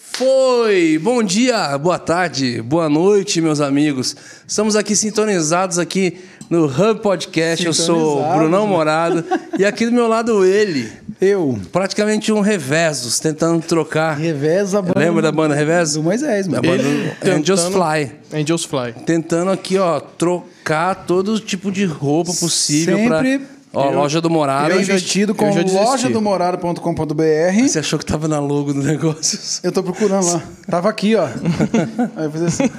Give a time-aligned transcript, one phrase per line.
[0.00, 0.96] Foi!
[1.02, 4.14] Bom dia, boa tarde, boa noite, meus amigos.
[4.46, 7.66] Estamos aqui sintonizados aqui no Hub Podcast.
[7.66, 8.70] Eu sou o Brunão né?
[8.70, 9.24] Morado
[9.58, 10.88] e aqui do meu lado ele,
[11.20, 11.58] Eu.
[11.72, 14.16] praticamente um revesos, tentando trocar.
[14.16, 15.00] Reveza a banda.
[15.00, 15.94] Lembra da banda Revesos?
[15.94, 16.76] Do Moisés, Da mano.
[16.78, 18.12] banda Ele Angels Fly.
[18.32, 18.92] Angels Fly.
[19.04, 23.57] Tentando aqui, ó, trocar todo tipo de roupa possível Sempre pra.
[23.78, 24.74] Ó, eu- loja do Morado.
[24.74, 25.84] Bem já- vestido com eu já desisti.
[25.84, 27.68] lojadomorado.com.br.
[27.68, 29.38] Você achou que tava na logo do negócio?
[29.62, 30.42] Eu tô procurando lá.
[30.70, 31.26] Tava aqui, ó.
[32.16, 32.70] Aí eu fiz assim.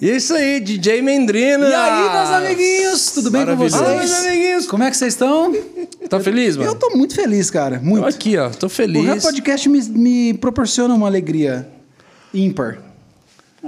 [0.00, 1.66] E é isso aí, DJ Mendrina.
[1.66, 3.10] E aí, meus amiguinhos?
[3.12, 3.80] Tudo bem com vocês?
[3.82, 4.66] Fala, meus amiguinhos.
[4.66, 5.52] Como é que vocês estão?
[6.08, 6.70] Tá feliz, mano?
[6.70, 7.80] Eu tô muito feliz, cara.
[7.82, 8.06] Muito.
[8.06, 9.22] Aqui, ó, tô O feliz.
[9.22, 11.68] Podcast me, me proporciona uma alegria
[12.32, 12.78] ímpar.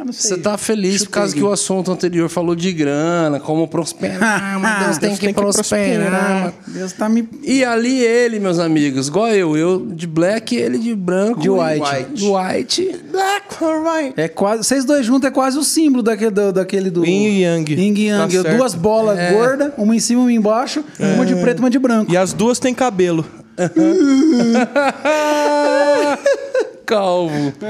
[0.01, 0.31] Ah, não sei.
[0.31, 4.59] Você tá feliz por Chutei causa que o assunto anterior falou de grana, como prosperar,
[4.63, 6.55] mas Deus tem Deus que tem que prosperar.
[6.67, 7.29] Deus tá me...
[7.43, 11.41] E ali ele, meus amigos, igual eu, eu de black, ele de branco.
[11.41, 12.07] De white.
[12.15, 12.97] De white.
[13.11, 14.15] Black or white.
[14.17, 17.43] É quase, vocês dois juntos é quase o símbolo daquele do, daquele do Yin e
[17.43, 17.75] Yang.
[17.75, 18.43] Yin e Yang.
[18.43, 18.55] Tá.
[18.55, 19.33] Duas bolas É.
[19.33, 22.11] gordas, uma em cima e uma embaixo, uma de preto e uma de branco.
[22.11, 23.23] E as duas têm cabelo.
[26.91, 27.53] Calvo.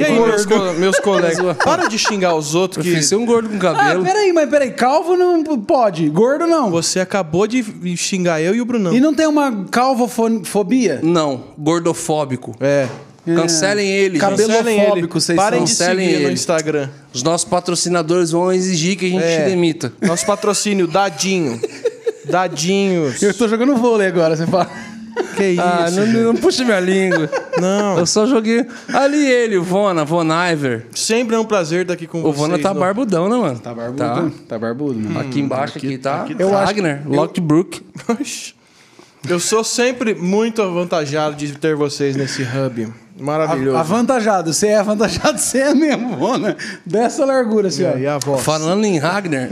[0.00, 1.56] e aí, meus, co- meus colegas?
[1.64, 4.04] Para de xingar os outros que ser um gordo com Ah, cabelo.
[4.04, 6.70] peraí, mas peraí, calvo não pode, gordo não.
[6.70, 7.62] você acabou de
[7.96, 8.92] xingar eu e o Brunão.
[8.94, 11.00] E não tem uma calvofobia?
[11.02, 12.54] Não, gordofóbico.
[12.60, 12.88] É.
[13.24, 14.18] Cancelem ele.
[14.18, 15.64] Cancelem Cabelofóbico, vocês Parem são.
[15.66, 16.34] de Cancelem seguir no ele.
[16.34, 16.88] Instagram.
[17.12, 19.44] Os nossos patrocinadores vão exigir que a gente É.
[19.44, 19.92] te demita.
[20.02, 21.58] Nosso patrocínio, Dadinho.
[22.28, 23.22] Dadinhos.
[23.22, 24.68] Eu tô jogando vôlei agora, você fala.
[25.36, 25.62] Que isso?
[25.62, 27.30] Ah, não, não puxa minha língua.
[27.60, 27.98] Não.
[27.98, 28.66] Eu só joguei.
[28.92, 30.86] Ali ele, o Vona, Von Iver.
[30.94, 32.36] Sempre é um prazer estar aqui com O vocês.
[32.36, 33.58] Vona tá no- barbudão, né, mano?
[33.58, 34.30] Tá barbudo.
[34.48, 35.20] Tá, barbudo, mano.
[35.20, 36.26] Aqui embaixo, aqui, tá.
[36.38, 37.82] Eu acho- Wagner, Lockbrook.
[38.08, 38.54] Oxi.
[39.28, 42.92] Eu sou sempre muito avantajado de ter vocês nesse hub.
[43.18, 43.76] Maravilhoso.
[43.78, 46.54] Avantajado, você é avantajado, você é mesmo, mano.
[46.84, 47.96] Dessa largura, assim, ó.
[47.96, 48.42] E a voz?
[48.42, 49.50] Falando em Ragnar.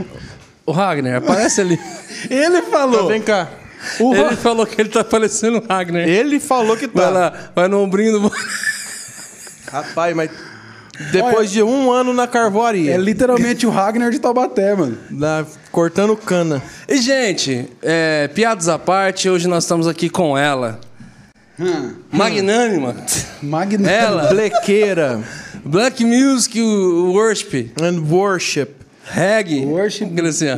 [0.65, 1.79] O Ragnar, aparece ali.
[2.29, 3.07] Ele falou.
[3.07, 3.49] Vem cá.
[3.99, 6.07] O Ele falou que ele tá parecendo o Ragnar.
[6.07, 7.09] Ele falou que Vai tá.
[7.09, 8.31] lá, vai no ombrinho do.
[9.71, 10.29] Rapaz, mas
[11.11, 14.97] depois de um ano na carvoaria, É literalmente o Ragnar de Taubaté, mano.
[15.09, 16.61] na- cortando cana.
[16.87, 20.79] E, gente, é, piadas à parte, hoje nós estamos aqui com ela.
[22.11, 22.95] Magnânima.
[23.41, 23.89] Magna.
[23.89, 24.27] Ela.
[24.27, 25.21] Blequeira
[25.63, 27.71] Black Music Worship.
[27.81, 28.82] and worship.
[29.05, 29.65] Reggae.
[29.65, 30.05] Worship,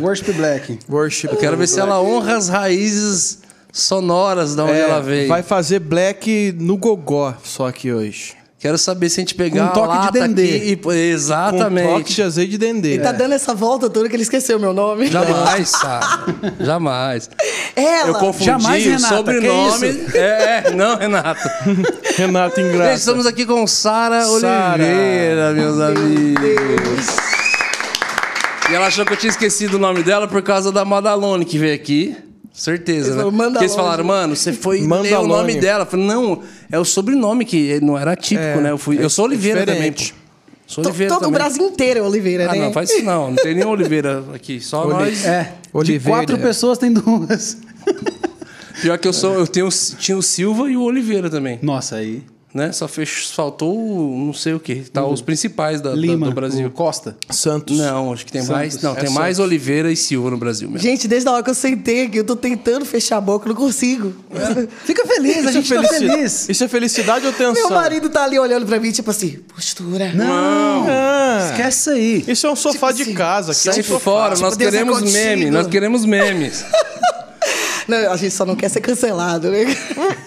[0.02, 0.80] worship Black.
[0.90, 1.28] Worship.
[1.32, 3.40] Eu quero ver se ela honra as raízes
[3.72, 5.28] sonoras da onde É, ela veio.
[5.28, 8.34] vai fazer black no gogó só aqui hoje.
[8.58, 10.56] Quero saber se a gente pegar Com toque a de dendê.
[10.58, 10.76] aqui.
[10.78, 11.88] Com Exatamente.
[11.88, 12.94] toque de azeite de dendê.
[12.94, 15.06] Ele tá dando essa volta toda que ele esqueceu meu nome.
[15.08, 16.34] Jamais, sabe?
[16.62, 17.30] Jamais.
[17.76, 18.08] Ela.
[18.08, 19.94] Eu confundi Jamais, o Renata, sobrenome.
[20.12, 21.42] que É, é, não, Renato.
[22.18, 22.94] Renato Gente, Ingrato.
[22.98, 24.82] estamos aqui com Sara Sara.
[24.84, 27.06] Oliveira, meus amigos.
[28.70, 31.58] E ela achou que eu tinha esquecido o nome dela por causa da Madalone que
[31.58, 32.16] veio aqui.
[32.52, 33.24] Certeza, Eles né?
[33.24, 33.76] falaram, Porque eles Mandalone.
[33.76, 35.28] falaram, mano, você foi ler o Mandalone.
[35.28, 35.84] nome dela.
[35.84, 38.72] Eu falei, não, é o sobrenome que não era típico, É, né?
[38.72, 39.92] Eu, fui, eu sou é Oliveira também.
[39.92, 40.14] diferente.
[40.14, 40.20] pô.
[40.68, 41.34] Sou Oliveira Todo o também.
[41.40, 42.60] Brasil inteiro é Oliveira, Ah, né?
[42.66, 43.30] não, faz isso não.
[43.32, 44.60] Não tem nenhum Oliveira aqui.
[44.60, 45.24] Só nós.
[45.26, 45.44] É.
[45.44, 46.10] De Oliveira.
[46.20, 47.58] quatro pessoas tem duas.
[48.82, 51.60] Pior que eu sou, eu tenho, tinha o Silva e o Oliveira também.
[51.62, 52.24] Nossa, aí.
[52.56, 52.72] Né?
[52.72, 54.76] Só fez, faltou não sei o que.
[54.76, 56.72] Tá os principais da, da- Lima, do Brasil.
[56.72, 57.14] Costa.
[57.30, 57.78] Santos.
[57.78, 58.56] Não, acho que tem Santos.
[58.56, 58.82] mais.
[58.82, 60.82] Não, É tem mais Oliveira e Silva no Brasil mesmo.
[60.82, 63.54] Gente, desde a hora que eu sentei aqui, eu tô tentando fechar a boca, eu
[63.54, 64.14] não consigo.
[64.86, 66.48] Fica feliz, a gente tá felici- feliz.
[66.50, 67.54] Isso é felicidade ou tensão?
[67.56, 70.14] Meu marido tá ali olhando pra mim, tipo assim, postura.
[70.14, 72.24] Não, Ah, esquece isso aí.
[72.26, 73.52] Isso é um sofá Tipo de assim, casa.
[73.52, 74.00] Aqui é Sai um sofá.
[74.00, 75.18] fora, nós Deus é queremos contigo.
[75.18, 76.64] memes, nós queremos memes.
[77.88, 79.64] Não, a gente só não quer ser cancelado, né?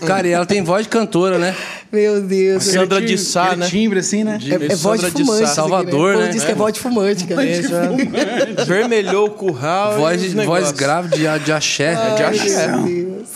[0.06, 1.56] Cara, e ela tem voz de cantora, né?
[1.90, 2.64] Meu Deus.
[2.64, 3.66] Sandra de Sá, né?
[3.66, 4.38] timbre assim, né?
[4.42, 5.38] É, é voz de Sandra de fumante.
[5.40, 5.44] Sá.
[5.46, 6.30] aqui, Salvador, O povo né?
[6.32, 7.44] diz que é voz de fumante, cara.
[7.46, 8.64] Isso, é.
[8.64, 9.96] Vermelhou o curral.
[9.96, 11.94] Voz, e de, voz grave de, de axé.
[11.94, 12.66] de Ai, axé.
[12.68, 13.28] meu Deus.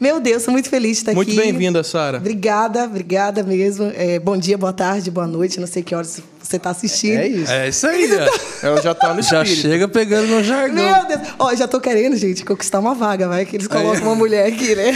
[0.00, 1.40] Meu Deus, sou muito feliz de estar Muito aqui.
[1.40, 2.18] bem-vinda, Sara.
[2.18, 3.90] Obrigada, obrigada mesmo.
[3.96, 5.58] É, bom dia, boa tarde, boa noite.
[5.58, 7.18] Não sei que horas você está assistindo.
[7.18, 7.50] É isso.
[7.52, 8.66] É isso aí, ó.
[8.66, 9.68] Ela já tá no Já espírito.
[9.68, 10.74] chega pegando no jargão.
[10.84, 11.20] Meu Deus!
[11.38, 14.74] Ó, já tô querendo, gente, conquistar uma vaga, vai que eles colocam uma mulher aqui,
[14.74, 14.92] né?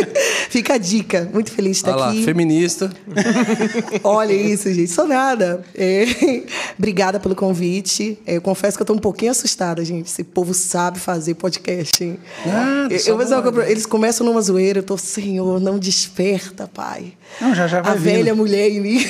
[0.50, 1.28] Fica a dica.
[1.32, 2.24] Muito feliz de estar Olha lá, aqui.
[2.24, 2.90] feminista.
[4.02, 4.90] Olha isso, gente.
[4.90, 5.62] Sou nada.
[5.74, 6.04] É,
[6.78, 8.18] Obrigada pelo convite.
[8.26, 10.06] É, Eu confesso que eu tô um pouquinho assustada, gente.
[10.08, 12.18] Esse povo sabe fazer podcast, hein?
[12.46, 13.52] Nada, Eu- só eu vou dizer uma vai.
[13.52, 14.78] coisa pra- Eles começam numa zoeira.
[14.80, 17.12] Eu tô, Senhor, não desperta, Pai.
[17.40, 18.04] Não, já já vai A vindo.
[18.04, 19.06] velha mulher em mim.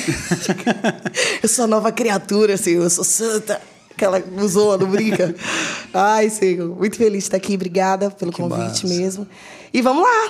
[1.41, 2.83] eu sou a nova criatura, Senhor.
[2.83, 3.59] Eu sou santa.
[3.91, 5.33] Aquela zoa, não brinca.
[5.93, 6.75] Ai, Senhor.
[6.77, 7.55] Muito feliz de estar aqui.
[7.55, 8.87] Obrigada pelo convite massa.
[8.87, 9.27] mesmo.
[9.73, 10.29] E vamos lá.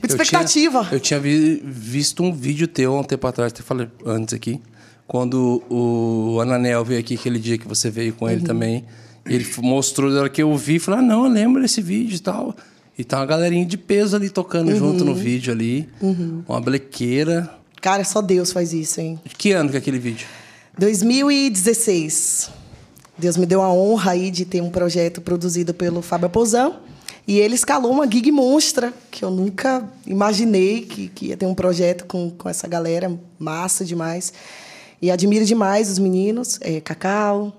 [0.00, 0.80] Muita Eu expectativa.
[0.84, 4.34] tinha- eu tinha vi- visto um vídeo teu há um tempo atrás, até falei antes
[4.34, 4.60] aqui.
[5.06, 8.30] quando o Ananel veio aqui, aquele dia que você veio com Uhum.
[8.30, 8.84] ele também.
[9.26, 12.18] Ele mostrou, na hora que eu vi, falei, ah, não, eu lembro desse vídeo e
[12.20, 12.56] tal.
[12.96, 14.78] E tá uma galerinha de peso ali tocando Uhum.
[14.78, 15.86] junto no vídeo ali.
[16.48, 17.50] Uma blequeira.
[17.82, 19.20] Cara, só Deus faz isso, hein?
[19.24, 20.26] De que ano que é aquele vídeo?
[20.78, 22.50] 2016.
[23.16, 26.72] Deus me deu a honra aí de ter um projeto produzido pelo Fábio Pozan.
[27.26, 31.54] E ele escalou uma gig monstra, que eu nunca imaginei que, que ia ter um
[31.54, 33.16] projeto com, com essa galera.
[33.38, 34.32] Massa demais.
[35.00, 36.58] E admiro demais os meninos.
[36.60, 37.52] É, Cacau.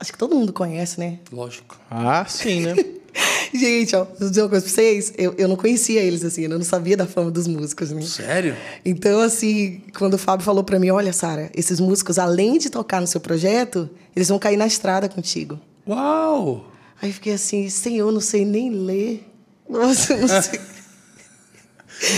[0.00, 1.18] Acho que todo mundo conhece, né?
[1.32, 1.78] Lógico.
[1.90, 2.74] Ah, sim, né?
[3.54, 5.12] Gente, ó, vou dizer uma coisa pra vocês.
[5.16, 6.42] Eu, eu não conhecia eles, assim.
[6.42, 8.02] Eu não sabia da fama dos músicos, né?
[8.02, 8.56] Sério?
[8.84, 13.00] Então, assim, quando o Fábio falou pra mim, olha, Sara, esses músicos, além de tocar
[13.00, 15.58] no seu projeto, eles vão cair na estrada contigo.
[15.86, 16.70] Uau!
[17.00, 19.24] Aí eu fiquei assim, senhor, não sei nem ler.
[19.68, 20.60] Nossa, eu não sei.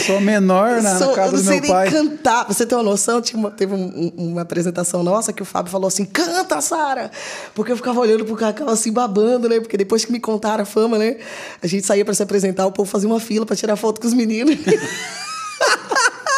[0.07, 1.91] Sou menor na, Sou- na eu casa não do sei meu nem pai.
[1.91, 2.45] cantar.
[2.45, 5.45] Pra você ter uma noção, tinha uma- teve um- um- uma apresentação nossa que o
[5.45, 7.11] Fábio falou assim: canta, Sara!
[7.55, 9.59] Porque eu ficava olhando pro Cacau assim, babando, né?
[9.59, 11.17] Porque depois que me contaram a fama, né?
[11.63, 14.07] A gente saía pra se apresentar, o povo fazia uma fila pra tirar foto com
[14.07, 14.55] os meninos.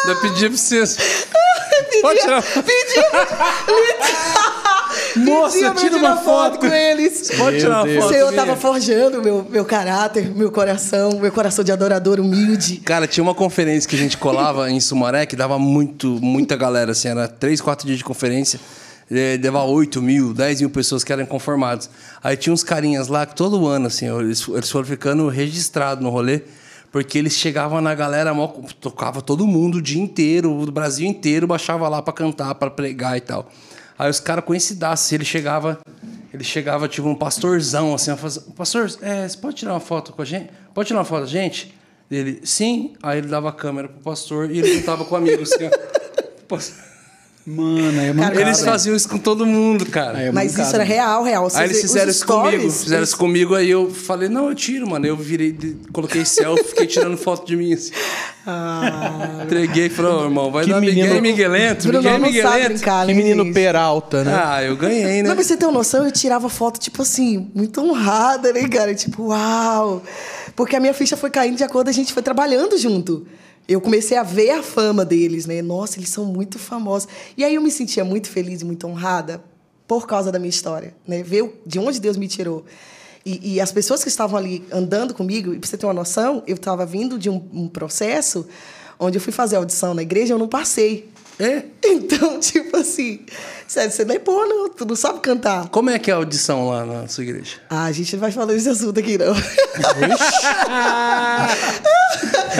[0.08, 0.96] Eu pedi pra vocês.
[2.02, 2.42] Pode tirar.
[2.42, 3.02] Pedia
[5.14, 6.58] pra tira uma foto.
[6.58, 7.30] com eles.
[7.36, 8.04] Pode tirar uma foto.
[8.06, 8.42] O Senhor minha.
[8.42, 12.76] estava forjando meu, meu caráter, meu coração, meu coração de adorador humilde.
[12.78, 16.92] Cara, tinha uma conferência que a gente colava em Sumaré que dava muito, muita galera,
[16.92, 18.58] assim, era três, quatro dias de conferência.
[19.10, 21.90] eh, Dava 8 mil, 10 mil pessoas que eram conformados.
[22.22, 26.08] Aí tinha uns carinhas lá que todo ano, assim, eles, eles foram ficando registrados no
[26.10, 26.42] rolê,
[26.90, 28.32] porque eles chegavam na galera,
[28.80, 33.16] tocava todo mundo o dia inteiro, o Brasil inteiro baixava lá pra cantar, pra pregar
[33.16, 33.48] e tal.
[34.02, 35.78] Aí os caras conhecidaços, ele chegava,
[36.34, 40.20] ele chegava tipo um pastorzão, assim, faz, pastor, é, você pode tirar uma foto com
[40.20, 40.50] a gente?
[40.74, 41.72] Pode tirar uma foto da gente?
[42.10, 42.94] Ele, sim.
[43.00, 45.52] Aí ele dava a câmera pro pastor e ele juntava com amigos.
[45.52, 46.58] Assim, ó.
[47.44, 48.40] Mano, é mancada.
[48.40, 50.20] Eles faziam isso com todo mundo, cara.
[50.22, 51.48] É Mas isso era real, real.
[51.54, 52.70] Aí eles fizeram isso stories, comigo.
[52.72, 55.04] Fizeram eles- isso comigo, aí eu falei, não, eu tiro, mano.
[55.06, 55.56] Eu virei,
[55.92, 57.90] coloquei selfie, fiquei tirando foto de mim, assim.
[58.46, 62.18] Ah, Entreguei e falei, ô, irmão, vai Que dar menino- Miguel Miguelento, Bruno Miguel e
[62.20, 62.68] não Miguelento.
[62.74, 63.54] brincar, Que né, menino gente?
[63.54, 64.40] peralta, né?
[64.44, 65.28] Ah, eu ganhei, né?
[65.28, 68.94] Não, pra você ter uma noção, eu tirava foto, tipo assim, muito honrada, né, cara?
[68.94, 70.02] Tipo, uau!
[70.54, 73.26] Porque a minha ficha foi caindo de acordo, a gente foi trabalhando junto.
[73.68, 75.62] Eu comecei a ver a fama deles, né?
[75.62, 77.08] Nossa, eles são muito famosos.
[77.36, 79.42] E aí eu me sentia muito feliz e muito honrada
[79.86, 81.22] por causa da minha história, né?
[81.22, 82.64] Ver de onde Deus me tirou.
[83.24, 86.42] E, e as pessoas que estavam ali andando comigo, e pra você ter uma noção,
[86.46, 88.46] eu estava vindo de um, um processo
[88.98, 91.08] onde eu fui fazer audição na igreja eu não passei.
[91.38, 91.62] É?
[91.84, 93.20] Então, tipo assim,
[93.66, 95.68] sério, você não é pô, não, tu não sabe cantar.
[95.70, 97.56] Como é que é a audição lá na sua igreja?
[97.70, 99.34] Ah, a gente não vai falar desse assunto aqui, não.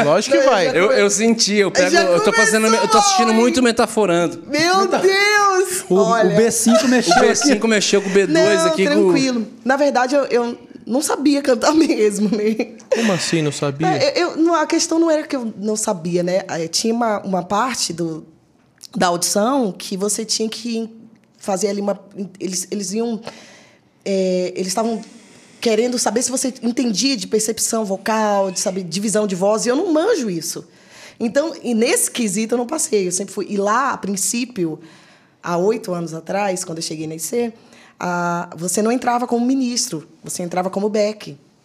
[0.05, 0.69] Lógico que vai.
[0.69, 1.95] Eu, eu senti, eu pego.
[1.97, 2.67] Eu tô fazendo.
[2.67, 4.43] Eu tô assistindo muito metaforando.
[4.47, 5.85] Meu Deus!
[5.89, 7.27] O, Olha, o B5 O mexeu aqui.
[7.27, 8.93] B5 mexeu com o B2 não, aqui com.
[8.93, 9.47] tranquilo.
[9.65, 12.77] Na verdade, eu, eu não sabia cantar mesmo, né?
[12.91, 13.87] Como assim, não sabia?
[13.89, 16.43] É, Eu, eu- a questão não era que eu não sabia, né?
[16.49, 18.27] Eh, Tinha uma, uma parte do,
[18.97, 20.89] da audição que você tinha que
[21.39, 21.99] fazer ali uma.
[22.39, 23.21] Eles, eles iam.
[24.05, 25.03] eh, eles estavam
[25.61, 29.77] querendo saber se você entendia de percepção vocal, de saber divisão de voz, e eu
[29.77, 30.67] não manjo isso.
[31.21, 33.07] Então, e nesse quesito eu não passei.
[33.07, 33.47] Eu sempre fui.
[33.49, 34.81] E lá, a princípio,
[35.43, 37.53] há oito anos atrás, quando eu cheguei na IC,
[37.99, 40.89] ah, você não entrava como ministro, você entrava como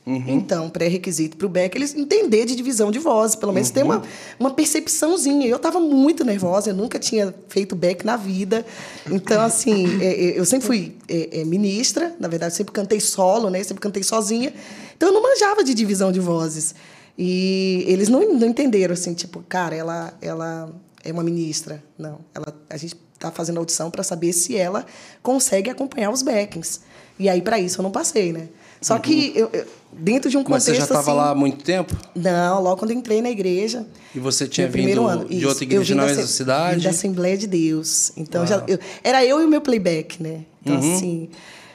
[0.07, 0.31] back.
[0.31, 4.01] Então, pré-requisito para o Beck, eles entender de divisão de voz, pelo menos ter uma,
[4.39, 5.47] uma percepçãozinha.
[5.47, 8.65] Eu estava muito nervosa, eu nunca tinha feito Beck na vida.
[9.11, 13.49] Então, assim, é, é, eu sempre fui é, é, ministra, na verdade, sempre cantei solo,
[13.49, 13.61] né?
[13.63, 14.53] Sempre cantei sozinha.
[14.95, 16.73] Então, eu não manjava de divisão de vozes.
[17.17, 20.71] E eles não, não entenderam, assim, tipo, cara, ela, ela
[21.03, 21.83] é uma ministra.
[21.97, 24.85] Não, ela, a gente está fazendo audição para saber se ela
[25.23, 26.81] consegue acompanhar os backings.
[27.19, 28.47] E aí, para isso, eu não passei, né?
[28.81, 30.45] Só que eu, eu- dentro de um Uhum.
[30.49, 31.95] Mas contexto você já estava assim, lá há muito tempo?
[32.15, 33.85] Não, logo quando eu entrei na igreja.
[34.13, 35.25] E você tinha vindo ano.
[35.25, 35.47] de Isso.
[35.47, 36.83] outra igreja na da mesma cidade?
[36.83, 38.11] da Assembleia de Deus.
[38.15, 40.41] Então já, eu- era eu e o meu playback, né?
[40.61, 40.95] Então Uhum.
[40.95, 41.29] assim,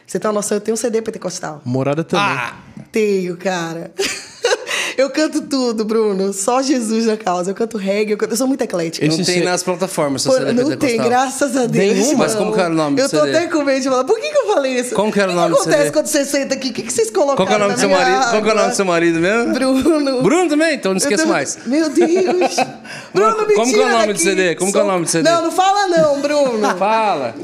[0.07, 1.61] você tem uma noção, eu tenho um CD pentecostal.
[1.65, 2.25] Morada também.
[2.27, 2.57] Ah!
[2.93, 3.91] Tenho, cara.
[4.97, 6.33] eu canto tudo, Bruno.
[6.33, 7.51] Só Jesus na causa.
[7.51, 8.31] Eu canto reggae, eu, canto...
[8.33, 9.07] eu sou muito eclética.
[9.07, 11.97] Não tem nas plataformas, CD não tem, graças a Deus.
[11.97, 12.25] Nenhuma?
[12.25, 13.37] Mas como que era o nome do Eu tô CD?
[13.37, 14.05] até com medo de falar.
[14.05, 14.95] Por que, que eu falei isso?
[14.95, 15.93] Como que era o nome O do que acontece CD?
[15.93, 16.71] quando você senta aqui?
[16.71, 18.31] O que, que vocês colocaram Qual que é o nome do seu marido?
[18.31, 18.75] Qual que é o nome do água?
[18.75, 19.53] seu marido mesmo?
[19.55, 20.23] Bruno.
[20.23, 20.75] Bruno também?
[20.75, 21.59] Então não esqueça tô- mais.
[21.67, 22.57] Meu Deus.
[23.15, 24.19] Bruno, me como que é o nome do.
[24.19, 24.55] CD?
[24.55, 25.29] Como que é o nome do CD?
[25.29, 26.63] Não, não fala não, Bruno.
[26.79, 27.35] Fala.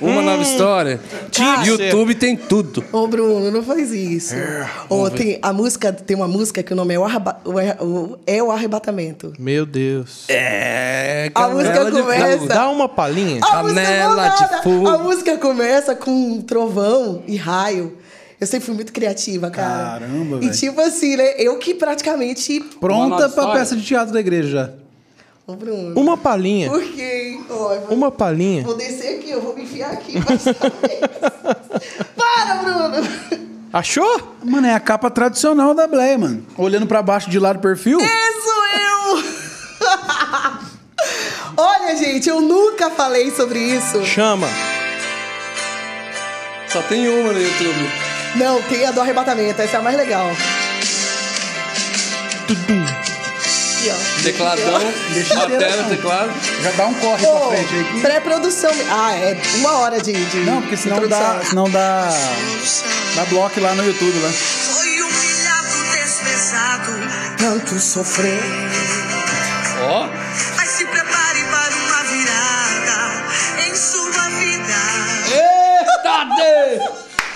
[0.00, 1.00] Uma nova história.
[1.32, 1.66] Ser.
[1.66, 2.84] YouTube tem tudo.
[2.92, 4.34] Ô, Bruno, não faz isso.
[4.34, 8.18] É, Ô, tem, a música, tem uma música que o nome é o, Arreba- o
[8.26, 9.32] é o Arrebatamento.
[9.38, 10.24] Meu Deus.
[10.28, 12.46] É, A música começa- fogo.
[12.48, 13.40] Dá uma palhinha.
[13.42, 14.88] A música, Canela de fogo.
[14.88, 17.96] a música começa com um trovão e raio.
[18.38, 19.98] Eu sempre fui muito criativa, cara.
[20.00, 20.52] Caramba, E velho.
[20.52, 21.34] tipo assim, né?
[21.38, 22.60] Eu que praticamente.
[22.78, 23.52] Pronta pra história.
[23.54, 24.70] peça de teatro da igreja já.
[25.46, 25.98] Ô, Bruno.
[26.00, 26.68] Uma palhinha.
[26.68, 27.38] Por quê?
[27.48, 28.64] Ó, Uma palhinha.
[28.64, 30.14] Vou descer aqui, eu vou me enfiar aqui.
[32.16, 33.08] Para, Bruno!
[33.72, 34.36] Achou?
[34.42, 36.44] Mano, é a capa tradicional da Bleia, mano.
[36.58, 38.00] Olhando pra baixo de lá do perfil.
[38.00, 39.22] Isso eu!
[41.58, 44.04] Olha, gente, eu nunca falei sobre isso.
[44.04, 44.48] Chama.
[46.68, 47.90] Só tem uma no YouTube.
[48.34, 50.26] Não, tem a do arrebatamento, essa é a mais legal.
[52.48, 52.95] Tudum.
[53.88, 54.22] Aqui, ó.
[54.22, 54.72] Tecladão,
[55.34, 55.88] bateria, não.
[55.88, 56.32] teclado.
[56.62, 57.84] Já dá um corre Ô, pra frente aí.
[57.84, 58.00] Que...
[58.00, 58.70] Pré-produção.
[58.90, 60.12] Ah, é uma hora de.
[60.12, 61.38] de Não, porque senão introdução.
[61.38, 62.08] dá, senão dá,
[63.14, 64.30] dá bloco lá no YouTube lá.
[64.30, 65.68] Foi humilhado,
[66.02, 66.92] desprezado.
[67.38, 68.40] Tanto sofrer.
[69.82, 70.25] Ó, Mas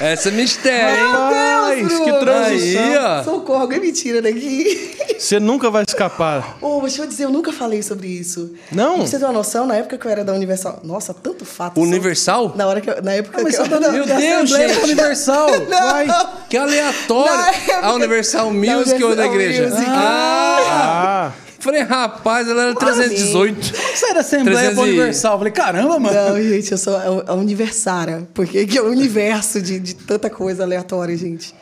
[0.00, 1.12] Essa é mistério, hein?
[1.12, 2.82] Rapaz, Deus, que transição.
[2.82, 3.22] Aí, ó.
[3.22, 4.96] Socorro, alguém me tira daqui.
[5.18, 6.56] Você nunca vai escapar.
[6.62, 8.54] Ô, deixa eu dizer, eu nunca falei sobre isso.
[8.72, 8.94] Não?
[8.98, 10.80] Pra você ter uma noção, na época que eu era da Universal.
[10.82, 11.78] Nossa, tanto fato.
[11.78, 12.54] Universal?
[12.56, 13.66] Na, hora que eu, na época Mas que eu.
[13.66, 14.80] só da, Meu da Deus, gente.
[14.84, 15.48] Universal.
[15.68, 16.06] Vai.
[16.48, 17.34] Que aleatório!
[17.54, 19.64] Época- A Universal Music ou da igreja?
[19.68, 19.84] Music.
[19.86, 21.32] Ah!
[21.32, 23.72] Ah, Falei, rapaz, ela era 318.
[23.96, 25.38] Sai da Assembleia 300 pra e- Universal.
[25.38, 26.30] Falei, caramba, mano.
[26.30, 28.26] Não, gente, eu sou a, a Universara.
[28.34, 31.54] Porque que é o universo de, de tanta coisa aleatória, gente.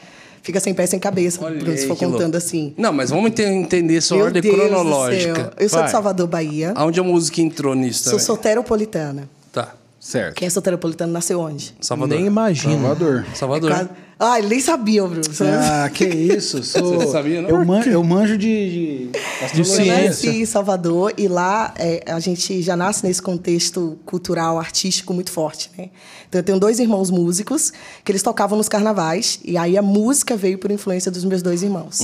[0.43, 1.41] Fica sem pé sem cabeça,
[1.77, 2.37] se for contando louco.
[2.39, 2.73] assim.
[2.79, 5.35] Não, mas vamos ente- entender sua Meu ordem Deus do cronológica.
[5.35, 5.51] céu.
[5.59, 5.87] Eu sou Vai.
[5.87, 6.73] de Salvador, Bahia.
[6.75, 8.25] Aonde a música entrou nisso Sou também?
[8.27, 9.29] soteropolitana.
[9.53, 9.75] Tá.
[10.09, 10.37] Certo.
[10.37, 11.75] Quem é soteropolitano nasceu onde?
[11.83, 12.17] Salvador.
[12.17, 12.73] nem imagino.
[12.81, 13.27] Salvador.
[13.35, 13.71] Salvador.
[13.71, 15.21] Quase- Ah, ele nem sabia, Bruno.
[15.61, 16.65] Ah, que isso.
[16.65, 16.99] Sou...
[16.99, 17.51] Você sabia, não?
[17.51, 19.11] Eu, man, eu manjo de, de.
[19.55, 19.65] Eu
[20.07, 25.31] nasci em Salvador e lá é, a gente já nasce nesse contexto cultural, artístico muito
[25.31, 25.91] forte, né?
[26.27, 27.71] Então eu tenho dois irmãos músicos
[28.03, 31.63] que eles tocavam nos carnavais e aí a música veio por influência dos meus dois
[31.63, 32.01] irmãos.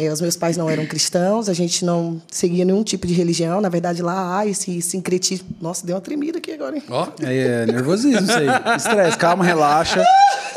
[0.00, 3.60] É, os meus pais não eram cristãos, a gente não seguia nenhum tipo de religião.
[3.60, 5.48] Na verdade, lá há esse sincretismo.
[5.60, 6.82] Nossa, deu uma tremida aqui agora, hein?
[6.88, 8.46] Ó, É, é nervosismo isso aí.
[8.76, 10.04] Estresse, calma, relaxa.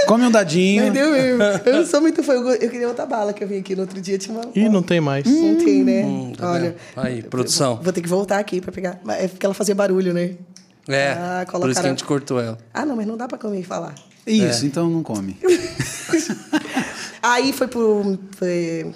[0.07, 0.91] Come um dadinho.
[0.93, 1.41] Deus, mesmo.
[1.65, 2.33] Eu não sou muito fã.
[2.33, 4.15] Eu queria outra bala que eu vim aqui no outro dia.
[4.19, 5.25] Tinha uma, Ih, não tem mais.
[5.25, 6.33] Não tem, né?
[6.37, 6.61] tá Olha.
[6.61, 6.75] vendo?
[6.97, 7.79] Aí, produção.
[7.81, 8.99] Vou ter que voltar aqui pra pegar.
[9.03, 10.35] Mas É porque ela fazia barulho, né?
[10.87, 12.57] É, Ah, por isso que a colocaram- gente cortou ela.
[12.73, 13.95] Ah, não, mas não dá pra comer e falar.
[14.27, 15.35] Isso, então não come.
[17.21, 18.91] Aí foi por, foi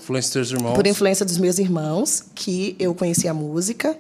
[0.73, 3.95] por influência dos meus irmãos que eu conheci a música.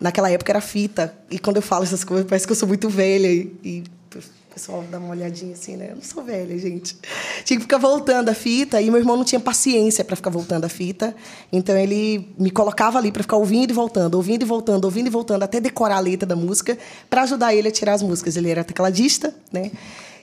[0.00, 1.14] Naquela época era fita.
[1.30, 3.26] E quando eu falo essas coisas, parece que eu sou muito velha.
[3.26, 3.84] E, e
[4.14, 5.88] o pessoal dá uma olhadinha assim, né?
[5.90, 6.96] Eu não sou velha, gente.
[7.44, 8.80] Tinha que ficar voltando a fita.
[8.80, 11.14] E meu irmão não tinha paciência para ficar voltando a fita.
[11.52, 15.10] Então ele me colocava ali para ficar ouvindo e voltando, ouvindo e voltando, ouvindo e
[15.10, 16.78] voltando, até decorar a letra da música,
[17.10, 18.36] para ajudar ele a tirar as músicas.
[18.36, 19.70] Ele era tecladista, né?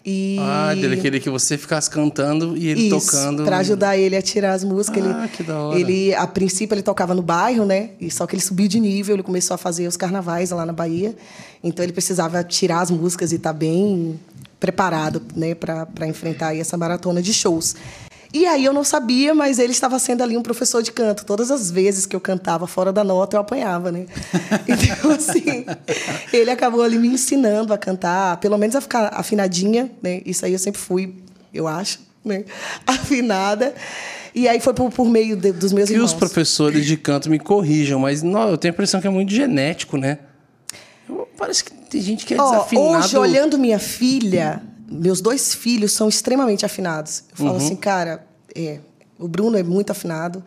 [0.06, 0.38] E...
[0.40, 3.44] Ah, dele queria que você ficasse cantando e ele Isso, tocando.
[3.44, 5.04] Pra ajudar ele a tirar as músicas.
[5.04, 5.80] Ah, ele, que da hora.
[5.80, 7.92] Ele, a princípio, ele tocava no bairro, né?
[8.00, 10.74] E só que ele subiu de nível, ele começou a fazer os carnavais lá na
[10.74, 11.16] Bahia.
[11.64, 14.20] Então ele precisava tirar as músicas e estar bem
[14.60, 17.76] preparado, né, para enfrentar aí essa maratona de shows.
[18.34, 21.26] E aí eu não sabia, mas ele estava sendo ali um professor de canto.
[21.26, 24.06] Todas as vezes que eu cantava fora da nota, eu apanhava, né?
[24.68, 25.66] Então, assim,
[26.34, 30.22] ele acabou ali me ensinando a cantar, pelo menos a ficar afinadinha, né?
[30.26, 31.16] Isso aí eu sempre fui,
[31.54, 32.44] eu acho, né?
[32.86, 33.74] Afinada.
[34.34, 36.12] E aí foi por, por meio de- dos meus Que irmãos.
[36.12, 39.32] os professores de canto me corrijam, mas não, eu tenho a impressão que é muito
[39.32, 40.20] genético, né?
[41.38, 42.98] Parece que tem gente que é Ó, desafinado.
[42.98, 47.24] hoje, olhando minha filha, meus dois filhos são extremamente afinados.
[47.38, 47.52] Eu Uhum.
[47.52, 48.26] falo assim, cara,
[48.56, 48.80] é,
[49.20, 50.44] o Bruno é muito afinado,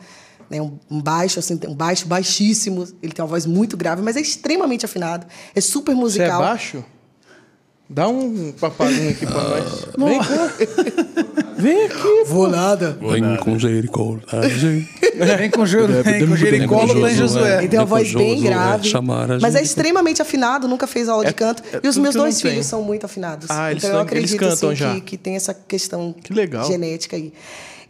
[0.51, 4.17] né, um, um baixo, assim, um baixo baixíssimo, ele tem uma voz muito grave, mas
[4.17, 6.41] é extremamente afinado, é super Você é musical.
[6.41, 6.85] baixo?
[7.91, 9.87] Dá um papalinho aqui pra nós.
[9.97, 11.55] Vem cá.
[11.57, 12.25] Vem aqui.
[12.27, 12.99] Vou nada.
[13.01, 14.27] Vem com misericórdia.
[15.37, 17.59] Vem com, Ju, vem com Jericolo lá em Josué.
[17.59, 18.93] Ele tem uma voz bem Josué, grave.
[19.41, 21.63] Mas é extremamente afinado, nunca fez aula É- de canto.
[21.73, 23.51] é e os meus dois filhos são muito afinados.
[23.51, 24.75] Ah, eles então eu acredito assim.
[24.75, 26.35] Que, que tem essa questão Que
[26.67, 27.33] genética aí.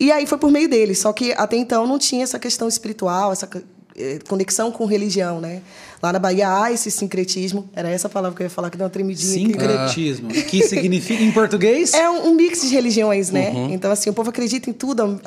[0.00, 0.98] E aí foi por meio deles.
[1.00, 3.48] Só que até então não tinha essa questão espiritual, essa
[3.96, 5.60] eh, conexão com religião, né?
[6.02, 7.68] Lá na Bahia há esse sincretismo.
[7.74, 9.48] Era essa palavra que eu ia falar que deu uma tremidinha.
[9.48, 9.52] aqui.
[9.52, 10.28] Sincretismo.
[10.28, 11.92] Que significa em português?
[11.94, 13.50] É um, um mix de religiões, né?
[13.50, 13.72] Uhum.
[13.72, 15.20] Então, assim, o povo acredita em tudo.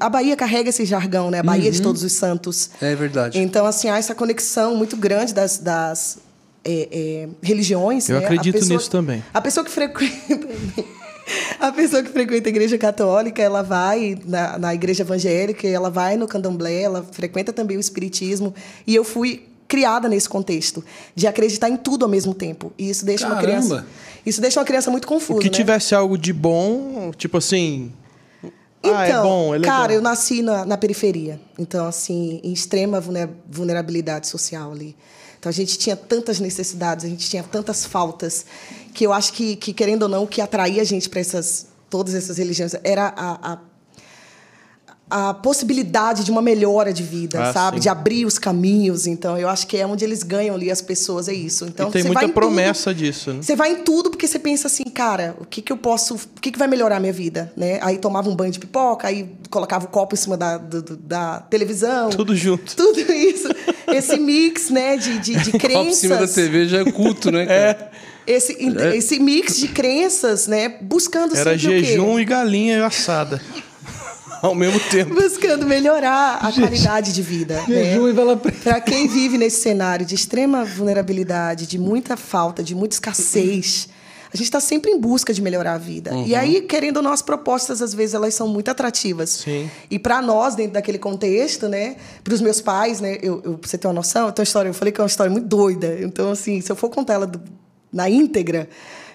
[0.00, 1.38] A Bahia carrega esse jargão, né?
[1.38, 1.70] A Bahia Uhum.
[1.70, 2.70] de todos os santos.
[2.80, 3.38] É verdade.
[3.38, 6.18] Então, assim, há essa conexão muito grande das, das,
[6.64, 8.08] é, é, religiões.
[8.08, 8.22] Eu né?
[8.22, 9.22] A acredito pessoa- nisso também.
[9.32, 10.48] A pessoa que frequenta.
[11.58, 16.16] A pessoa que frequenta a igreja católica, ela vai na, na igreja evangélica, ela vai
[16.16, 18.54] no candomblé, ela frequenta também o espiritismo.
[18.86, 22.72] E eu fui criada nesse contexto de acreditar em tudo ao mesmo tempo.
[22.78, 23.66] E isso deixa uma Caramba!
[23.66, 23.86] criança.
[24.24, 25.38] Isso deixa uma criança muito confusa.
[25.38, 25.54] O que né?
[25.54, 27.92] tivesse algo de bom, tipo assim.
[28.82, 29.80] Então, ah, é bom, é legal.
[29.80, 31.40] cara, eu nasci na, na periferia.
[31.58, 34.96] Então, assim, em extrema vulner- vulnerabilidade social ali.
[35.38, 38.46] Então, a gente tinha tantas necessidades, a gente tinha tantas faltas,
[38.94, 41.66] que eu acho que, que querendo ou não, o que atraía a gente para essas,
[41.90, 43.58] todas essas religiões era a, a,
[45.08, 47.76] a possibilidade de uma melhora de vida, Ah, sabe?
[47.76, 47.82] sim.
[47.82, 49.06] De abrir os caminhos.
[49.06, 51.64] Então, eu acho que é onde eles ganham ali as pessoas, é isso.
[51.64, 53.38] Então, e tem muita em tudo- promessa disso, né?
[53.40, 56.14] você vai em tudo porque você pensa assim, cara, o que, que eu posso.
[56.16, 57.52] O que, que vai melhorar a minha vida?
[57.56, 57.78] Né?
[57.82, 61.38] Aí tomava um banho de pipoca, aí colocava o copo em cima da, do- da
[61.40, 62.10] televisão.
[62.10, 62.74] Tudo junto.
[62.76, 63.48] Tudo isso.
[63.86, 65.98] Esse mix, né, de, de, de Copo em crenças.
[65.98, 67.46] cima da TV já é culto, né?
[67.46, 67.90] cara?
[68.26, 68.56] Esse,
[68.96, 70.68] esse mix de crenças, né?
[70.82, 73.40] Buscando Era jejum e galinha assada.
[74.46, 75.14] Ao mesmo tempo.
[75.14, 77.62] Buscando melhorar a qualidade de vida.
[77.66, 78.10] Jejum né?
[78.10, 78.58] e vela preta.
[78.70, 83.88] Para quem vive nesse cenário de extrema vulnerabilidade, de muita falta, de muita escassez,
[84.32, 86.12] a gente está sempre em busca de melhorar a vida.
[86.26, 89.30] E aí, querendo ou não, as propostas, às vezes, elas são muito atrativas.
[89.30, 89.70] Sim.
[89.90, 91.96] E para nós, dentro daquele contexto, né?
[92.22, 93.18] Para os meus pais, né?
[93.22, 95.02] Eu, eu, pra você ter uma noção, eu tenho uma história, eu falei que é
[95.02, 95.98] uma história muito doida.
[96.02, 97.40] Então, assim, se eu for contar ela do-
[97.92, 98.68] na íntegra.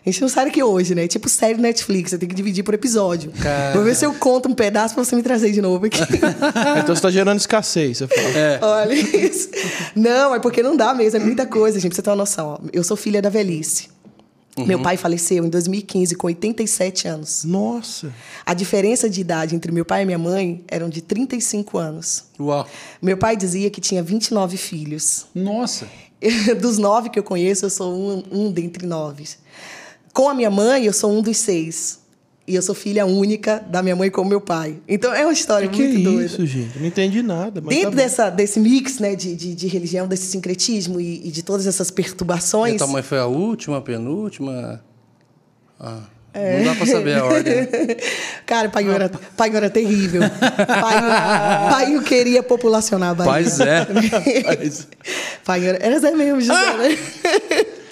[0.03, 1.08] A gente não sai daqui hoje, né?
[1.08, 3.31] Tipo série Netflix, você tem que dividir por episódio.
[3.74, 6.00] Vou ver se eu conto um pedaço pra você me trazer de novo aqui.
[6.81, 8.27] Então você tá gerando escassez, você fala.
[8.29, 8.60] É.
[8.62, 9.50] Olha isso.
[9.96, 12.48] Não, é porque não dá mesmo, é muita coisa, gente, pra você ter uma noção.
[12.48, 12.59] ó.
[12.74, 13.90] Eu sou filha da velhice.
[14.57, 17.44] Meu pai faleceu em 2015 com 87 anos.
[17.46, 18.11] Nossa.
[18.46, 22.25] A diferença de idade entre meu pai e minha mãe eram de 35 anos.
[22.40, 22.68] Uau.
[23.01, 25.25] Meu pai dizia que tinha 29 filhos.
[25.33, 25.87] Nossa.
[26.59, 29.25] Dos nove que eu conheço, eu sou um, um dentre nove.
[30.13, 32.00] Com a minha mãe, eu sou um dos seis.
[32.47, 34.75] E eu sou filha única da minha mãe com o meu pai.
[34.87, 36.25] Então é uma história Que muito doida.
[36.25, 36.77] isso, gente?
[36.79, 37.61] Não entendi nada.
[37.61, 41.31] Mas Dentro tá dessa, desse mix né, de, de, de religião, desse sincretismo e, e
[41.31, 42.77] de todas essas E a perturbações.
[42.77, 44.83] tua mãe foi a última, a penúltima?
[45.79, 46.00] Ah,
[46.33, 46.57] É.
[46.57, 47.55] Não dá pra saber a ordem.
[48.45, 50.21] Cara, pai era, pai era terrível.
[50.67, 53.31] Pai, pai queria populacionar a Bahia.
[53.43, 53.87] Pois é.
[55.45, 56.53] Pai era, era Zé mesmo, José,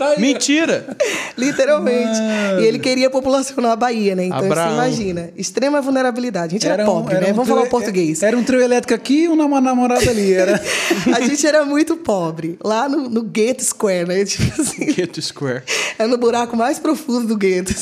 [0.09, 0.15] né?
[0.17, 0.85] Mentira!
[1.37, 2.19] Literalmente.
[2.59, 4.25] E ele queria populacionar a Bahia, né?
[4.25, 4.69] Então Abraão.
[4.69, 5.29] você imagina.
[5.35, 6.55] Extrema vulnerabilidade.
[6.55, 7.31] A gente era, um- pobre, era né?
[7.31, 8.23] um Vamos trio- falar o português.
[8.23, 10.33] Era um trio elétrico aqui e uma namorada ali.
[10.33, 10.61] Era...
[11.15, 12.57] A gente era muito pobre.
[12.63, 14.25] Lá no, no Gueto Square, né?
[14.29, 14.85] Tipo assim.
[14.85, 15.63] Ghetto Square.
[15.97, 17.73] Era no buraco mais profundo do gueto.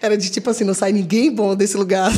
[0.00, 2.12] Era de tipo assim, não sai ninguém bom desse lugar.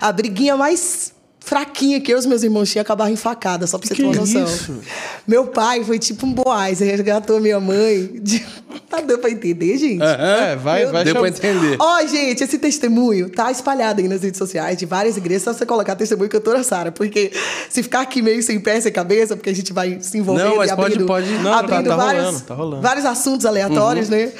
[0.00, 1.12] A briguinha mais
[1.48, 4.02] fraquinha que eu e os meus irmãos tinham acabava em facada, só pra você Que
[4.02, 4.44] ter uma noção.
[4.44, 4.78] isso?
[5.26, 8.06] Meu pai foi tipo um boaz, resgatou minha mãe.
[8.22, 8.44] De...
[8.88, 10.02] Tá dando pra entender, gente?
[10.02, 11.04] É, vai, Meu vai.
[11.04, 11.76] Deu pra entender.
[11.78, 15.42] Ó, gente, esse testemunho tá espalhado aí nas redes sociais de várias igrejas.
[15.42, 16.90] Só você colocar testemunho cantora Sara.
[16.90, 17.30] Porque
[17.68, 20.56] se ficar aqui meio sem pé, sem cabeça, porque a gente vai se envolvendo Não,
[20.56, 22.82] mas e pode- abrindo, pode- Não, tá- abrindo tá vários, rolando, tá rolando.
[22.82, 24.32] vários assuntos aleatórios, né?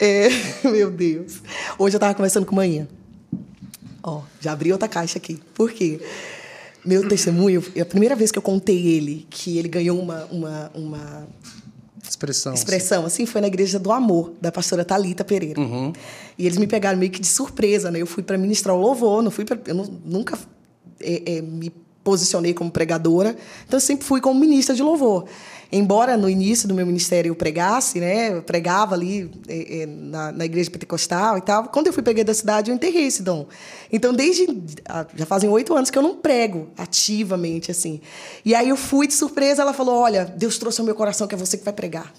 [0.00, 0.28] É,
[0.68, 1.34] meu Deus.
[1.78, 2.88] Hoje eu tava conversando com manhã.
[4.02, 5.40] Ó, já abri outra caixa aqui.
[5.54, 6.00] Por quê?
[6.84, 11.28] Meu testemunho, a primeira vez que eu contei ele, que ele ganhou uma, uma, uma
[12.02, 12.52] Expressão.
[12.52, 15.60] expressão, assim, foi na Igreja do Amor, da pastora Talita Pereira.
[16.36, 18.00] E eles me pegaram meio que de surpresa, né?
[18.02, 20.36] Eu fui para ministrar o louvor, não fui pra, eu nu- nunca
[21.00, 25.24] é, é, me posicionei como pregadora, então eu sempre fui como ministra de louvor.
[25.74, 28.30] Embora no início do meu ministério eu pregasse, né?
[28.36, 31.64] Eu pregava ali é, é, na, na igreja pentecostal e tal.
[31.68, 33.46] Quando eu fui peguei da cidade, eu enterrei esse dom.
[33.90, 34.46] Então, desde.
[34.86, 38.00] ah, Já fazem oito anos que eu não prego ativamente, assim.
[38.44, 41.34] E aí eu fui de surpresa, ela falou: Olha, Deus trouxe ao meu coração que
[41.34, 42.12] é você que vai pregar.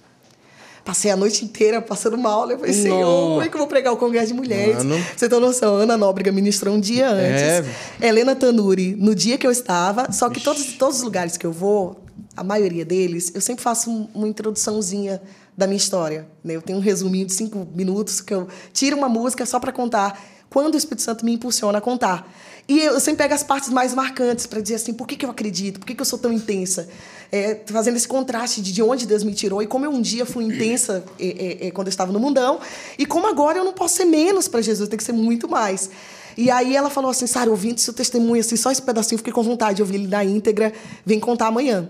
[0.84, 2.46] Passei a noite inteira passando mal.
[2.46, 2.56] né?
[2.56, 3.28] Eu falei, Senhor, Não.
[3.30, 4.78] como é que eu vou pregar o Congresso de Mulheres?
[4.84, 5.02] Mano.
[5.16, 7.72] Você tem noção, Ana Nóbrega ministrou um dia antes.
[8.02, 10.12] Helena Tanuri, no dia que eu estava.
[10.12, 12.03] Só que todos, todos os lugares que eu vou,
[12.36, 15.22] a maioria deles, eu sempre faço um- uma introduçãozinha
[15.56, 16.28] da minha história.
[16.44, 16.56] né?
[16.56, 20.20] Eu tenho um resuminho de cinco minutos que eu tiro uma música só para contar
[20.50, 22.28] quando o Espírito Santo me impulsiona a contar.
[22.68, 25.30] E eu sempre pego as partes mais marcantes para dizer assim, por que, que eu
[25.30, 25.80] acredito?
[25.80, 26.88] Por que, que eu sou tão intensa?
[27.32, 30.26] É, fazendo esse contraste de, de onde Deus me tirou e como eu um dia
[30.26, 32.60] fui intensa é, é, é, quando eu estava no mundão
[32.98, 35.90] e como agora eu não posso ser menos para Jesus, tem que ser muito mais.
[36.38, 39.34] E aí ela falou assim, Sara, ouvindo seu testemunho, assim, só esse pedacinho, eu fiquei
[39.34, 40.72] com vontade de ouvir ele na íntegra,
[41.06, 41.90] vem contar amanhã.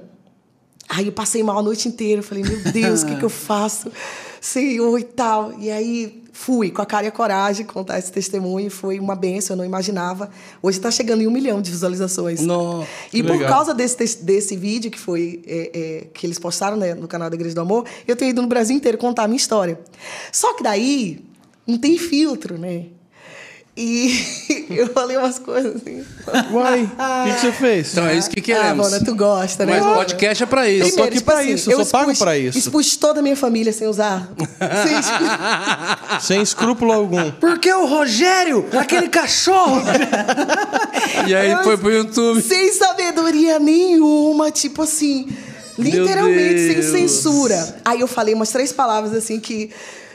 [0.95, 3.29] Aí eu passei mal a noite inteira, eu falei, meu Deus, o que, que eu
[3.29, 3.91] faço?
[4.39, 5.53] Senhor e tal.
[5.59, 8.69] E aí fui com a cara e a coragem contar esse testemunho.
[8.69, 10.29] Foi uma benção, eu não imaginava.
[10.61, 12.41] Hoje está chegando em um milhão de visualizações.
[12.41, 13.49] Nossa, e por legal.
[13.49, 17.35] causa desse, desse vídeo que foi é, é, que eles postaram né, no canal da
[17.35, 19.79] Igreja do Amor, eu tenho ido no Brasil inteiro contar a minha história.
[20.31, 21.23] Só que daí
[21.65, 22.87] não tem filtro, né?
[23.75, 26.03] E eu falei umas coisas assim.
[26.51, 27.91] Uai, o que, que você fez?
[27.91, 28.69] Então é isso que queremos.
[28.69, 29.79] Ah, Mona, tu gosta, né?
[29.79, 30.89] Mas o podcast é pra isso.
[30.91, 32.59] Eu tô aqui pra isso, eu só pago pra isso.
[32.61, 34.29] tipo assim, Expus toda a minha família sem usar.
[34.85, 37.31] Sem expus- Sem escrúpulo algum.
[37.31, 39.81] Porque o Rogério, aquele cachorro.
[41.27, 42.41] E aí Eu- foi pro YouTube.
[42.41, 45.27] sem sabedoria nenhuma, tipo assim,
[45.77, 47.75] literalmente sem censura.
[47.85, 49.69] Aí eu falei umas três palavras assim que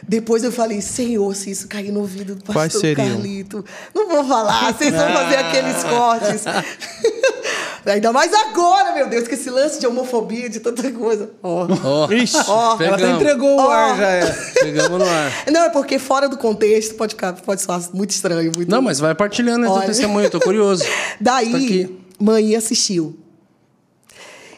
[0.07, 3.09] depois eu falei, Senhor, se isso cair no ouvido do pastor seriam?
[3.09, 6.45] Carlito, não vou falar, vocês vão fazer aqueles cortes.
[7.87, 11.31] Ainda mais agora, meu Deus, que esse lance de homofobia, de tanta coisa.
[11.43, 11.67] Ó.
[11.85, 12.37] Ó, Ixi.
[12.47, 12.77] Ó.
[12.81, 13.71] Ela até entregou o Ó.
[13.71, 14.27] ar, já é.
[14.61, 15.33] Pegamos no ar.
[15.51, 18.71] Não, é porque fora do contexto pode ficar, pode soar muito estranho, muito.
[18.71, 19.87] Não, mas vai partilhando Olha.
[19.87, 20.85] testemunho, eu tô curioso.
[21.19, 23.19] Daí, Tá mãe assistiu.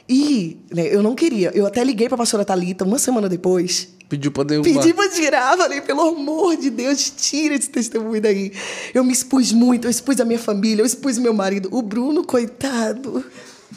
[0.09, 1.53] E né, eu não queria.
[1.55, 3.91] Eu até liguei pra pastora Thalita uma semana depois.
[4.11, 4.83] Pediu pra derrubar.
[4.83, 5.57] Pedi pra tirar.
[5.57, 8.53] Falei, pelo amor de Deus, tira esse testemunho daí.
[8.93, 9.87] Eu me expus muito.
[9.87, 10.83] Eu expus a minha família.
[10.83, 11.69] Eu expus meu marido.
[11.71, 13.25] O Bruno, coitado.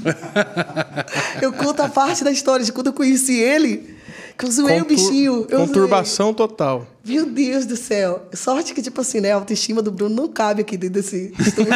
[1.39, 3.95] eu conto a parte da história de quando eu conheci ele.
[4.35, 5.33] Que eu zoei o Contur- bichinho.
[5.47, 5.67] Eu zoei.
[5.67, 6.87] Conturbação total.
[7.05, 8.27] Meu Deus do céu.
[8.33, 9.31] Sorte que, tipo assim, né?
[9.31, 11.71] A autoestima do Bruno não cabe aqui dentro desse estúdio.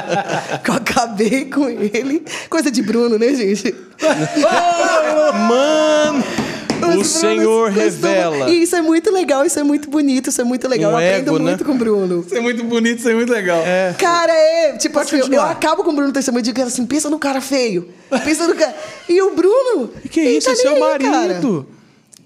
[0.64, 2.24] que eu acabei com ele.
[2.48, 3.74] Coisa de Bruno, né, gente?
[5.46, 6.24] Mano,
[6.86, 8.50] o Senhor revela.
[8.50, 10.92] E isso é muito legal, isso é muito bonito, isso é muito legal.
[10.92, 11.44] Um eu aprendo ego, né?
[11.44, 12.24] muito com o Bruno.
[12.26, 13.60] Isso é muito bonito, isso é muito legal.
[13.60, 13.94] É.
[13.98, 14.76] Cara, é.
[14.76, 17.18] Tipo Pode assim, eu, acabo com o Bruno no testemunho e digo assim: pensa no
[17.18, 17.88] cara feio.
[18.24, 18.74] Pensa no cara.
[19.08, 19.90] E o Bruno.
[20.10, 21.10] Que isso, tá é seu aí, cara.
[21.10, 21.66] marido.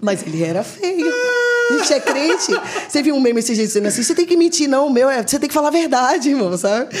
[0.01, 1.11] Mas ele era feio.
[1.71, 2.51] A gente é crente.
[2.87, 5.09] Você viu um meme esse jeito dizendo assim: você tem que mentir, não, o meu
[5.09, 5.25] é.
[5.25, 6.95] Você tem que falar a verdade, irmão, sabe?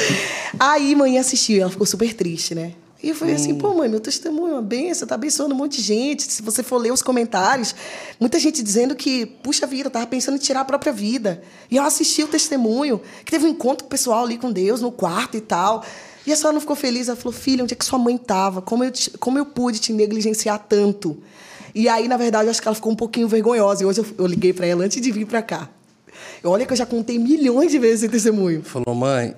[0.59, 2.71] Aí mãe assistiu, ela ficou super triste, né?
[3.03, 5.77] E eu falei assim, pô, mãe, meu testemunho é uma benção, tá abençoando um monte
[5.77, 6.23] de gente.
[6.31, 7.75] Se você for ler os comentários,
[8.19, 11.43] muita gente dizendo que, puxa vida, tava pensando em tirar a própria vida.
[11.69, 15.37] E eu assisti o testemunho, que teve um encontro pessoal ali com Deus, no quarto
[15.37, 15.83] e tal.
[16.25, 17.07] E a senhora não ficou feliz?
[17.07, 18.59] Ela falou, filha, onde é que sua mãe tava?
[18.61, 21.15] Como eu, te- como eu pude te negligenciar tanto?
[21.75, 23.83] E aí, na verdade, eu acho que ela ficou um pouquinho vergonhosa.
[23.83, 25.69] E hoje eu, eu liguei pra ela antes de vir pra cá.
[26.43, 28.63] Olha que eu já contei milhões de vezes esse testemunho.
[28.63, 29.35] Falou, mãe,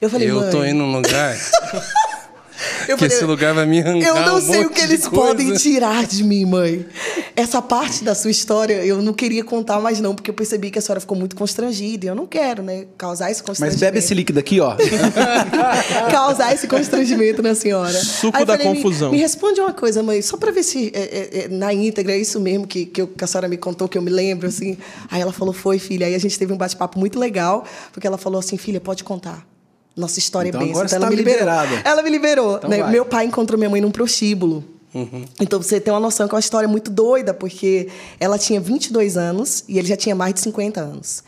[0.00, 0.70] Eu falei, eu tô mãe.
[0.70, 1.36] indo num lugar
[2.88, 5.26] Eu que esse lugar vai me arrancar Eu não um sei o que eles coisa."
[5.26, 6.86] podem tirar de mim, mãe.
[7.36, 10.78] Essa parte da sua história eu não queria contar mais, não, porque eu percebi que
[10.78, 12.06] a senhora ficou muito constrangida.
[12.06, 12.86] E eu não quero, né?
[12.96, 13.80] Causar esse Mas constrangimento.
[13.80, 14.74] bebe esse líquido aqui, ó.
[16.10, 17.92] causar esse constrangimento na senhora.
[17.92, 19.10] Suco Aí da falei, me- confusão.
[19.10, 22.18] Me, responde uma coisa, mãe, só pra ver se é, é, é, na íntegra é
[22.18, 24.76] isso mesmo que, que, eu- que a senhora me contou, que eu me lembro, assim.
[25.10, 26.06] Aí ela falou, foi, filha.
[26.06, 29.46] Aí a gente teve um bate-papo muito legal, porque ela falou assim, filha, pode contar.
[29.98, 30.72] Nossa história Então é bem.
[30.72, 31.40] agora você ela tá me liberou.
[31.40, 31.82] liberada.
[31.84, 32.56] Ela me liberou.
[32.56, 32.90] Então né?
[32.90, 34.64] Meu pai encontrou minha mãe num prostíbulo.
[35.40, 39.16] Então você tem uma noção que é uma história muito doida, porque ela tinha 22
[39.16, 41.22] anos e ele já tinha mais de 50 anos.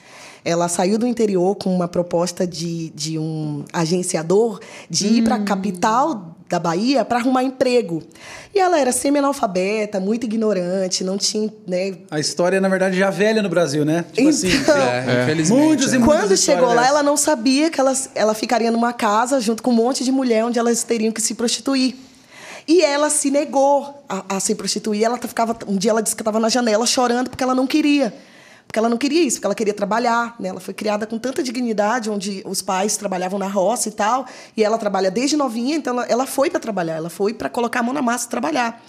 [0.45, 5.41] Ela saiu do interior com uma proposta de, de um agenciador de ir para a
[5.45, 8.03] capital da Bahia para arrumar emprego.
[8.53, 11.49] E ela era semi-analfabeta, muito ignorante, não tinha.
[11.65, 14.05] Né, A história, na verdade, já velha no Brasil, né?
[14.13, 14.51] Tipo assim.
[14.51, 15.63] Então, É, infelizmente.
[15.63, 15.99] Muitos e é.
[15.99, 16.17] muitos.
[16.17, 19.71] Quando histórias chegou lá, ela não sabia que ela, ela ficaria numa casa junto com
[19.71, 21.95] um monte de mulher onde elas teriam que se prostituir.
[22.67, 25.05] E ela se negou a, a se prostituir.
[25.05, 28.13] Ela ficava, um dia ela disse que estava na janela chorando porque ela não queria.
[28.66, 30.37] Porque ela não queria isso, porque ela queria trabalhar.
[30.38, 30.49] Né?
[30.49, 34.27] Ela foi criada com tanta dignidade, onde os pais trabalhavam na roça e tal.
[34.57, 36.94] E ela trabalha desde novinha, então ela, ela foi para trabalhar.
[36.94, 38.81] Ela foi para colocar a mão na massa e trabalhar.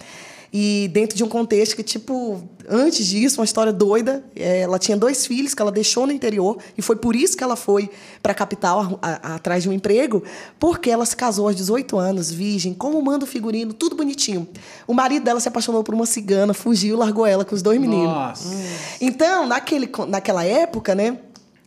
[0.54, 4.22] E dentro de um contexto que, tipo, antes disso, uma história doida.
[4.36, 6.58] é, ela tinha dois filhos que ela deixou no interior.
[6.76, 7.88] E foi por isso que ela foi
[8.22, 10.22] para a capital a- a- atrás de um emprego.
[10.60, 14.46] Porque ela se casou aos 18 anos, virgem, como manda o figurino, tudo bonitinho.
[14.86, 18.08] O marido dela se apaixonou por uma cigana, fugiu, largou ela com os dois meninos.
[18.12, 18.54] Nossa.
[19.00, 21.16] Então, naquele, naquela época, né?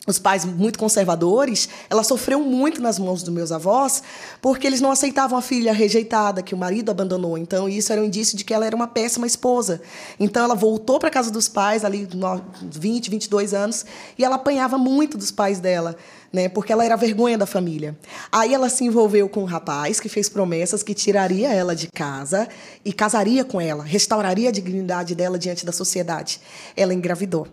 [0.08, 4.04] Os pais muito conservadores, ela sofreu muito nas mãos dos meus avós,
[4.40, 7.40] porque eles não aceitavam a filha rejeitada, que o marido abandonou.
[7.40, 9.82] Então, isso era um indício de que ela era uma péssima esposa.
[10.20, 13.84] Então, ela voltou para casa dos pais, ali, no- 20, 22 anos,
[14.16, 15.96] e ela apanhava muito dos pais dela,
[16.32, 16.50] né?
[16.50, 17.98] Porque ela era vergonha da família.
[18.32, 22.48] Aí, ela se envolveu com um rapaz que fez promessas que tiraria ela de casa
[22.86, 26.40] e casaria com ela, restauraria a dignidade dela diante da sociedade.
[26.78, 27.48] Ela engravidou.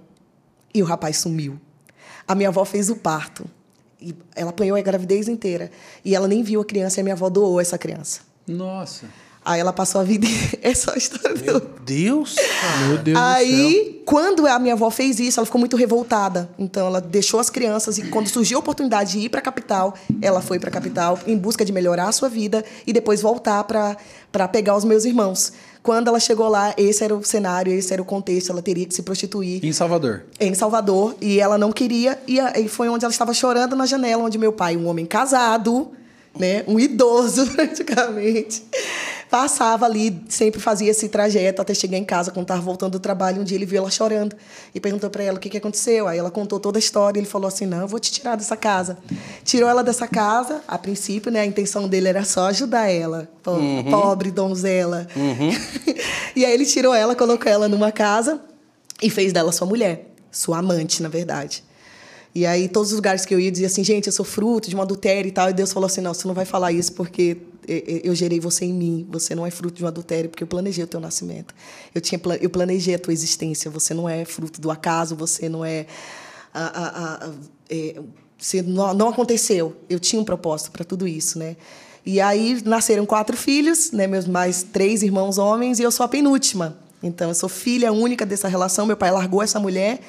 [0.75, 1.59] E o rapaz sumiu.
[2.27, 3.45] A minha avó fez o parto.
[4.01, 5.71] E ela apanhou a gravidez inteira.
[6.05, 8.21] E ela nem viu a criança e a minha avó doou essa criança.
[8.47, 9.07] Nossa.
[9.45, 10.27] Aí ela passou a vida.
[10.63, 11.61] É só a história dela.
[11.85, 12.37] Deus!
[12.87, 13.23] Meu Deus do céu.
[13.23, 16.49] Aí, quando a minha avó fez isso, ela ficou muito revoltada.
[16.57, 19.95] Então, ela deixou as crianças e quando surgiu a oportunidade de ir para a capital,
[20.21, 23.65] ela foi para a capital em busca de melhorar a sua vida e depois voltar
[23.65, 25.53] para pegar os meus irmãos.
[25.83, 28.95] Quando ela chegou lá, esse era o cenário, esse era o contexto, ela teria que
[28.95, 30.25] se prostituir Em Salvador.
[30.39, 34.39] em Salvador e ela não queria e foi onde ela estava chorando na janela onde
[34.39, 35.91] meu pai um homem casado
[36.39, 38.63] né um idoso praticamente
[39.31, 43.41] passava ali sempre fazia esse trajeto até chegar em casa quando estava voltando do trabalho
[43.41, 44.37] um dia ele viu ela chorando
[44.75, 46.07] e perguntou para ela o que que aconteceu.
[46.07, 48.57] Aí ela contou toda a história ele falou assim não eu vou te tirar dessa
[48.59, 48.99] casa.
[49.43, 53.53] Tirou ela dessa casa a princípio né a intenção dele era só ajudar ela po-
[53.91, 55.07] pobre donzela.
[56.37, 58.41] E aí ele tirou ela colocou ela numa casa
[59.03, 61.63] e fez dela sua mulher, sua amante, na verdade.
[62.35, 64.75] E aí, todos os lugares que eu ia, dizia assim, gente, eu sou fruto de
[64.77, 65.51] um adultério e tal.
[65.51, 67.37] E Deus falou assim, não, você não vai falar isso porque
[67.69, 69.07] eh, eh, eu gerei você em mim.
[69.11, 71.55] Você não é fruto de um adultério porque eu planejei o teu nascimento.
[71.95, 73.71] Eu, tinha, eu planejei a tua existência.
[73.71, 75.87] Você não é fruto do acaso, você não é...
[76.55, 77.31] a- a- a-
[77.69, 77.97] é,
[78.39, 79.77] você não, não aconteceu.
[79.91, 81.57] Eu tinha um propósito para tudo isso, né?
[82.05, 84.07] E aí nasceram quatro filhos, né?
[84.07, 86.77] Meus mais três irmãos homens e eu sou a penúltima.
[87.03, 88.87] Então eu sou filha única dessa relação.
[88.87, 90.01] Meu pai largou essa mulher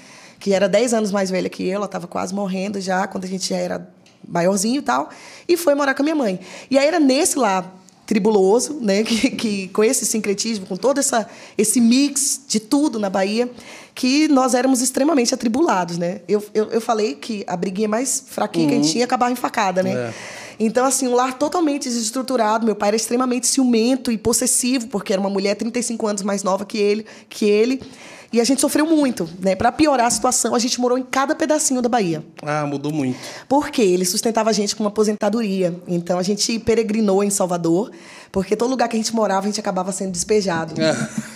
[0.43, 3.27] que era 10 anos mais velha que eu, ela estava quase morrendo já quando a
[3.27, 3.87] gente já era
[4.27, 5.09] maiorzinho e tal,
[5.47, 6.37] e foi morar com a minha mãe.
[6.69, 7.65] E aí era nesse lá
[8.05, 13.09] tribuloso, né, que, que com esse sincretismo, com todo essa esse mix de tudo na
[13.09, 13.49] Bahia,
[13.95, 16.19] que nós éramos extremamente atribulados, né?
[16.27, 19.37] Eu, eu, eu falei que a briguinha mais fraquinha que a gente tinha acabava em
[19.37, 19.93] facada, né?
[19.93, 20.13] É.
[20.59, 22.65] Então, assim, um lar totalmente desestruturado.
[22.65, 26.65] Meu pai era extremamente ciumento e possessivo, porque era uma mulher 35 anos mais nova
[26.65, 27.05] que ele.
[27.29, 27.81] Que ele
[28.33, 29.29] e a gente sofreu muito.
[29.39, 29.55] Né?
[29.55, 32.23] Para piorar a situação, a gente morou em cada pedacinho da Bahia.
[32.41, 33.17] Ah, mudou muito.
[33.47, 35.79] Porque ele sustentava a gente com uma aposentadoria.
[35.87, 37.91] Então, a gente peregrinou em Salvador,
[38.31, 40.73] porque todo lugar que a gente morava, a gente acabava sendo despejado.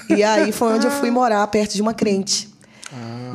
[0.10, 2.50] e aí foi onde eu fui morar, perto de uma crente.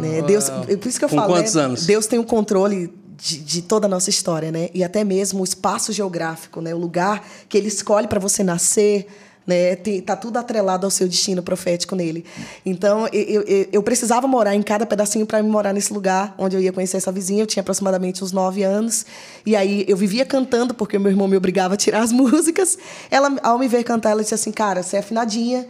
[0.00, 0.22] né?
[0.22, 1.62] Deus, por isso que eu Com falo, quantos né?
[1.62, 1.86] anos?
[1.86, 4.68] Deus tem o controle de, de toda a nossa história, né?
[4.74, 6.74] E até mesmo o espaço geográfico, né?
[6.74, 9.06] O lugar que ele escolhe para você nascer,
[9.46, 9.76] né?
[9.76, 12.24] Tem, tá tudo atrelado ao seu destino profético nele.
[12.64, 16.60] Então, eu, eu, eu precisava morar em cada pedacinho para morar nesse lugar onde eu
[16.60, 17.42] ia conhecer essa vizinha.
[17.42, 19.04] Eu tinha aproximadamente uns nove anos.
[19.44, 22.78] E aí eu vivia cantando, porque meu irmão me obrigava a tirar as músicas.
[23.10, 25.66] Ela, ao me ver cantar, ela disse assim, cara, você é afinadinha.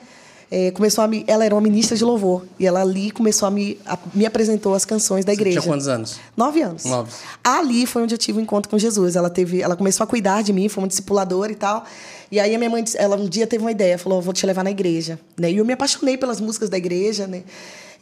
[0.54, 2.44] É, começou a me, ela era uma ministra de louvor.
[2.60, 5.60] E ela ali começou a me, a- me apresentou as canções da Você igreja.
[5.62, 6.20] tinha quantos anos?
[6.36, 6.84] Nove anos.
[6.84, 7.10] Nove.
[7.42, 9.16] Ali foi onde eu tive o encontro com Jesus.
[9.16, 11.86] Ela teve, ela começou a cuidar de mim, foi uma discipuladora e tal.
[12.30, 14.62] E aí a minha mãe, ela um dia teve uma ideia, falou, vou te levar
[14.62, 15.50] na igreja, né?
[15.50, 17.42] E eu me apaixonei pelas músicas da igreja, né?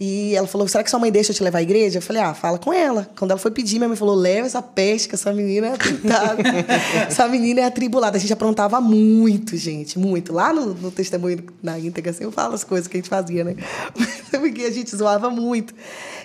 [0.03, 1.99] E ela falou, será que sua mãe deixa eu te levar à igreja?
[1.99, 3.11] Eu falei, ah, fala com ela.
[3.19, 6.43] Quando ela foi pedir, minha mãe falou, leva essa peste, que essa menina é atentada.
[7.07, 8.17] essa menina é atribulada.
[8.17, 10.33] A gente aprontava muito, gente, muito.
[10.33, 13.45] Lá no, no testemunho, na íntegra, assim, eu falo as coisas que a gente fazia,
[13.45, 13.57] né?
[14.31, 15.75] Porque a gente zoava muito.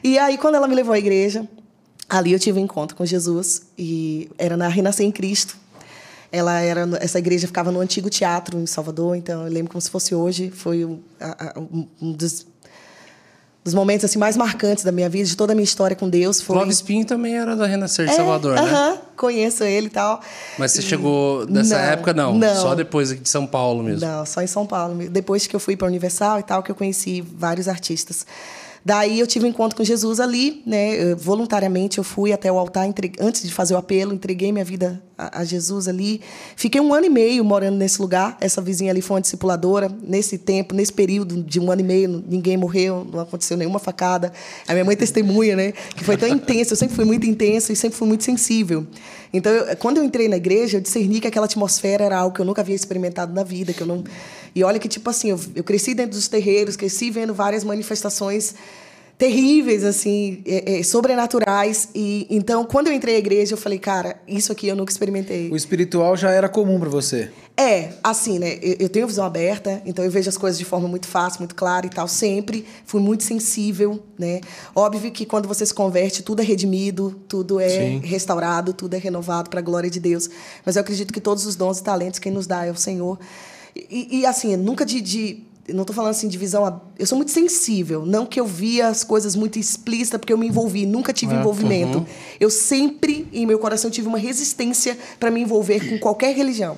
[0.01, 1.45] E aí, quando ela me levou à igreja,
[2.07, 5.57] Ali eu tive um encontro com Jesus e era na Renascer em Cristo.
[6.31, 9.89] Ela era essa igreja ficava no antigo teatro em Salvador, então eu lembro como se
[9.89, 10.51] fosse hoje.
[10.51, 10.99] Foi um,
[11.57, 12.45] um- um dos,
[13.65, 16.39] dos momentos assim mais marcantes da minha vida, de toda a minha história com Deus.
[16.39, 18.61] Foi Clóvis Pinho também era da Renascer de É, Salvador, né?
[18.61, 20.21] aham, conheço ele e tal.
[20.59, 22.37] Mas você chegou nessa época, não.
[22.37, 22.55] não.
[22.61, 24.07] Só depois aqui de São Paulo mesmo.
[24.07, 25.09] Não, só em São Paulo.
[25.09, 28.23] Depois que eu fui para Universal e tal, que eu conheci vários artistas.
[28.87, 31.15] Daí eu tive um encontro com Jesus ali, né?
[31.15, 35.01] Voluntariamente eu fui até o altar, entre- antes de fazer o apelo, entreguei minha vida
[35.17, 36.21] a, a Jesus ali.
[36.55, 38.37] Fiquei um ano e meio morando nesse lugar.
[38.39, 39.89] Essa vizinha ali foi uma discipuladora.
[40.03, 44.31] Nesse tempo, nesse período de um ano e meio, ninguém morreu, não aconteceu nenhuma facada.
[44.67, 45.71] A minha mãe testemunha, né?
[45.97, 46.73] Que foi tão intenso.
[46.73, 48.85] Eu sempre fui muito intenso e sempre fui muito sensível.
[49.33, 52.39] Então, eu- quando eu entrei na igreja, eu discerni que aquela atmosfera era algo que
[52.41, 54.03] eu nunca havia experimentado na vida, que eu não.
[54.55, 58.55] E olha que tipo assim, eu, eu cresci dentro dos terreiros, cresci vendo várias manifestações
[59.17, 64.17] terríveis assim, é, é, sobrenaturais e então quando eu entrei à igreja eu falei, cara,
[64.27, 65.49] isso aqui eu nunca experimentei.
[65.49, 67.31] O espiritual já era comum pra você.
[67.57, 68.59] É, assim, né?
[68.61, 71.55] Eu, eu tenho visão aberta, então eu vejo as coisas de forma muito fácil, muito
[71.55, 72.05] clara e tal.
[72.07, 74.41] Sempre fui muito sensível, né?
[74.75, 78.01] Óbvio que quando você se converte, tudo é redimido, tudo é Sim.
[78.03, 80.29] restaurado, tudo é renovado para a glória de Deus.
[80.65, 83.17] Mas eu acredito que todos os dons e talentos quem nos dá é o Senhor.
[83.75, 86.81] E, e, assim, nunca de, de não estou falando assim de visão.
[86.97, 88.05] Eu sou muito sensível.
[88.05, 90.85] Não que eu via as coisas muito explícitas, porque eu me envolvi.
[90.85, 92.05] Nunca tive envolvimento.
[92.39, 96.77] Eu sempre, em meu coração, tive uma resistência para me envolver com qualquer religião.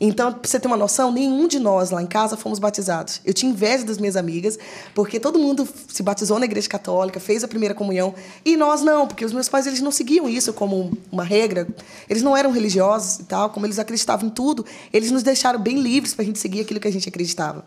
[0.00, 3.20] Então, pra você ter uma noção, nenhum de nós lá em casa fomos batizados.
[3.24, 4.58] Eu tinha inveja das minhas amigas,
[4.94, 9.08] porque todo mundo se batizou na igreja católica, fez a primeira comunhão, e nós não,
[9.08, 11.66] porque os meus pais eles não seguiam isso como uma regra.
[12.08, 15.80] Eles não eram religiosos e tal, como eles acreditavam em tudo, eles nos deixaram bem
[15.80, 17.64] livres para a gente seguir aquilo que a gente acreditava.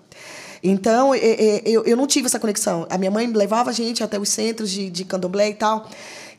[0.63, 2.85] Então, eu, eu não tive essa conexão.
[2.89, 5.89] A minha mãe levava a gente até os centros de, de candomblé e tal.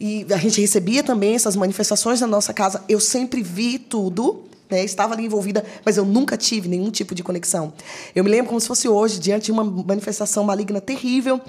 [0.00, 2.82] E a gente recebia também essas manifestações na nossa casa.
[2.88, 4.84] Eu sempre vi tudo, né?
[4.84, 7.72] estava ali envolvida, mas eu nunca tive nenhum tipo de conexão.
[8.14, 11.40] Eu me lembro como se fosse hoje, diante de uma manifestação maligna terrível.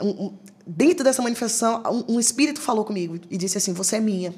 [0.00, 0.32] Um, um,
[0.66, 4.34] dentro dessa manifestação, um, um espírito falou comigo e disse assim: Você é minha.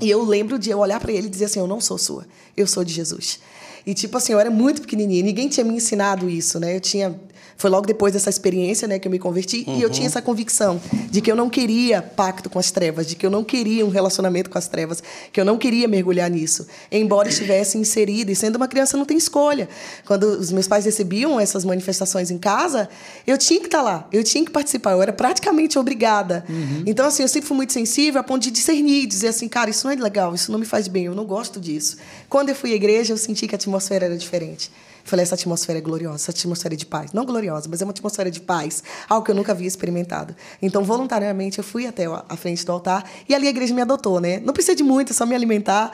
[0.00, 2.26] E eu lembro de eu olhar para ele e dizer assim: Eu não sou sua,
[2.56, 3.40] eu sou de Jesus.
[3.86, 6.74] E, tipo assim, eu era muito pequenininha, ninguém tinha me ensinado isso, né?
[6.74, 7.14] Eu tinha.
[7.56, 9.78] Foi logo depois dessa experiência, né, que eu me converti, uhum.
[9.78, 13.14] e eu tinha essa convicção de que eu não queria pacto com as trevas, de
[13.14, 16.66] que eu não queria um relacionamento com as trevas, que eu não queria mergulhar nisso.
[16.90, 19.68] Embora estivesse inserida, e sendo uma criança não tem escolha.
[20.06, 22.88] Quando os meus pais recebiam essas manifestações em casa,
[23.26, 26.44] eu tinha que estar lá, eu tinha que participar, eu era praticamente obrigada.
[26.48, 26.82] Uhum.
[26.86, 29.86] Então, assim, eu sempre fui muito sensível a ponto de discernir, dizer assim, cara, isso
[29.86, 31.96] não é legal, isso não me faz bem, eu não gosto disso.
[32.28, 34.70] Quando eu fui à igreja, eu senti que a atmosfera era diferente.
[35.04, 37.12] Falei, essa atmosfera é gloriosa, essa atmosfera é de paz.
[37.12, 40.34] Não gloriosa, mas é uma atmosfera de paz, algo que eu nunca havia experimentado.
[40.62, 44.18] Então, voluntariamente, eu fui até a frente do altar e ali a igreja me adotou,
[44.18, 44.40] né?
[44.42, 45.92] Não precisa de muito, é só me alimentar.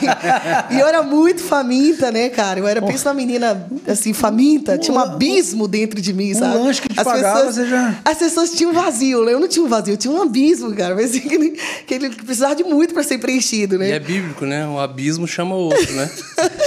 [0.70, 2.58] e eu era muito faminta, né, cara?
[2.58, 2.86] Eu era, oh.
[2.86, 6.56] penso na menina, assim, faminta, tinha um abismo dentro de mim, sabe?
[6.56, 8.00] Um lanche que te as pagava, pessoas, você já...
[8.04, 9.34] As pessoas tinham um vazio, né?
[9.34, 10.94] Eu não tinha um vazio, eu tinha um abismo, cara.
[10.94, 11.50] Mas assim, que, ele,
[11.86, 13.90] que ele precisava de muito para ser preenchido, né?
[13.90, 14.66] E é bíblico, né?
[14.66, 16.10] O abismo chama o outro, né?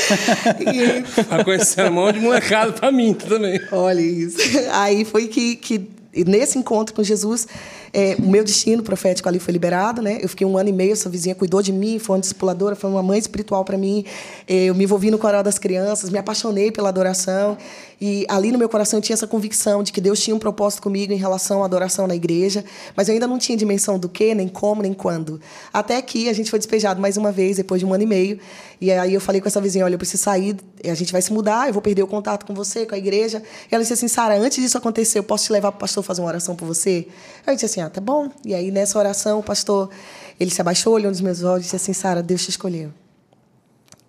[0.61, 3.59] e conhecendo um monte de molecada pra mim também.
[3.71, 4.37] Olha isso.
[4.71, 5.87] Aí foi que, que
[6.23, 7.47] nesse encontro com Jesus,
[7.91, 10.19] é, o meu destino profético ali foi liberado, né?
[10.21, 12.89] Eu fiquei um ano e meio, essa vizinha cuidou de mim, foi uma discipuladora, foi
[12.89, 14.05] uma mãe espiritual para mim.
[14.47, 17.57] É, eu me envolvi no coral das crianças, me apaixonei pela adoração.
[17.99, 20.81] E ali no meu coração eu tinha essa convicção de que Deus tinha um propósito
[20.81, 22.65] comigo em relação à adoração na igreja,
[22.95, 25.39] mas eu ainda não tinha dimensão do que, nem como, nem quando.
[25.71, 28.39] Até que a gente foi despejado mais uma vez, depois de um ano e meio.
[28.79, 31.31] E aí eu falei com essa vizinha: olha, eu preciso sair, a gente vai se
[31.31, 33.41] mudar, eu vou perder o contato com você, com a igreja.
[33.71, 36.03] E ela disse assim: Sara, antes disso acontecer, eu posso te levar para o pastor
[36.03, 37.07] fazer uma oração por você?
[37.45, 38.29] Eu disse assim: ah, tá bom.
[38.45, 39.89] E aí nessa oração, o pastor,
[40.39, 42.91] ele se abaixou, olhou nos meus olhos e disse assim: Sara, Deus te escolheu.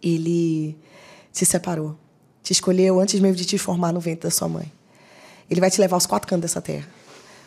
[0.03, 0.77] Ele
[1.33, 1.97] se separou
[2.47, 4.71] te escolheu antes mesmo de te formar no ventre da sua mãe.
[5.51, 6.87] Ele vai te levar aos quatro cantos dessa terra.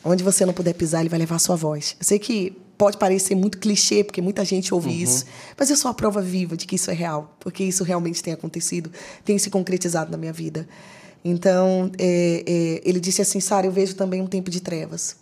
[0.03, 1.95] Onde você não puder pisar, ele vai levar a sua voz.
[1.97, 4.95] Eu sei que pode parecer muito clichê, porque muita gente ouve uhum.
[4.95, 5.25] isso,
[5.57, 8.31] mas eu sou a prova viva de que isso é real, porque isso realmente tem
[8.31, 8.89] acontecido,
[9.25, 10.65] tem se concretizado na minha vida.
[11.23, 15.17] Então, é, é, ele disse assim, Sara, eu vejo também um tempo de trevas.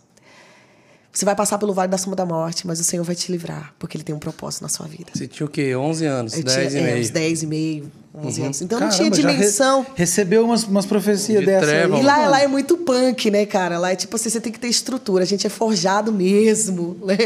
[1.18, 3.74] Você vai passar pelo vale da sombra da morte, mas o Senhor vai te livrar,
[3.76, 5.10] porque Ele tem um propósito na sua vida.
[5.12, 5.74] Você tinha o quê?
[5.74, 6.34] 11 anos?
[6.34, 6.96] Eu 10 tinha, e meio?
[6.96, 8.46] É, uns 10 e meio, 11 uhum.
[8.46, 8.62] anos.
[8.62, 9.82] Então Caramba, não tinha dimensão.
[9.82, 11.70] Re recebeu umas, umas profecias dessas.
[11.70, 13.80] E lá, lá é muito punk, né, cara?
[13.80, 15.24] Lá é tipo assim, você tem que ter estrutura.
[15.24, 16.96] A gente é forjado mesmo.
[17.04, 17.16] Né?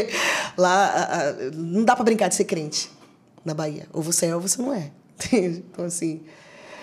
[0.57, 2.89] Lá a, a, não dá para brincar de ser crente
[3.45, 3.85] na Bahia.
[3.93, 4.89] Ou você é ou você não é.
[5.31, 6.21] Então, assim.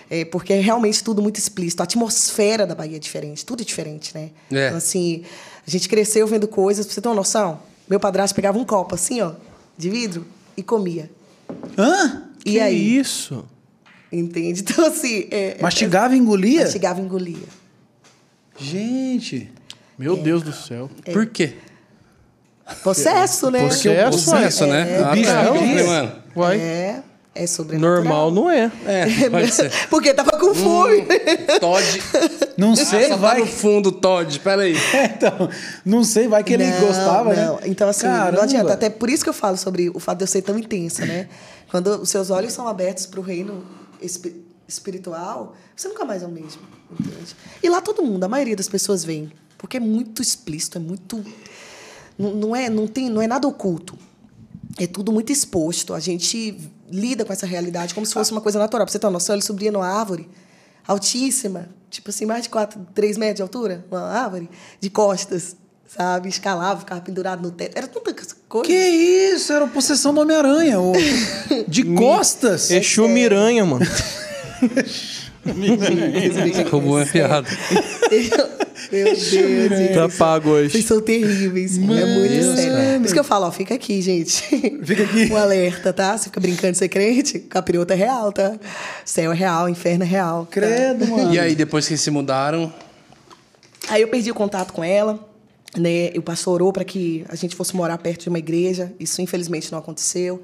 [0.09, 1.81] É, porque é realmente tudo muito explícito.
[1.81, 4.29] A atmosfera da Bahia é diferente, tudo é diferente, né?
[4.49, 4.67] É.
[4.67, 5.23] Então, assim,
[5.65, 7.59] a gente cresceu vendo coisas, pra você ter uma noção.
[7.89, 9.33] Meu padrasto pegava um copo assim, ó,
[9.77, 11.09] de vidro, e comia.
[11.77, 12.23] Hã?
[12.45, 12.97] E que aí?
[12.97, 13.45] isso?
[14.11, 14.61] Entende?
[14.67, 15.27] Então, assim.
[15.31, 16.63] É, é mastigava e engolia?
[16.63, 17.47] Mastigava e engolia.
[18.57, 19.49] Gente.
[19.97, 20.21] Meu é.
[20.21, 20.89] Deus do céu.
[21.05, 21.11] É.
[21.11, 21.53] Por quê?
[22.81, 23.59] Processo, né?
[23.59, 24.97] Processo, Processo né?
[24.97, 25.85] É, ah, bicho, tá.
[25.85, 26.11] mano.
[26.35, 26.59] Uai.
[26.59, 27.03] É.
[27.33, 28.03] É sobrenatural.
[28.03, 28.69] Normal não é.
[28.85, 29.71] É, pode ser.
[29.89, 31.01] Porque tava com fome.
[31.01, 32.03] Hum, Todd.
[32.57, 33.39] Não sei, ah, vai.
[33.39, 34.75] Tá no fundo, Todd, peraí.
[34.93, 35.49] É, então,
[35.85, 37.55] não sei, vai que ele não, gostava, não.
[37.55, 37.61] né?
[37.65, 38.31] Então, assim, Caramba.
[38.33, 38.73] não adianta.
[38.73, 41.29] Até por isso que eu falo sobre o fato de eu ser tão intensa, né?
[41.69, 43.63] Quando os seus olhos são abertos para o reino
[44.67, 46.61] espiritual, você nunca mais é o mesmo.
[46.91, 47.35] Entende?
[47.63, 49.31] E lá todo mundo, a maioria das pessoas vem.
[49.57, 51.23] Porque é muito explícito, é muito.
[52.19, 53.97] Não, não, é, não, tem, não é nada oculto.
[54.77, 55.93] É tudo muito exposto.
[55.93, 56.57] A gente
[56.91, 58.85] lida com essa realidade como se fosse uma coisa natural.
[58.85, 60.29] Pra você ter uma noção, ele subia numa árvore
[60.87, 64.49] altíssima, tipo assim, mais de 4, 3 metros de altura, uma árvore,
[64.79, 65.55] de costas,
[65.87, 66.29] sabe?
[66.29, 67.77] Escalava, ficava pendurado no teto.
[67.77, 68.13] Era tanta
[68.47, 68.67] coisa.
[68.67, 68.73] Que
[69.33, 69.53] isso?
[69.53, 70.77] Era a possessão do Homem-Aranha.
[71.67, 72.69] De costas.
[72.71, 73.85] Exu Miranha, mano.
[76.69, 77.47] Roubou a piada.
[78.91, 79.93] Meu Deus, gente.
[79.93, 80.71] Tá pago hoje.
[80.71, 81.77] Vocês são terríveis.
[81.77, 82.99] Mano, é muito sério.
[82.99, 84.43] Por isso que eu falo, ó, fica aqui, gente.
[84.83, 85.31] Fica aqui.
[85.31, 86.17] Um alerta, tá?
[86.17, 88.57] Você fica brincando de ser crente, capiroto é real, tá?
[89.05, 90.45] Céu é real, inferno é real.
[90.45, 90.51] Tá?
[90.51, 91.33] Credo, mano.
[91.33, 92.71] E aí, depois que se mudaram?
[93.87, 95.19] Aí eu perdi o contato com ela.
[95.77, 96.11] Né?
[96.17, 98.91] O pastor orou para que a gente fosse morar perto de uma igreja.
[98.99, 100.41] Isso, infelizmente, não aconteceu.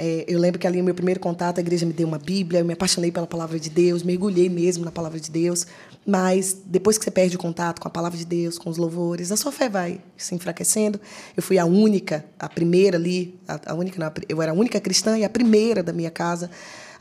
[0.00, 2.64] É, eu lembro que ali, meu primeiro contato, a igreja me deu uma Bíblia, eu
[2.64, 5.66] me apaixonei pela palavra de Deus, mergulhei mesmo na palavra de Deus.
[6.06, 9.30] Mas depois que você perde o contato com a palavra de Deus, com os louvores,
[9.32, 11.00] a sua fé vai se enfraquecendo.
[11.36, 14.80] Eu fui a única, a primeira ali, a, a única, não, eu era a única
[14.80, 16.50] cristã e a primeira da minha casa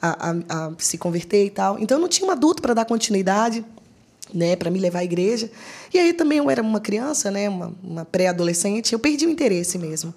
[0.01, 1.79] a, a, a se converter e tal.
[1.79, 3.63] Então eu não tinha um adulto para dar continuidade
[4.33, 5.49] né, para me levar à igreja.
[5.93, 9.77] E aí também eu era uma criança, né, uma, uma pré-adolescente, eu perdi o interesse
[9.77, 10.13] mesmo.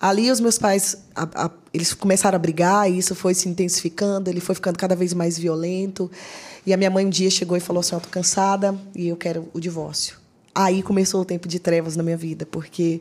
[0.00, 4.30] Ali os meus pais, a, a, eles começaram a brigar e isso foi se intensificando,
[4.30, 6.10] ele foi ficando cada vez mais violento.
[6.66, 9.16] E a minha mãe um dia chegou e falou assim, eu tô cansada e eu
[9.16, 10.18] quero o divórcio.
[10.54, 13.00] Aí começou o tempo de trevas na minha vida, porque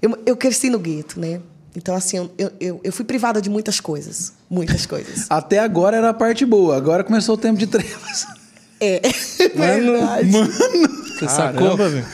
[0.00, 1.40] eu, eu cresci no gueto, né?
[1.74, 4.32] Então, assim, eu, eu, eu fui privada de muitas coisas.
[4.48, 5.26] Muitas coisas.
[5.28, 8.26] Até agora era a parte boa, agora começou o tempo de trevas.
[8.80, 9.00] É,
[9.54, 10.30] Mano, verdade.
[11.18, 11.76] Você sacou?
[11.76, 12.04] Velho.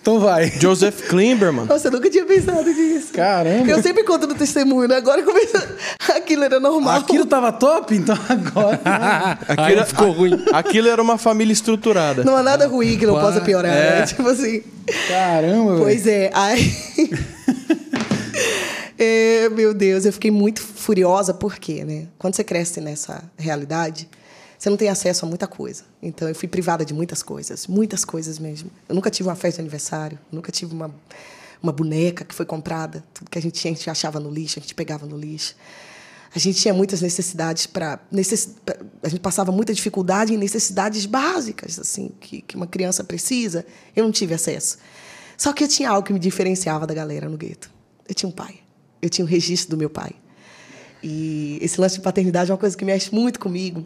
[0.00, 0.50] Então vai.
[0.60, 1.68] Joseph Klimber, mano.
[1.68, 3.12] Nossa, eu nunca tinha pensado nisso.
[3.14, 3.58] Caramba.
[3.58, 4.96] Porque eu sempre conto no testemunho, né?
[4.96, 5.76] Agora começa...
[6.14, 6.98] Aquilo era normal.
[6.98, 8.80] Aquilo tava top, então agora.
[9.56, 10.44] Aí ficou ruim.
[10.52, 12.24] Aquilo era uma família estruturada.
[12.24, 14.00] Não há nada ruim que não possa piorar, é.
[14.00, 14.06] né?
[14.06, 14.62] Tipo assim...
[15.08, 15.84] Caramba, velho.
[15.84, 16.74] Pois é, aí.
[18.98, 22.06] É, meu Deus, eu fiquei muito furiosa, porque, né?
[22.18, 24.08] Quando você cresce nessa realidade,
[24.62, 25.82] você não tem acesso a muita coisa.
[26.00, 28.70] Então, eu fui privada de muitas coisas, muitas coisas mesmo.
[28.88, 30.94] Eu nunca tive uma festa de aniversário, nunca tive uma,
[31.60, 33.02] uma boneca que foi comprada.
[33.12, 35.56] Tudo que a gente tinha, a gente achava no lixo, a gente pegava no lixo.
[36.32, 37.98] A gente tinha muitas necessidades para.
[38.08, 38.54] Necess...
[39.02, 43.66] A gente passava muita dificuldade em necessidades básicas, assim, que, que uma criança precisa.
[43.96, 44.78] Eu não tive acesso.
[45.36, 47.68] Só que eu tinha algo que me diferenciava da galera no gueto.
[48.08, 48.60] Eu tinha um pai.
[49.02, 50.12] Eu tinha um registro do meu pai.
[51.02, 53.84] E esse lance de paternidade é uma coisa que mexe muito comigo.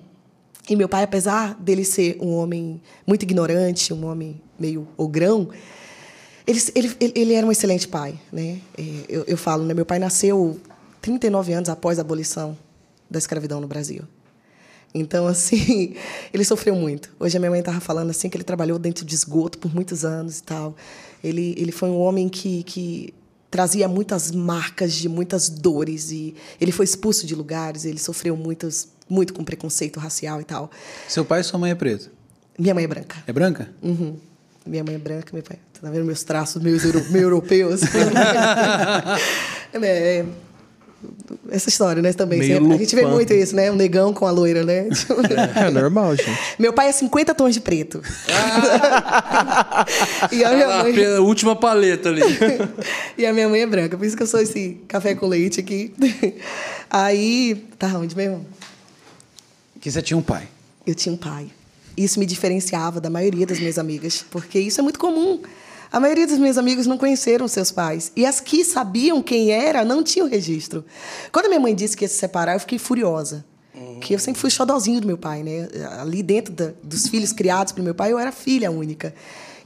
[0.68, 5.48] E meu pai, apesar dele ser um homem muito ignorante, um homem meio ogrão,
[6.46, 8.18] ele, ele, ele- era um excelente pai.
[8.32, 8.60] Né?
[8.76, 9.74] É, Eu, eu falo, né?
[9.74, 10.60] meu pai nasceu
[11.00, 12.56] 39 anos após a abolição
[13.08, 14.02] da escravidão no Brasil.
[14.94, 15.94] Então, assim,
[16.32, 17.10] ele sofreu muito.
[17.20, 20.04] Hoje a minha mãe estava falando assim que ele trabalhou dentro de esgoto por muitos
[20.04, 20.74] anos e tal.
[21.22, 23.14] Ele, ele foi um homem que, que
[23.50, 28.88] trazia muitas marcas de muitas dores e ele foi expulso de lugares, ele sofreu muitos,
[29.08, 30.70] muito com preconceito racial e tal.
[31.08, 32.10] Seu pai e sua mãe é preto.
[32.58, 33.16] Minha mãe é branca.
[33.26, 33.68] É branca?
[33.82, 34.16] Uhum.
[34.66, 35.58] Minha mãe é branca, meu pai.
[35.80, 37.80] Tá vendo meus traços meus, euro, meio europeus?
[39.74, 40.24] É,
[41.50, 42.12] essa história, né?
[42.12, 42.38] Também.
[42.38, 42.74] Meio sempre.
[42.74, 43.70] A gente vê muito isso, né?
[43.70, 44.88] O negão com a loira, né?
[45.54, 46.38] É normal, gente.
[46.58, 48.00] Meu pai é 50 tons de preto.
[50.32, 50.94] e a minha Ah, mãe.
[50.94, 52.22] pela última paleta ali.
[53.18, 55.60] e a minha mãe é branca, por isso que eu sou esse café com leite
[55.60, 55.92] aqui.
[56.88, 58.46] Aí, tá onde mesmo?
[59.86, 60.48] Que você tinha um pai.
[60.84, 61.48] Eu tinha um pai.
[61.96, 65.40] Isso me diferenciava da maioria das minhas amigas, porque isso é muito comum.
[65.92, 68.10] A maioria dos meus amigos não conheceram seus pais.
[68.16, 70.84] E as que sabiam quem era não tinham registro.
[71.30, 73.44] Quando minha mãe disse que ia se separar, eu fiquei furiosa.
[74.00, 75.68] Que eu sempre fui xodozinho do meu pai, né?
[76.00, 79.14] Ali dentro da- dos filhos criados pelo meu pai, eu era filha única.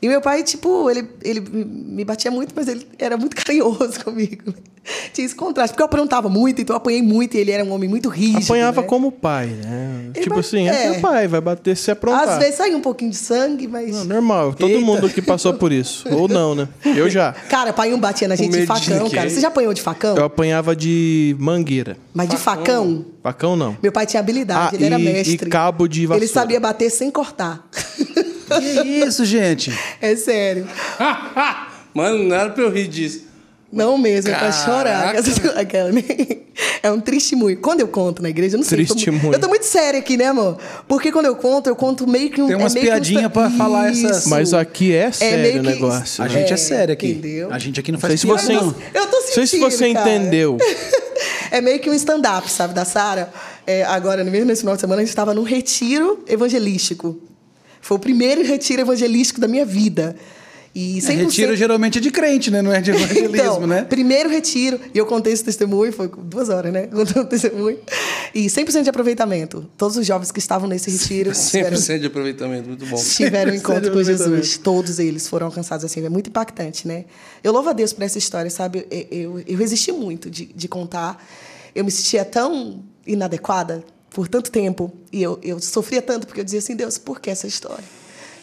[0.03, 4.55] E meu pai, tipo, ele, ele me batia muito, mas ele era muito carinhoso comigo.
[5.13, 7.71] Tinha esse contraste, porque eu aprontava muito, então eu apanhei muito, e ele era um
[7.71, 8.45] homem muito rígido.
[8.45, 8.87] Apanhava né?
[8.87, 10.11] como pai, né?
[10.15, 10.93] Ele tipo assim, é, é.
[10.93, 12.27] seu pai, vai bater se aprontar.
[12.29, 13.95] Às vezes saía um pouquinho de sangue, mas.
[13.95, 14.85] Não, normal, todo Eita.
[14.85, 16.09] mundo que passou por isso.
[16.11, 16.67] Ou não, né?
[16.83, 17.33] Eu já.
[17.33, 19.29] Cara, pai um batia na gente de facão, que cara.
[19.29, 20.17] Você já apanhou de facão?
[20.17, 21.99] Eu apanhava de mangueira.
[22.15, 23.05] Mas de facão?
[23.23, 23.77] Facão não.
[23.83, 25.35] Meu pai tinha habilidade, Ah, ele era e- mestre.
[25.35, 26.29] e cabo de Ele vassoura.
[26.29, 27.69] sabia bater sem cortar.
[28.59, 29.73] Que isso, gente?
[30.01, 30.67] é sério.
[31.95, 33.29] Mano, não era pra eu rir disso.
[33.73, 34.65] Não mesmo, é pra Caraca.
[34.65, 35.15] chorar.
[35.57, 36.03] Aquela, né?
[36.83, 37.57] É um testemunho.
[37.59, 38.81] Quando eu conto na igreja, eu não sei.
[38.81, 39.33] eu tô mu- Testemunho.
[39.33, 40.59] Eu tô muito séria aqui, né, amor?
[40.89, 42.49] Porque quando eu conto, eu conto meio que um.
[42.49, 44.29] Tem umas é meio que um piadinha sta- pra falar essas- Isso.
[44.29, 46.23] Mas aqui é sério meio o negócio.
[46.25, 46.35] A né?
[46.35, 47.11] gente é, É, sério aqui.
[47.13, 47.53] entendeu?
[47.53, 48.75] A gente aqui não Não faz sei se você, não.
[48.93, 50.11] Eu tô não sei se sentindo, você cara.
[50.17, 50.57] entendeu.
[51.53, 53.31] É meio que um stand-up, sabe, da Sara.
[53.67, 57.21] É, agora, mesmo nesse final de semana, a gente estava num retiro evangelístico.
[57.81, 60.17] Foi o primeiro retiro evangelístico da minha vida.
[60.75, 61.17] E É, 100%...
[61.17, 62.63] retiro geralmente é de crente, né?
[62.63, 63.83] Não é de evangelismo, então, né?
[63.83, 66.87] primeiro retiro, e eu contei esse testemunho, foi duas horas, né?
[66.93, 67.79] Contei o testemunho.
[68.33, 69.69] E 100% de aproveitamento.
[69.77, 72.97] Todos os jovens que estavam nesse retiro tiveram, 100% de aproveitamento, muito bom.
[72.97, 74.01] tiveram um encontro com.
[74.03, 74.59] Jesus.
[74.59, 76.05] Todos eles foram alcançados assim.
[76.05, 77.05] É muito impactante, né?
[77.43, 78.87] Eu louvo a Deus por essa história, sabe?
[78.91, 81.23] Eu, eu, eu resisti muito de, de contar.
[81.75, 84.93] Eu me sentia tão inadequada por tanto tempo.
[85.13, 87.85] E eu, eu sofria tanto porque eu dizia assim, Deus, por que essa história?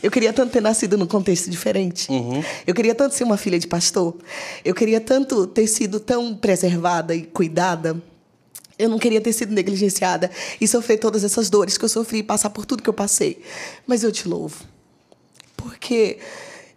[0.01, 2.07] Eu queria tanto ter nascido num contexto diferente.
[2.65, 4.15] Eu queria tanto ser uma filha de pastor.
[4.63, 8.01] Eu queria tanto ter sido tão preservada e cuidada.
[8.77, 10.29] Eu não queria ter sido negligenciada
[10.61, 13.41] e sofrer todas essas dores que eu sofri e passar por tudo que eu passei.
[13.87, 14.63] Mas eu te louvo.
[15.55, 16.19] Porque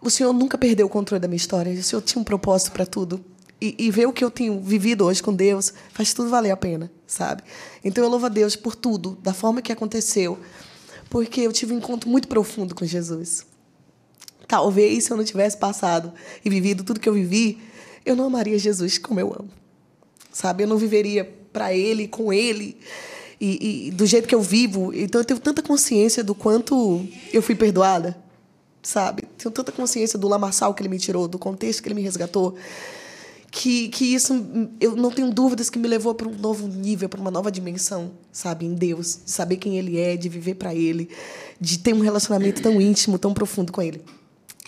[0.01, 1.71] o Senhor nunca perdeu o controle da minha história.
[1.71, 3.23] O Senhor tinha um propósito para tudo.
[3.61, 6.57] E, e ver o que eu tenho vivido hoje com Deus, faz tudo valer a
[6.57, 7.43] pena, sabe?
[7.83, 10.39] Então eu louvo a Deus por tudo, da forma que aconteceu,
[11.09, 13.45] porque eu tive um encontro muito profundo com Jesus.
[14.47, 16.11] Talvez se eu não tivesse passado
[16.43, 17.59] e vivido tudo que eu vivi,
[18.05, 19.49] eu não amaria Jesus como eu amo.
[20.33, 20.63] Sabe?
[20.63, 22.77] Eu não viveria para Ele, com Ele,
[23.39, 24.93] e, e do jeito que eu vivo.
[24.93, 28.17] Então eu tenho tanta consciência do quanto eu fui perdoada,
[28.81, 29.23] sabe?
[29.37, 32.55] Tenho tanta consciência do lamaçal que Ele me tirou, do contexto que Ele me resgatou,
[33.51, 34.33] que, que isso
[34.79, 38.11] eu não tenho dúvidas que me levou para um novo nível, para uma nova dimensão,
[38.31, 38.65] sabe?
[38.65, 41.09] Em Deus, de saber quem Ele é, de viver para Ele,
[41.59, 44.01] de ter um relacionamento tão íntimo, tão profundo com Ele.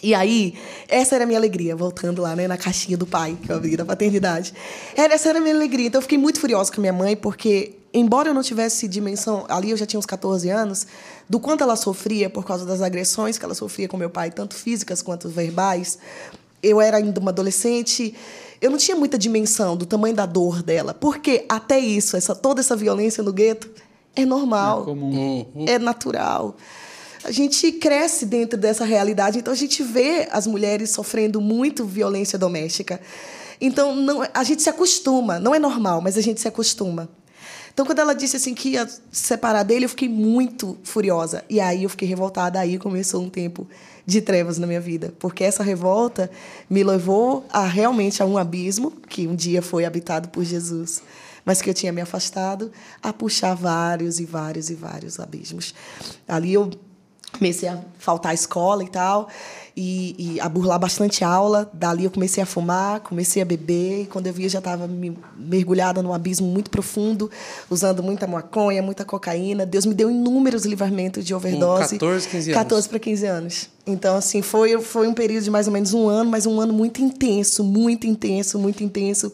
[0.03, 0.55] E aí,
[0.89, 3.77] essa era a minha alegria, voltando lá, né, na caixinha do pai, que eu abri
[3.77, 4.53] da paternidade.
[4.97, 5.87] Era, essa era a minha alegria.
[5.87, 9.45] Então, eu fiquei muito furiosa com a minha mãe, porque, embora eu não tivesse dimensão,
[9.47, 10.85] ali eu já tinha uns 14 anos,
[11.29, 14.55] do quanto ela sofria por causa das agressões que ela sofria com meu pai, tanto
[14.55, 15.97] físicas quanto verbais,
[16.61, 18.13] eu era ainda uma adolescente,
[18.63, 20.93] eu não tinha muita dimensão do tamanho da dor dela.
[20.93, 23.69] Porque até isso, essa, toda essa violência no gueto,
[24.15, 25.45] é normal, É comum.
[25.67, 26.55] é natural
[27.23, 32.37] a gente cresce dentro dessa realidade, então a gente vê as mulheres sofrendo muito violência
[32.37, 32.99] doméstica.
[33.61, 37.07] Então não, a gente se acostuma, não é normal, mas a gente se acostuma.
[37.73, 41.43] Então quando ela disse assim que ia se separar dele, eu fiquei muito furiosa.
[41.49, 43.67] E aí eu fiquei revoltada, aí começou um tempo
[44.05, 46.29] de trevas na minha vida, porque essa revolta
[46.69, 51.01] me levou a realmente a um abismo que um dia foi habitado por Jesus
[51.45, 55.73] mas que eu tinha me afastado, a puxar vários e vários e vários abismos.
[56.27, 56.69] Ali eu
[57.37, 59.27] comecei a faltar à escola e tal,
[59.75, 61.69] e, e, a burlar bastante aula.
[61.73, 64.87] Dali eu comecei a fumar, comecei a beber, e quando eu vi eu já estava
[65.37, 67.29] mergulhada num abismo muito profundo,
[67.69, 69.65] usando muita maconha, muita cocaína.
[69.65, 71.97] Deus me deu inúmeros livramentos de overdose.
[71.97, 72.63] Com 14, 15 anos.
[72.63, 73.69] 14 para 15 anos.
[73.85, 76.73] Então, assim, foi, foi um período de mais ou menos um ano, mas um ano
[76.73, 79.31] muito intenso, muito intenso, muito intenso.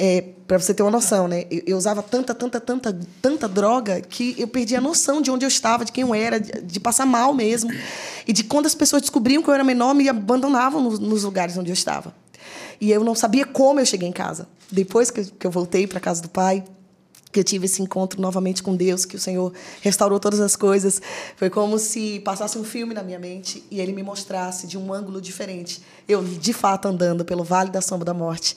[0.00, 1.44] É, para você ter uma noção, né?
[1.50, 5.44] Eu, eu, usava tanta, tanta, tanta, tanta droga que eu perdi a noção de onde
[5.44, 7.70] eu estava, de quem eu era, de, de passar mal mesmo.
[8.26, 11.70] E de quando as pessoas descobriam que eu era menor, me abandonavam nos, lugares onde
[11.70, 12.14] eu estava.
[12.80, 14.48] E eu não sabia como eu cheguei em casa.
[14.70, 16.62] Depois que, que eu voltei para casa do pai,
[17.32, 21.02] que eu tive esse encontro novamente com Deus, que o Senhor restaurou todas as coisas,
[21.36, 24.92] foi como se passasse um filme na minha mente e ele me mostrasse de um
[24.92, 25.82] ângulo diferente.
[26.08, 28.56] Eu, de fato, andando pelo vale da sombra da morte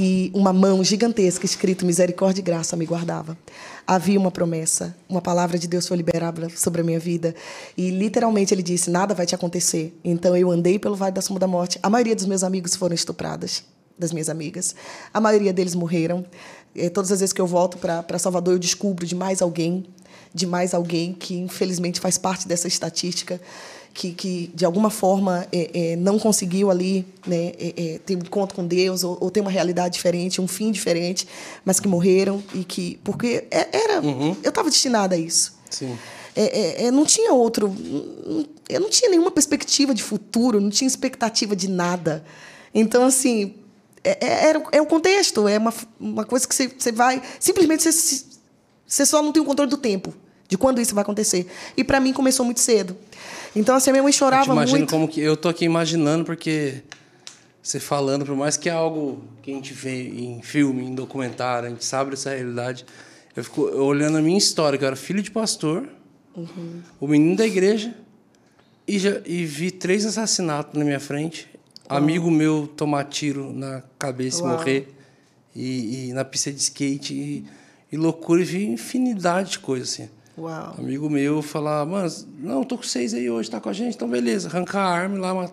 [0.00, 3.36] e uma mão gigantesca escrito misericórdia e graça me guardava.
[3.84, 7.34] Havia uma promessa, uma palavra de Deus foi liberada sobre a minha vida
[7.76, 9.98] e literalmente ele disse: nada vai te acontecer.
[10.04, 11.80] Então eu andei pelo vale da sombra da morte.
[11.82, 13.64] A maioria dos meus amigos foram estupradas,
[13.98, 14.74] das minhas amigas.
[15.12, 16.24] A maioria deles morreram.
[16.74, 19.84] E todas as vezes que eu volto para Salvador eu descubro de mais alguém,
[20.32, 23.40] de mais alguém que infelizmente faz parte dessa estatística
[23.98, 28.54] que, que de alguma forma é, é, não conseguiu ali né, é, ter um encontro
[28.54, 31.26] com Deus ou, ou, ter uma realidade diferente, um fim diferente,
[31.64, 34.36] mas que morreram e que porque era uhum.
[34.42, 35.58] eu estava destinada a isso.
[35.68, 35.98] Sim.
[36.92, 37.74] não tinha outro,
[38.68, 42.24] eu não tinha nenhuma perspectiva de futuro, não tinha expectativa de nada.
[42.72, 43.54] Então assim
[44.10, 48.24] é, é, é o contexto, é uma, uma coisa que você, você vai simplesmente você,
[48.86, 50.14] você só não tem o controle do tempo
[50.48, 51.46] de quando isso vai acontecer.
[51.76, 52.96] E para mim começou muito cedo.
[53.54, 54.90] Então, assim, a minha mãe chorava eu imagino muito.
[54.90, 56.82] como que eu tô aqui imaginando porque
[57.62, 61.66] você falando, por mais que é algo que a gente vê em filme, em documentário,
[61.66, 62.86] a gente sabe dessa realidade.
[63.36, 65.86] Eu fico olhando a minha história, que eu era filho de pastor,
[66.34, 66.80] uhum.
[66.98, 67.94] o menino da igreja,
[68.86, 71.46] e, já, e vi três assassinatos na minha frente.
[71.88, 74.52] Amigo meu tomar tiro na cabeça Uau.
[74.52, 74.94] e morrer,
[75.54, 77.44] e, e, na pista de skate, e,
[77.90, 80.08] e loucura, e vi infinidade de coisas assim.
[80.36, 80.74] Uau.
[80.78, 84.08] Amigo meu falar, mano, não, tô com seis aí hoje, tá com a gente, então
[84.08, 85.50] beleza, arrancar a arma lá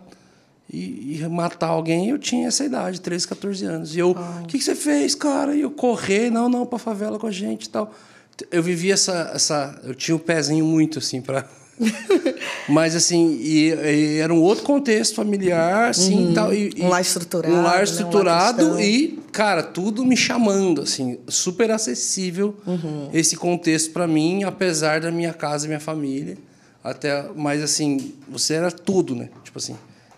[0.72, 2.10] e, e, matar alguém.
[2.10, 3.96] Eu tinha essa idade, 13, 14 anos.
[3.96, 5.56] E eu, o que, que você fez, cara?
[5.56, 7.94] E eu correr, não, não, pra favela com a gente e tal.
[8.52, 9.80] Eu vivi essa, essa.
[9.84, 11.48] Eu tinha o um pezinho muito assim para
[12.70, 16.34] Mas assim, e, e, era um outro contexto familiar, assim, uhum.
[16.34, 17.54] tal, e, um lar estruturado.
[17.54, 18.70] Um lar estruturado né?
[18.70, 23.10] um lar e, cara, tudo me chamando, assim, super acessível uhum.
[23.14, 26.38] esse contexto para mim, apesar da minha casa e minha família.
[26.84, 29.30] Até, mas assim, você era tudo, né?
[29.44, 29.76] Tipo assim,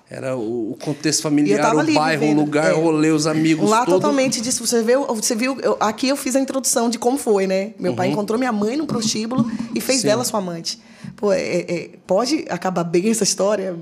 [0.09, 2.37] era o contexto familiar, o bairro, vivendo.
[2.37, 2.73] o lugar, é.
[2.73, 3.69] o rolê, os amigos.
[3.69, 3.95] Lá todo...
[3.95, 4.65] totalmente disso.
[4.65, 7.73] Você viu, você viu eu, aqui eu fiz a introdução de como foi, né?
[7.79, 7.97] Meu uhum.
[7.97, 10.07] pai encontrou minha mãe no prostíbulo e fez Sim.
[10.07, 10.79] dela sua amante.
[11.17, 13.75] Pô, é, é, pode acabar bem essa história,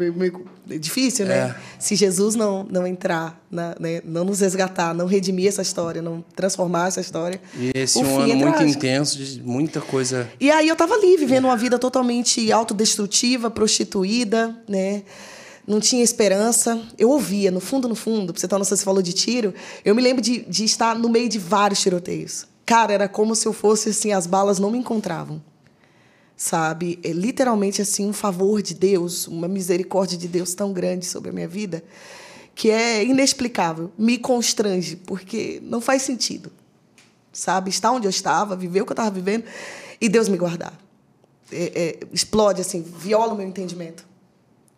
[0.69, 1.37] é difícil, né?
[1.37, 1.55] É.
[1.77, 4.01] Se Jesus não, não entrar, na, né?
[4.05, 7.41] não nos resgatar, não redimir essa história, não transformar essa história.
[7.59, 10.29] E esse um ano muito intenso, de muita coisa.
[10.39, 15.03] E aí eu tava ali, vivendo uma vida totalmente autodestrutiva, prostituída, né?
[15.67, 16.81] não tinha esperança.
[16.97, 20.01] Eu ouvia, no fundo, no fundo, pra você noção, você falou de tiro, eu me
[20.01, 22.45] lembro de, de estar no meio de vários tiroteios.
[22.65, 25.41] Cara, era como se eu fosse assim, as balas não me encontravam.
[26.37, 26.99] Sabe?
[27.03, 31.33] É literalmente assim um favor de Deus, uma misericórdia de Deus tão grande sobre a
[31.33, 31.83] minha vida,
[32.53, 36.51] que é inexplicável, me constrange, porque não faz sentido.
[37.31, 37.69] Sabe?
[37.69, 39.45] Estar onde eu estava, viver o que eu estava vivendo
[39.99, 40.73] e Deus me guardar.
[41.51, 44.05] É, é, explode assim, viola o meu entendimento.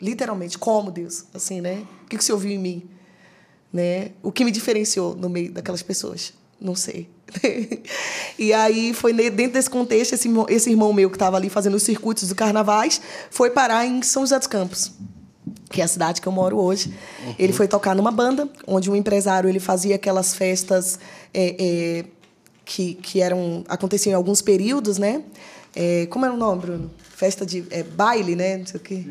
[0.02, 1.86] Literalmente, como Deus, assim, né?
[2.04, 2.90] O que que você ouviu em mim?
[3.74, 4.12] Né?
[4.22, 6.34] O que me diferenciou no meio daquelas pessoas?
[6.60, 7.10] Não sei.
[8.40, 11.76] e aí foi dentro desse contexto, esse, irmão- esse irmão meu que estava ali fazendo
[11.76, 14.92] os circuitos do carnavais foi parar em São José dos Campos,
[15.70, 16.94] que é a cidade que eu moro hoje.
[17.38, 21.00] Ele foi tocar numa banda, onde um empresário ele fazia aquelas festas
[21.34, 22.06] é, é,
[22.64, 25.22] que, que eram aconteciam em alguns períodos, né?
[25.76, 26.92] É, como era o nome, Bruno?
[27.16, 28.58] Festa de é, baile, né?
[28.58, 29.06] Não sei o quê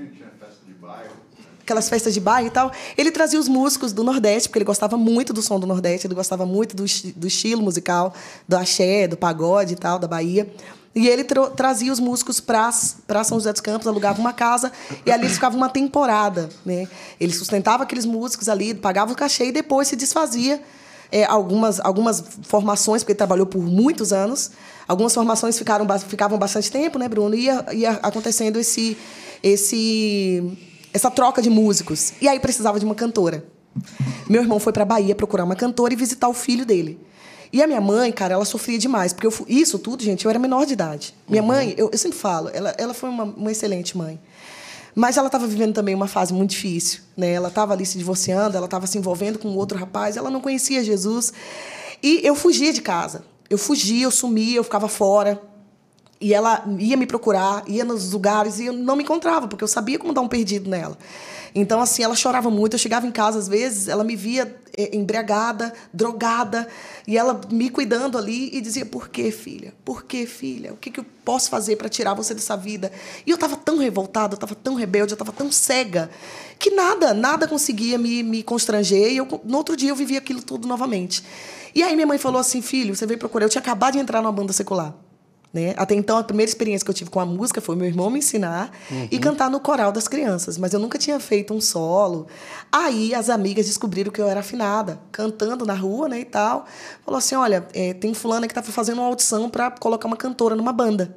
[1.67, 4.97] aquelas festas de bairro e tal, ele trazia os músicos do Nordeste, porque ele gostava
[4.97, 6.85] muito do som do Nordeste, ele gostava muito do,
[7.17, 8.15] do estilo musical,
[8.49, 10.49] do axé, do pagode e tal, da Bahia.
[10.95, 14.73] E ele trazia os músicos para São José dos Campos, alugava uma casa,
[15.05, 16.49] e ali eles ficavam uma temporada.
[16.65, 16.89] Né?
[17.21, 20.63] Ele sustentava aqueles músicos ali, pagava o cachê e depois se desfazia.
[21.13, 24.51] É, algumas, algumas formações, porque ele trabalhou por muitos anos,
[24.89, 27.35] algumas formações ficaram, ficavam bastante tempo, né, Bruno?
[27.35, 28.97] E ia, ia acontecendo esse,
[29.43, 30.43] esse,
[30.97, 32.13] essa troca de músicos.
[32.21, 33.45] E aí precisava de uma cantora.
[34.29, 36.99] Meu irmão foi para Bahia procurar uma cantora e visitar o filho dele.
[37.53, 40.31] E a minha mãe, cara, ela sofria demais, porque eu, fu- isso tudo, gente, eu
[40.31, 41.15] era menor de idade.
[41.29, 44.19] Minha mãe, eu, eu sempre falo, ela, ela foi uma, uma excelente mãe.
[44.95, 47.01] Mas ela estava vivendo também uma fase muito difícil.
[47.17, 47.33] Né?
[47.33, 50.83] Ela estava ali se divorciando, ela estava se envolvendo com outro rapaz, ela não conhecia
[50.83, 51.33] Jesus.
[52.03, 53.23] E eu fugia de casa.
[53.49, 55.41] Eu fugia, eu sumia, eu ficava fora.
[56.21, 59.69] E ela ia me procurar, ia nos lugares e eu não me encontrava, porque eu
[59.69, 60.97] sabia como dar um perdido nela.
[61.59, 62.75] Então, assim, ela chorava muito.
[62.75, 66.69] Eu chegava em casa, às vezes, ela me via eh, embriagada, drogada,
[67.07, 69.73] e ela me cuidando ali e dizia: Por que, filha?
[69.83, 70.75] Por que, filha?
[70.75, 72.93] O que, que eu posso fazer para tirar você dessa vida?
[73.27, 76.11] E eu estava tão revoltada, eu estava tão rebelde, eu estava tão cega,
[76.59, 79.13] que nada, nada conseguia me, me constranger.
[79.13, 81.25] E eu, no outro dia eu vivia aquilo tudo novamente.
[81.75, 83.47] E aí minha mãe falou assim: Filho, você veio procurar.
[83.47, 84.95] Eu tinha acabado de entrar numa banda secular.
[85.55, 85.73] Né?
[85.79, 88.19] Até então, a primeira experiência que eu tive com a música foi meu irmão me
[88.19, 88.71] ensinar
[89.11, 92.27] e cantar no coral das crianças, mas eu nunca tinha feito um solo.
[92.71, 96.67] Aí as amigas descobriram que eu era afinada, cantando na rua né, e tal.
[97.05, 100.55] Falou assim: olha, é, tem fulana que está fazendo uma audição para colocar uma cantora
[100.55, 101.17] numa banda.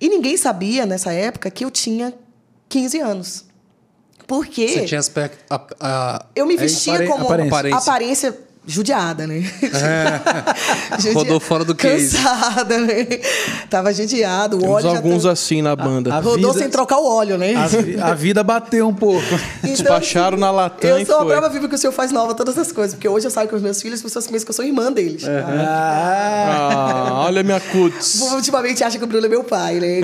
[0.00, 2.12] E ninguém sabia nessa época que eu tinha
[2.68, 3.44] 15 anos.
[4.26, 4.66] Por quê?
[4.68, 5.38] Você tinha aspecto.
[5.48, 7.76] A, a- Eu me a vestia apare- como aparência.
[7.78, 8.38] aparência.
[8.66, 9.42] Judiada, né?
[10.98, 12.16] Judia- Rodou fora do case.
[12.16, 13.06] Cansada, né?
[13.68, 15.30] Tava judiado, o Temos óleo já alguns tá...
[15.32, 16.14] assim na banda.
[16.14, 17.54] a- Rodou vida- sem trocar o óleo, né?
[17.82, 19.22] Vi- A, vida bateu um pouco.
[19.62, 22.58] Então, Despacharam na Latam Eu sou a prova viva que o senhor faz nova todas
[22.58, 22.94] as coisas.
[22.94, 24.92] Porque hoje eu saio com os meus filhos, as pessoas pensam que eu sou irmã
[24.92, 25.22] deles.
[25.26, 28.20] Ah, Ah, olha minha cuts.
[28.32, 30.00] Ultimamente acha que o Bruno é meu pai, né?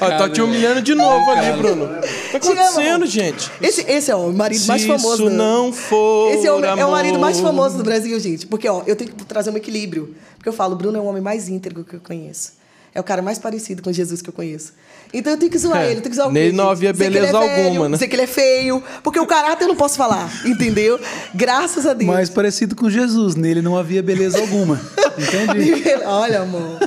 [0.00, 1.88] Ah, tá te humilhando de novo ali, Bruno.
[2.32, 3.50] Tá acontecendo, gente?
[3.60, 5.14] Esse, esse é o marido mais Se famoso.
[5.14, 8.46] isso do- não for Esse é o, é o marido mais famoso do Brasil, gente.
[8.46, 10.14] Porque, ó, eu tenho que trazer um equilíbrio.
[10.36, 12.58] Porque eu falo, o Bruno é o homem mais íntegro que eu conheço.
[12.92, 14.72] É o cara mais parecido com Jesus que eu conheço.
[15.14, 16.90] Então eu tenho que zoar É, ele, eu tenho que zoar o nele não havia
[16.90, 17.94] é beleza velho, alguma, né?
[17.94, 18.82] Dizer que ele é feio.
[19.02, 20.98] Porque o caráter eu não posso falar, entendeu?
[21.34, 22.10] Graças a Deus.
[22.10, 23.36] mais parecido com Jesus.
[23.36, 24.80] Nele não havia beleza alguma.
[25.18, 25.84] Entendi.
[26.04, 26.78] Olha, amor.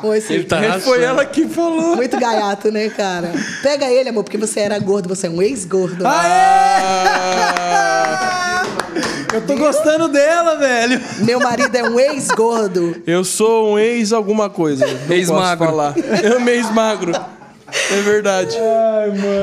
[0.00, 1.96] Pô, esse- Ele tá É, Foi ela que falou.
[1.96, 3.32] Muito gaiato, né, cara?
[3.62, 6.04] Pega ele, amor, porque você era gordo, você é um ex-gordo.
[6.06, 6.20] Ah,
[9.34, 11.00] Eu tô gostando dela, velho.
[11.18, 13.02] Meu marido é um ex-gordo.
[13.04, 14.86] eu sou um ex alguma coisa.
[15.10, 15.66] Ex-magro.
[16.22, 17.10] Eu um ex-magro.
[17.90, 18.56] É verdade.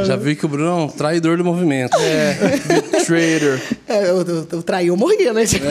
[0.05, 1.97] Já vi que o Bruno é um traidor do movimento.
[1.97, 2.37] É,
[4.09, 5.45] eu, eu, eu traí, eu morria, né?
[5.45, 5.65] Tipo,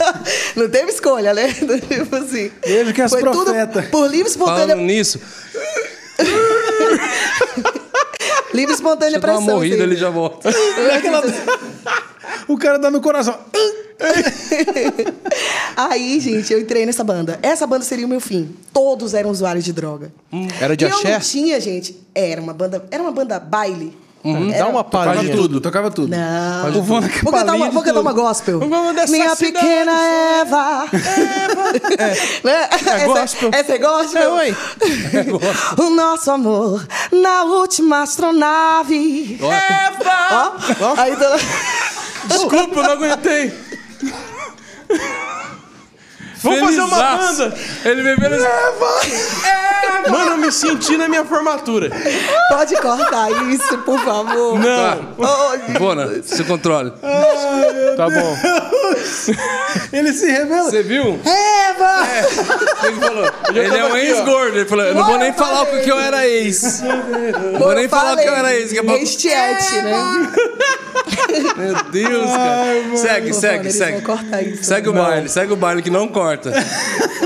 [0.56, 1.52] Não teve escolha, né?
[1.88, 2.50] Tipo assim.
[2.64, 3.82] Veja que as Foi tudo profeta.
[3.90, 5.20] por livre e espontânea, Falando nisso,
[8.54, 9.54] livre e espontânea deixa dar uma pressão.
[9.56, 9.82] morrida, assim.
[9.84, 10.48] ele já volta.
[12.48, 13.36] O cara dá no coração.
[15.76, 17.38] Aí, gente, eu entrei nessa banda.
[17.42, 18.54] Essa banda seria o meu fim.
[18.72, 20.12] Todos eram usuários de droga.
[20.60, 21.12] Era de e eu axé?
[21.12, 21.96] não tinha, gente.
[22.14, 23.96] Era uma banda, era uma banda baile.
[24.24, 24.48] Uhum.
[24.50, 25.36] Era- Dá uma Tocava palhinha.
[25.36, 26.08] tudo, tocava tudo.
[26.10, 26.78] Não.
[26.78, 28.00] O Vona que Vou cantar, uma, vou cantar tudo.
[28.02, 28.60] uma gospel.
[29.08, 29.92] Minha pequena
[30.40, 30.84] Eva.
[32.42, 32.68] Né?
[32.72, 33.50] essa, gospel.
[33.52, 34.22] Essa é gospel?
[34.22, 34.54] É, ué.
[35.80, 39.38] o nosso amor na última astronave.
[39.40, 40.56] Eva!
[40.80, 41.38] Ó, aí tá-
[42.28, 43.52] Desculpa, eu não aguentei.
[46.48, 47.54] Vamos fazer uma banda.
[47.84, 48.34] Ele bebendo.
[48.36, 49.00] Eva!
[50.10, 51.90] Mano, eu me senti na minha formatura.
[52.48, 54.58] Pode cortar isso, por favor.
[54.58, 55.14] Não.
[55.18, 56.92] Oh, Bona, se controle.
[57.96, 58.36] Tá bom.
[59.92, 60.70] Ele se revela.
[60.70, 61.20] Você viu?
[61.24, 62.06] Eva!
[62.84, 63.32] Ele falou.
[63.54, 64.56] Ele é um ex-gordo.
[64.58, 66.82] Ele falou, eu não vou nem falar o que eu era ex.
[67.52, 68.72] Não vou nem falar o que eu era ex.
[68.72, 70.32] que é pra- Estiete, né?
[71.56, 72.64] Meu Deus, cara.
[72.96, 74.02] segue, segue, segue.
[74.52, 74.64] isso.
[74.64, 76.37] Segue o baile, segue o baile que não corta.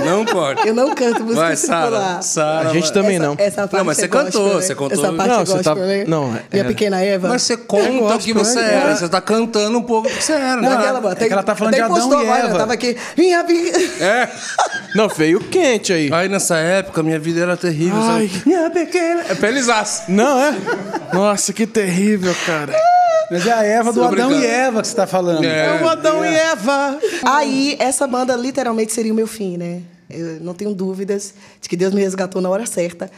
[0.04, 0.66] Não corta.
[0.66, 1.82] Eu não canto música Vai, Sara.
[1.90, 2.22] circular.
[2.22, 2.68] Sara.
[2.68, 2.92] A gente vai.
[2.92, 3.34] também essa, não.
[3.38, 4.60] Essa parte mas é você cantou, gospel, né?
[4.66, 6.04] você contou- Essa parte Não, é você gospel, tá- né?
[6.06, 7.28] não, Minha é- pequena Eva.
[7.28, 8.62] Mas você conta o que você é.
[8.74, 8.96] era.
[8.96, 10.56] Você tá cantando um pouco do que você era.
[10.56, 10.76] Não, né?
[10.76, 12.48] Aquela, é que ela tá falando de Adão postou e Eva.
[12.48, 12.96] Eu tava aqui.
[13.16, 13.78] Minha pequena...
[14.00, 14.28] É.
[14.94, 16.12] Não, veio quente aí.
[16.12, 17.98] Aí nessa época, minha vida era terrível.
[17.98, 18.28] Ai.
[18.28, 18.42] sabe?
[18.44, 19.24] Minha pequena.
[19.28, 20.02] É pelizaço.
[20.08, 20.54] Não, é?
[21.12, 22.74] Nossa, que terrível, cara.
[23.30, 25.44] Mas é a Eva do Adão e Eva que você tá falando.
[25.44, 25.78] É.
[25.78, 26.98] É o Adão e Eva.
[27.24, 29.82] Aí, essa banda literalmente seria o meu fim, né?
[30.10, 33.10] Eu não tenho dúvidas de que Deus me resgatou na hora certa.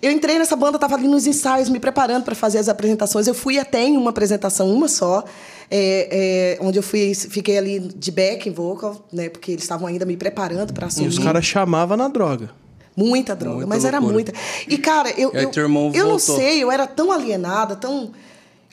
[0.00, 3.26] Eu entrei nessa banda, estava ali nos ensaios, me preparando para fazer as apresentações.
[3.28, 5.22] Eu fui até em uma apresentação, uma só,
[5.70, 9.28] é, é, onde eu fui, fiquei ali de backing vocal, né?
[9.28, 11.08] Porque eles estavam ainda me preparando para E assumir.
[11.08, 12.50] os caras chamavam na droga.
[12.96, 14.14] Muita droga, Muita mas era loucura.
[14.14, 14.32] muita.
[14.68, 18.10] E, cara, eu, E eu, irmão eu não sei, eu era tão alienada, tão.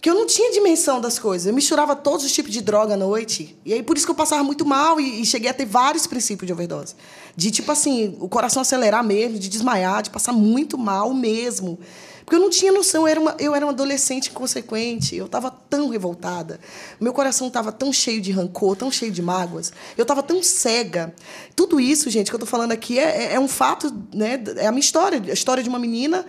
[0.01, 1.45] Que eu não tinha dimensão das coisas.
[1.47, 3.57] Eu misturava todos os tipos de droga à noite.
[3.65, 6.07] E aí, por isso que eu passava muito mal e, e cheguei a ter vários
[6.07, 6.95] princípios de overdose.
[7.35, 11.77] De, tipo assim, o coração acelerar mesmo, de desmaiar, de passar muito mal mesmo.
[12.23, 15.15] Porque eu não tinha noção, eu era uma, eu era uma adolescente inconsequente.
[15.15, 16.59] Eu estava tão revoltada.
[16.99, 19.73] Meu coração estava tão cheio de rancor, tão cheio de mágoas.
[19.97, 21.13] Eu estava tão cega.
[21.55, 24.41] Tudo isso, gente, que eu estou falando aqui é, é- é um fato, né?
[24.57, 26.25] É a minha história, a história de uma menina,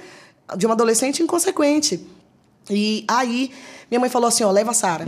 [0.56, 2.00] de uma adolescente inconsequente.
[2.70, 3.50] E aí,
[3.90, 5.06] minha mãe falou assim: ó, leva a Sara.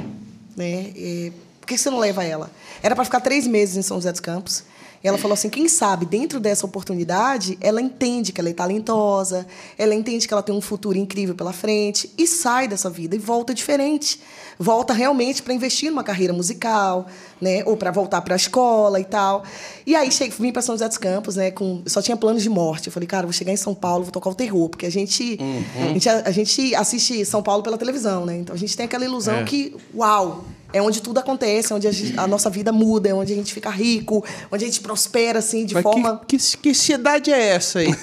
[0.56, 0.92] Né?
[0.96, 2.50] E, por que você não leva ela?
[2.82, 4.64] Era para ficar três meses em São José dos Campos.
[5.02, 9.46] E ela falou assim: quem sabe, dentro dessa oportunidade, ela entende que ela é talentosa,
[9.76, 13.18] ela entende que ela tem um futuro incrível pela frente e sai dessa vida e
[13.18, 14.20] volta diferente.
[14.58, 17.06] Volta realmente para investir numa carreira musical,
[17.40, 17.64] né?
[17.64, 19.42] Ou para voltar para a escola e tal.
[19.84, 21.50] E aí cheguei, vim para São José dos Campos, né?
[21.50, 22.86] Com, só tinha planos de morte.
[22.86, 25.38] Eu falei, cara, vou chegar em São Paulo, vou tocar o terror, porque a gente,
[25.74, 28.36] a gente, a, gente assiste São Paulo pela televisão, né?
[28.36, 29.44] Então a gente tem aquela ilusão É.
[29.44, 33.14] que, uau, é onde tudo acontece, é onde a, gente- a nossa vida muda, é
[33.14, 36.56] onde a gente fica rico, onde a gente prospera assim de Mas forma que, que,
[36.58, 37.92] que cidade é essa aí?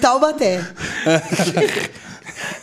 [0.00, 0.64] Taubaté.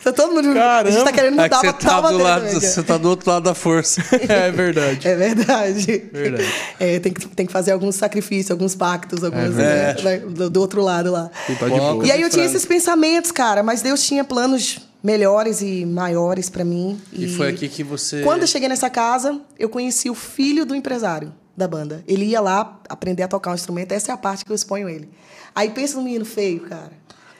[0.02, 0.50] tá todo mundo.
[0.50, 1.04] A gente Caramba.
[1.04, 3.42] tá querendo É mudar que pra você tá, do lado, você tá do outro lado
[3.44, 4.02] da força.
[4.28, 5.00] é verdade.
[5.08, 6.04] É verdade.
[6.12, 6.48] Verdade.
[6.78, 10.04] É, tem, que, tem que fazer alguns sacrifícios, alguns pactos, algumas, verdade.
[10.04, 11.30] né, do, do outro lado lá.
[11.58, 12.06] Tá de boa.
[12.06, 16.64] E aí eu tinha esses pensamentos, cara, mas Deus tinha planos melhores e maiores pra
[16.64, 16.98] mim.
[17.12, 18.22] E foi aqui que você.
[18.22, 22.02] Quando eu cheguei nessa casa, eu conheci o filho do empresário da banda.
[22.08, 24.88] Ele ia lá aprender a tocar um instrumento, essa é a parte que eu exponho
[24.88, 25.10] ele.
[25.54, 26.92] Aí pensa no menino feio, cara.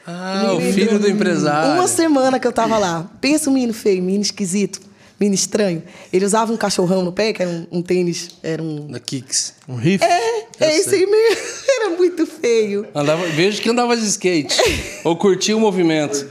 [0.06, 1.72] Ah, o Menino filho do empresário.
[1.72, 3.10] Uma semana que eu tava lá.
[3.22, 4.78] Pensa um menino feio, menino esquisito,
[5.18, 5.82] menino estranho.
[6.12, 8.86] Ele usava um cachorrão no pé, que era um, um tênis, era um...
[8.86, 9.54] Da Kicks.
[9.66, 10.04] Um riff?
[10.04, 11.42] É, é esse aí mesmo.
[11.76, 12.86] Era muito feio.
[12.94, 14.56] Andava, vejo que andava de skate.
[15.04, 16.26] Ou curtia o movimento.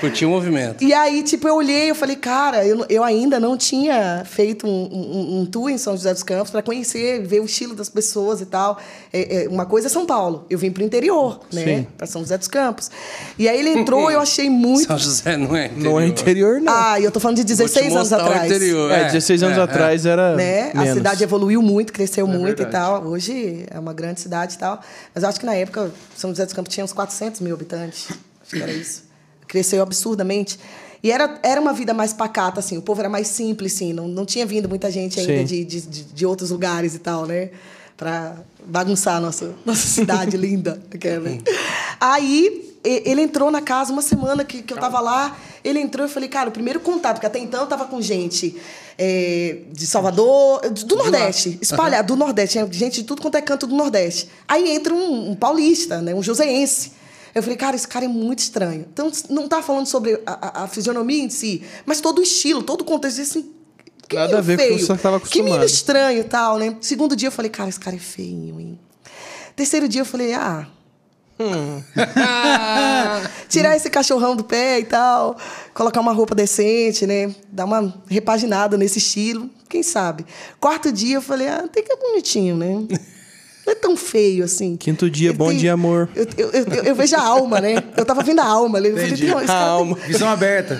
[0.00, 0.82] Curtia o movimento.
[0.82, 4.70] E aí, tipo, eu olhei e falei, cara, eu, eu ainda não tinha feito um,
[4.70, 8.40] um, um tour em São José dos Campos para conhecer, ver o estilo das pessoas
[8.40, 8.78] e tal.
[9.12, 10.46] É, é, uma coisa é São Paulo.
[10.48, 11.64] Eu vim pro interior, né?
[11.64, 11.86] Sim.
[11.96, 12.90] Para São José dos Campos.
[13.38, 14.86] E aí ele entrou, eu achei muito.
[14.86, 15.84] São José não é interior.
[15.84, 16.72] Não é interior, não.
[16.72, 18.50] Ah, e eu tô falando de Vou te 16 anos atrás.
[18.50, 18.90] interior.
[18.90, 20.36] é, 16 anos é, atrás era.
[20.36, 20.72] né?
[20.74, 22.70] A cidade evoluiu muito, cresceu muito e verdade.
[22.72, 23.06] tal.
[23.06, 24.80] Hoje é uma grande cidade e tal.
[25.14, 28.08] Mas eu acho que na época, São José dos Campos tinha uns 400 mil habitantes.
[28.42, 29.04] Acho que era isso.
[29.46, 30.58] Cresceu absurdamente.
[31.02, 32.78] E era, era uma vida mais pacata, assim.
[32.78, 33.92] O povo era mais simples, assim.
[33.92, 37.50] Não, não tinha vindo muita gente ainda de, de, de, outros lugares e tal, né?
[37.96, 40.82] Pra bagunçar a nossa, nossa cidade linda.
[40.90, 41.28] Aquela.
[42.00, 45.36] Aí, ele entrou na casa uma semana que, que eu tava lá.
[45.62, 48.00] Ele entrou e eu falei, cara, o primeiro contato, porque até então eu tava com
[48.02, 48.54] gente
[48.98, 53.66] é, de Salvador, do, do Nordeste, espalhado, do Nordeste, gente de tudo quanto é canto
[53.66, 54.28] do Nordeste.
[54.46, 56.92] Aí entra um, um paulista, né, um joseense.
[57.34, 58.86] Eu falei, cara, esse cara é muito estranho.
[58.92, 62.62] Então, não tá falando sobre a, a- a fisionomia em si, mas todo o estilo,
[62.62, 63.20] todo o contexto.
[63.22, 63.50] Assim,
[64.08, 65.64] que Nada a ver com o que feio, você tava Que menino acostumado.
[65.64, 66.76] estranho e tal, né?
[66.80, 68.78] Segundo dia eu falei, cara, esse cara é feio, hein?
[69.56, 70.66] Terceiro dia eu falei, ah,
[73.48, 75.36] Tirar esse cachorrão do pé e tal,
[75.72, 77.34] colocar uma roupa decente, né?
[77.50, 80.26] Dar uma repaginada nesse estilo, quem sabe.
[80.60, 82.86] Quarto dia eu falei, ah, tem que é bonitinho, né?
[83.66, 84.76] Não é tão feio assim.
[84.76, 86.08] Quinto dia, Ele bom dia, amor.
[86.14, 87.82] Eu, eu, eu, eu- eu vejo a alma, né?
[87.96, 88.88] Eu tava vendo a alma ali.
[88.88, 89.26] Eu falei, Entendi.
[89.26, 89.96] não, esse A cara tem- alma.
[90.06, 90.78] Visão aberta.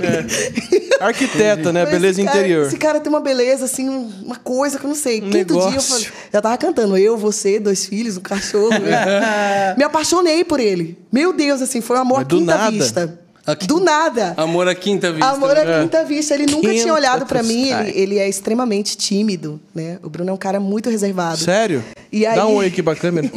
[1.00, 1.82] Arquiteta, né?
[1.84, 2.66] Mas Beleza esse cara- interior.
[2.66, 5.18] Esse cara tem uma beleza, assim, um- uma coisa que eu não sei.
[5.20, 5.80] Um Quinto dia eu negócio.
[5.94, 8.70] falei, já tava cantando, eu, você, dois filhos, um cachorro.
[8.78, 9.74] né?
[9.76, 10.98] Me apaixonei por ele.
[11.12, 12.70] Meu Deus, assim, foi um amor à quinta nada.
[12.70, 13.18] vista.
[13.46, 14.32] Aqui- Do nada.
[14.36, 15.28] Amor à quinta vista.
[15.30, 15.60] Amor né?
[15.76, 16.34] à quinta vista.
[16.34, 17.70] Ele nunca Quinta tinha olhado pra mim.
[17.70, 19.98] Ele, ele é extremamente tímido, né?
[20.02, 21.36] O Bruno é um cara muito reservado.
[21.36, 21.84] Sério?
[22.10, 23.30] E aí- Dá um oi aqui pra câmera.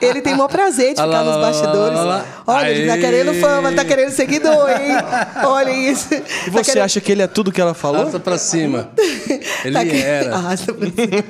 [0.00, 1.98] Ele tem o maior prazer de ficar nos bastidores.
[2.46, 4.96] Olha, ele tá querendo fama, ele tá querendo seguidor, hein?
[5.44, 6.08] Olha isso.
[6.08, 6.16] Tá
[6.46, 8.00] E você acha que ele é tudo que ela falou?
[8.02, 8.90] Arrasta pra cima.
[9.64, 10.34] Ele Tá que- era.
[10.36, 11.24] Arrasta pra cima.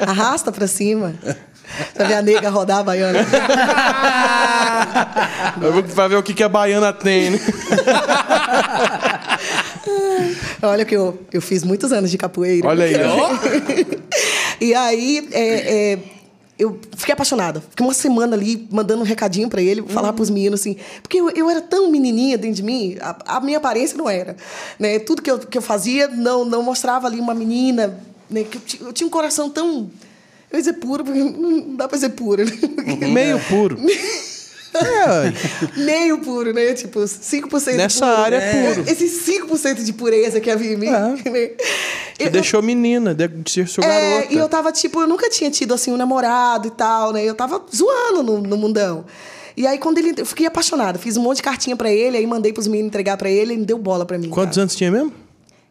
[0.00, 1.14] Arrasta pra cima.
[1.94, 3.18] Pra ver a nega rodar a baiana.
[5.60, 7.40] Eu vou pra ver o que, que a baiana tem, né?
[10.62, 12.66] Olha que eu, eu fiz muitos anos de capoeira.
[12.66, 13.30] Olha aí, ó.
[14.58, 15.98] E aí, é, é,
[16.58, 17.60] eu fiquei apaixonada.
[17.60, 20.76] Fiquei uma semana ali mandando um recadinho pra ele, falar pros meninos assim.
[21.02, 24.34] Porque eu, eu era tão menininha dentro de mim, a, a minha aparência não era.
[24.78, 24.98] Né?
[24.98, 28.00] Tudo que eu, que eu fazia não, não mostrava ali uma menina.
[28.30, 28.44] Né?
[28.44, 29.90] Que eu, eu tinha um coração tão.
[30.50, 32.44] Eu ia dizer puro, porque não dá pra dizer puro.
[32.44, 33.08] Né?
[33.08, 33.78] Meio puro.
[34.78, 36.74] É, Meio puro, né?
[36.74, 38.20] Tipo, 5% Nessa puro.
[38.20, 38.84] área é puro.
[38.90, 40.90] Esse 5% de pureza que havia em mim.
[40.90, 41.16] né?
[41.24, 41.56] Você
[42.18, 43.86] Eu- deixou menina, de de ser seu É,
[44.18, 44.34] garota.
[44.34, 47.24] e eu tava, tipo, eu nunca tinha tido, assim, um namorado e tal, né?
[47.24, 49.06] Eu tava zoando no, no mundão.
[49.56, 50.12] E aí, quando ele...
[50.18, 50.98] Eu fiquei apaixonada.
[50.98, 53.64] Fiz um monte de cartinha pra ele, aí mandei pros meninos entregar pra ele, ele
[53.64, 54.28] deu bola pra mim.
[54.28, 54.64] Quantos cara.
[54.64, 55.10] anos tinha mesmo?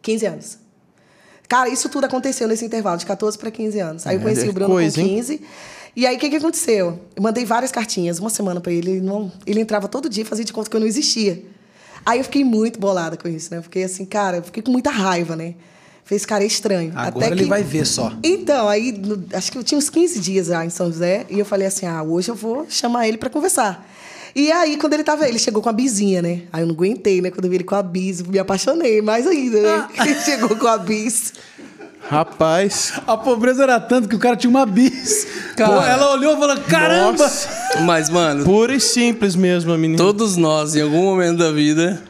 [0.02, 0.58] 15 anos.
[1.48, 4.08] Cara, isso tudo aconteceu nesse intervalo, de 14 para 15 anos.
[4.08, 5.16] Aí eu conheci é o Bruno coisa, com hein?
[5.16, 5.42] 15.
[5.96, 7.00] E aí, o que, que aconteceu?
[7.16, 8.92] Eu mandei várias cartinhas, uma semana pra ele.
[8.92, 11.42] Ele, não, ele entrava todo dia, fazia de conta que eu não existia.
[12.06, 13.58] Aí eu fiquei muito bolada com isso, né?
[13.60, 15.56] Eu fiquei assim, cara, eu fiquei com muita raiva, né?
[16.04, 16.92] Fez cara estranho.
[16.96, 18.12] Agora Até ele que- vai ver só.
[18.24, 21.40] Então, aí, no- acho que eu tinha uns 15 dias já em São José, e
[21.40, 23.88] eu falei assim: ah, hoje eu vou chamar ele pra conversar.
[24.36, 26.42] E aí, quando ele tava, ele chegou com a bizinha, né?
[26.52, 27.32] Aí eu não aguentei, né?
[27.32, 29.88] Quando eu vi ele com a bis, me apaixonei mais ainda, né?
[30.02, 31.32] Ele chegou com a bis.
[32.02, 32.94] Rapaz.
[33.08, 35.26] A pobreza era tanto que o cara tinha uma bis.
[35.56, 35.76] Cara.
[35.78, 37.24] Pô, ela olhou e falou: caramba!
[37.24, 37.50] Nossa.
[37.86, 39.98] Mas, mano, Pura e simples mesmo, a menina.
[39.98, 42.04] todos nós, em algum momento da vida,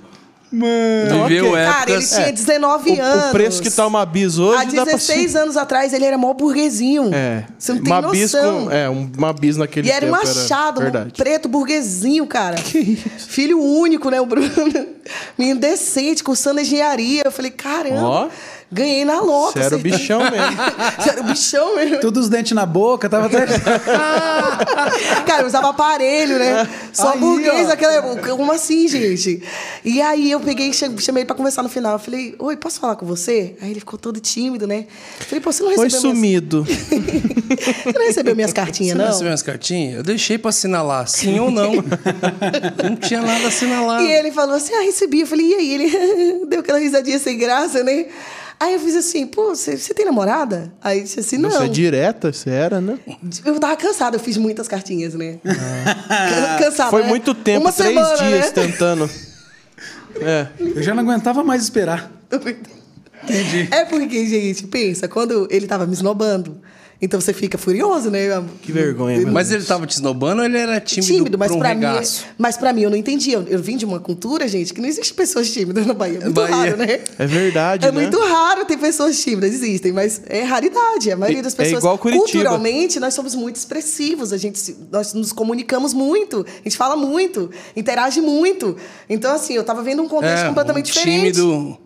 [0.56, 1.28] Mano.
[1.28, 1.60] viveu ok.
[1.60, 1.76] épocas...
[1.76, 3.26] Cara, ele tinha 19 o, anos.
[3.26, 6.18] o preço que tá uma bis hoje Há dá pra 16 anos atrás, ele era
[6.18, 7.10] mó burguesinho.
[7.14, 7.46] É.
[7.58, 8.66] Você não tem uma noção.
[8.66, 12.56] com, é, um- uma bis naquele E era um tempo achado, um preto burguesinho, cara.
[13.28, 14.50] Filho único, né, o Bruno?
[15.38, 17.24] Menino decente, cursando engenharia.
[17.26, 18.30] Eu falei, caramba, Ó.
[18.72, 19.60] ganhei na louca.
[19.60, 20.58] Você era o bichão mesmo.
[21.00, 22.00] Você era o bichão mesmo.
[22.00, 23.46] Todos os dentes na boca, tava até.
[25.26, 26.68] Cara, eu usava aparelho, né?
[26.94, 27.70] Só Aí, burguês ó.
[27.70, 28.36] naquela época.
[28.36, 29.42] Como assim, gente?
[29.84, 31.94] E aí eu peguei, chamei ele pra conversar no final.
[31.94, 33.56] Eu falei, oi, posso falar com você?
[33.62, 34.86] Aí ele ficou todo tímido, né?
[35.20, 36.42] Eu falei, pô, você não Foi recebeu minhas...
[36.42, 36.68] sumido.
[37.56, 39.12] Você não recebeu minhas cartinhas, Você não não?
[39.12, 39.98] recebeu minhas cartinhas?
[39.98, 41.74] Eu deixei pra assinalar, sim ou não.
[42.84, 44.04] não tinha nada assinalado.
[44.04, 45.22] E ele falou assim, ah, recebi.
[45.22, 45.74] Eu falei, e aí?
[45.74, 48.06] Ele deu aquela risadinha sem graça, né?
[48.60, 50.74] Aí eu fiz assim, pô, você, tem namorada?
[50.82, 51.50] Aí disse assim, não.
[51.52, 52.98] Você é direta, você era, né?
[53.44, 55.40] Eu tava cansada, eu fiz muitas cartinhas, né?
[55.44, 57.08] Can- Cansada, Foi né?
[57.10, 58.52] muito tempo, Uma três semana, dias né?
[58.52, 59.10] tentando.
[60.18, 60.48] É.
[60.58, 62.10] Eu já não aguentava mais esperar.
[63.24, 63.68] Entendi.
[63.70, 66.62] É porque, gente, pensa, quando ele tava me esnobando,
[67.02, 68.44] então você fica furioso, né?
[68.62, 71.60] Que vergonha, Mas ele tava te esnobando ou ele era tímido, Tímido, mas pra um
[71.60, 72.00] pra, mim,
[72.38, 73.36] mas pra mim eu não entendia.
[73.36, 76.18] Eu, eu vim de uma cultura, gente, que não existe pessoas tímidas na Bahia.
[76.20, 76.56] É muito Bahia.
[76.56, 77.00] raro, né?
[77.20, 78.02] É verdade, É né?
[78.02, 81.12] muito raro ter pessoas tímidas, existem, mas é raridade.
[81.12, 81.80] A maioria das É pessoas.
[81.80, 82.26] igual Curitiba.
[82.26, 87.50] Culturalmente, nós somos muito expressivos, a gente, nós nos comunicamos muito, a gente fala muito,
[87.76, 88.76] interage muito.
[89.10, 91.34] Então, assim, eu tava vendo um contexto completamente um diferente.
[91.34, 91.78] tímido,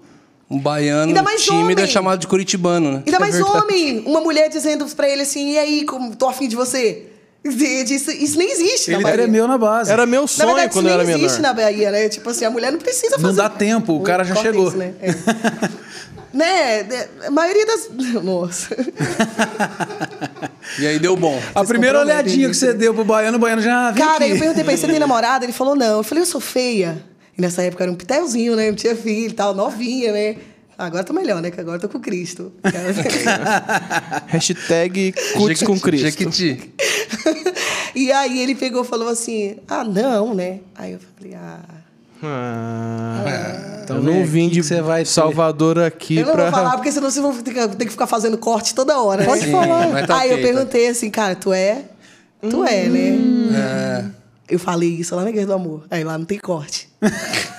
[0.50, 1.88] um baiano Ainda mais tímido é homem.
[1.94, 3.04] chamado de curitibano, né?
[3.06, 3.58] Ainda mais verdade.
[3.58, 7.06] homem, uma mulher dizendo pra ele assim, e aí, como, tô afim de você?
[7.42, 9.18] Isso, isso nem existe Ele na Bahia.
[9.18, 9.90] tremeu na base.
[9.90, 11.26] Era meu Na sonho verdade, quando isso eu nem era menor.
[11.26, 12.10] existe na Bahia, né?
[12.10, 13.28] Tipo assim, a mulher não precisa fazer...
[13.28, 14.68] Não dá tempo, o cara já Corta chegou.
[14.68, 14.94] isso, né?
[15.02, 15.14] É.
[16.36, 17.08] né?
[17.28, 17.90] A maioria das...
[18.24, 18.76] Nossa.
[20.80, 21.42] E aí deu bom.
[21.56, 22.60] A primeira olhadinha que isso.
[22.66, 24.34] você deu pro baiano, o baiano já viu Cara, aqui.
[24.34, 25.46] eu perguntei pra ele, você tem namorada?
[25.46, 25.98] Ele falou, não.
[25.98, 27.02] Eu falei, eu sou feia.
[27.40, 28.68] E nessa época era um pitelzinho, né?
[28.68, 30.36] Não tinha filho e tal, novinha, né?
[30.78, 31.50] Agora tô melhor, né?
[31.50, 32.52] Que agora tô com Cristo.
[34.28, 36.04] Hashtag cuts com Cristo.
[36.04, 36.74] Jequiti.
[37.96, 40.60] e aí ele pegou e falou assim, ah, não, né?
[40.76, 41.62] Aí eu falei, ah...
[42.22, 45.10] Ah, Então eu não vim de você vai ter.
[45.10, 46.44] Salvador aqui Eu não pra...
[46.44, 49.24] vou falar, porque senão vocês vão ter que, ter que ficar fazendo corte toda hora.
[49.24, 49.52] Pode né?
[49.54, 50.06] falar.
[50.06, 50.54] Tá Aí eu ok, tá.
[50.54, 51.86] perguntei assim, cara, tu é?
[52.42, 53.18] Tu é, né?
[53.56, 54.19] É.
[54.50, 55.86] Eu falei isso lá na Igreja do Amor.
[55.90, 56.90] Aí lá não tem corte.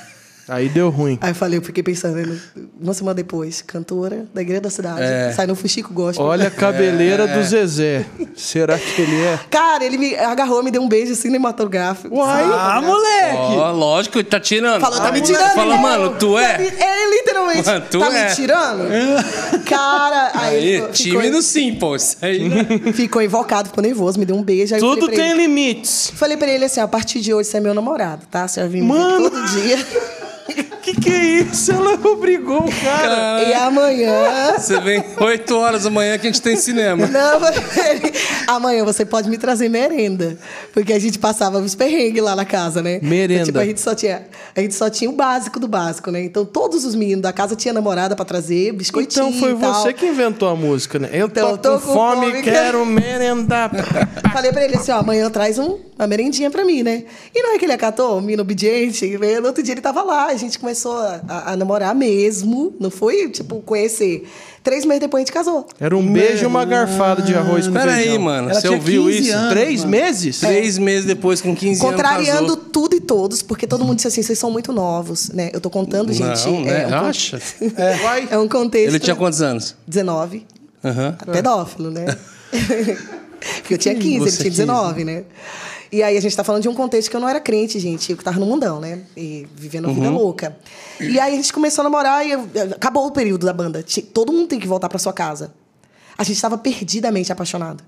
[0.51, 1.19] Aí deu ruim.
[1.21, 2.39] Aí eu falei, eu fiquei pensando, né,
[2.81, 6.25] uma semana depois, cantora da igreja da cidade, sai no Fuxico Gospel.
[6.27, 8.05] Olha a cabeleira do Zezé.
[8.37, 9.39] Será que ele é?
[9.51, 12.15] Cara, ele me agarrou, me deu um beijo cinematográfico.
[12.17, 12.45] Uai!
[12.45, 13.57] Ah, moleque!
[13.59, 14.81] Ó, lógico, ele tá tirando.
[14.81, 15.33] Falou, tá Ah, me moleque.
[15.39, 15.55] tirando.
[15.55, 15.81] Fala, né?
[15.83, 16.67] mano, tu Tá é?
[16.67, 17.67] É, literalmente.
[17.67, 18.29] Mano, tu tá é.
[18.29, 18.89] me tirando?
[19.67, 21.95] Cara, aí, Aí, ficou- tímido sim, pô.
[21.97, 22.67] Isso aí, né?
[22.93, 24.77] Ficou invocado, ficou nervoso, me deu um beijo.
[24.79, 26.13] Tudo tem ele- limites.
[26.17, 28.47] Falei pra ele assim, a partir de hoje você é meu namorado, tá?
[28.49, 29.31] Você vai vir Mano.
[29.31, 29.79] todo dia.
[30.83, 31.71] Que que é isso?
[31.73, 33.43] Ela obrigou o cara.
[33.43, 34.55] E amanhã...
[34.57, 37.07] Você vem 8 horas da manhã que a gente tem cinema.
[37.07, 38.13] Não, ele,
[38.47, 40.39] amanhã você pode me trazer merenda.
[40.73, 42.99] Porque a gente passava os perrengues lá na casa, né?
[43.03, 43.35] Merenda.
[43.35, 44.27] Então, tipo, a gente só tinha,
[44.57, 46.23] a gente só tinha o básico do básico, né?
[46.25, 49.75] Então todos os meninos da casa tinham namorada pra trazer, biscoitinho Então foi e tal.
[49.75, 51.11] você que inventou a música, né?
[51.13, 53.71] Eu Então, tô, eu com fome, quero merendar.
[54.33, 57.05] Falei pra ele assim, ó, amanhã traz um, uma merendinha pra mim, né?
[57.35, 59.39] E não é que ele acatou, um menino obediente, né?
[59.41, 62.91] no outro dia ele tava lá, a gente começou a, a- a namorar mesmo, não
[62.91, 64.27] foi, tipo, conhecer.
[64.63, 65.67] Três meses depois a gente casou.
[65.81, 68.21] Era um beijo e uma garfada de arroz com Pera aí, feijão.
[68.23, 68.51] mano.
[68.51, 69.35] Ela Você tinha ouviu 15 isso?
[69.37, 69.51] anos.
[69.55, 69.91] Três mano.
[69.91, 70.41] meses?
[70.41, 72.71] Três meses depois, com 15 Contrariando anos, casou.
[72.71, 75.49] tudo e todos, porque todo mundo disse assim, vocês são muito novos, né?
[75.55, 76.45] Eu tô contando, gente.
[76.47, 76.83] Não, né?
[76.83, 77.41] é, um, con- Acha?
[78.03, 78.29] Vai.
[78.31, 78.89] é um contexto...
[78.91, 79.75] Ele tinha quantos anos?
[79.87, 80.47] 19.
[80.85, 81.17] Aham.
[81.33, 82.05] Pedófilo, né?
[83.63, 85.25] Porque eu tinha 15, ele Você tinha 19, né?
[85.93, 88.13] E aí a gente tá falando de um contexto que eu não era crente, gente.
[88.13, 89.01] Eu tava no mundão, né?
[89.17, 90.57] E vivendo uma vida louca.
[91.01, 93.85] E aí a gente começou a namorar e eu- acabou o período da banda.
[94.15, 95.53] Todo mundo tem que voltar pra sua casa.
[96.17, 97.83] A gente tava perdidamente apaixonado.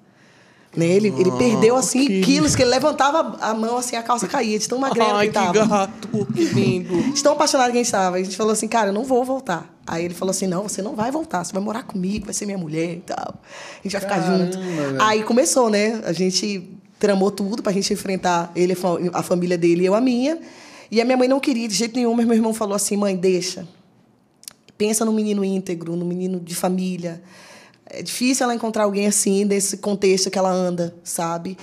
[0.74, 0.86] Né?
[0.86, 4.66] Ele, ele perdeu, assim, quilos, que ele levantava a mão, assim, a calça caía, de
[4.66, 5.66] tão magrelo Ai, que que tava.
[5.66, 7.12] gato, que lindo.
[7.12, 8.16] De tão apaixonado que a gente tava.
[8.16, 9.70] A gente falou assim, cara, eu não vou voltar.
[9.86, 12.46] Aí ele falou assim, não, você não vai voltar, você vai morar comigo, vai ser
[12.46, 13.34] minha mulher e tal.
[13.44, 14.58] A gente vai ficar junto.
[14.98, 16.00] Aí começou, né?
[16.06, 16.70] A gente
[17.02, 20.38] tramou tudo pra gente enfrentar ele, a fa- a família dele e eu a minha.
[20.88, 23.16] E a minha mãe não queria de jeito nenhum, mas meu irmão falou assim, mãe,
[23.16, 23.66] deixa.
[24.78, 27.20] Pensa no menino íntegro, no menino de família.
[27.90, 31.58] É difícil ela encontrar alguém assim, nesse contexto que ela anda, sabe?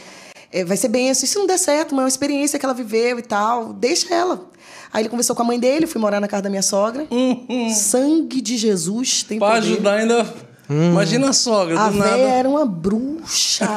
[0.51, 1.25] É, vai ser bem assim.
[1.25, 4.49] Se não der certo, mas é uma experiência que ela viveu e tal, deixa ela.
[4.91, 7.07] Aí ele conversou com a mãe dele, fui morar na casa da minha sogra.
[7.75, 9.59] Sangue de Jesus tem Pra poder.
[9.59, 10.33] ajudar ainda.
[10.69, 12.17] Imagina a sogra, A do nada.
[12.17, 13.67] era uma bruxa.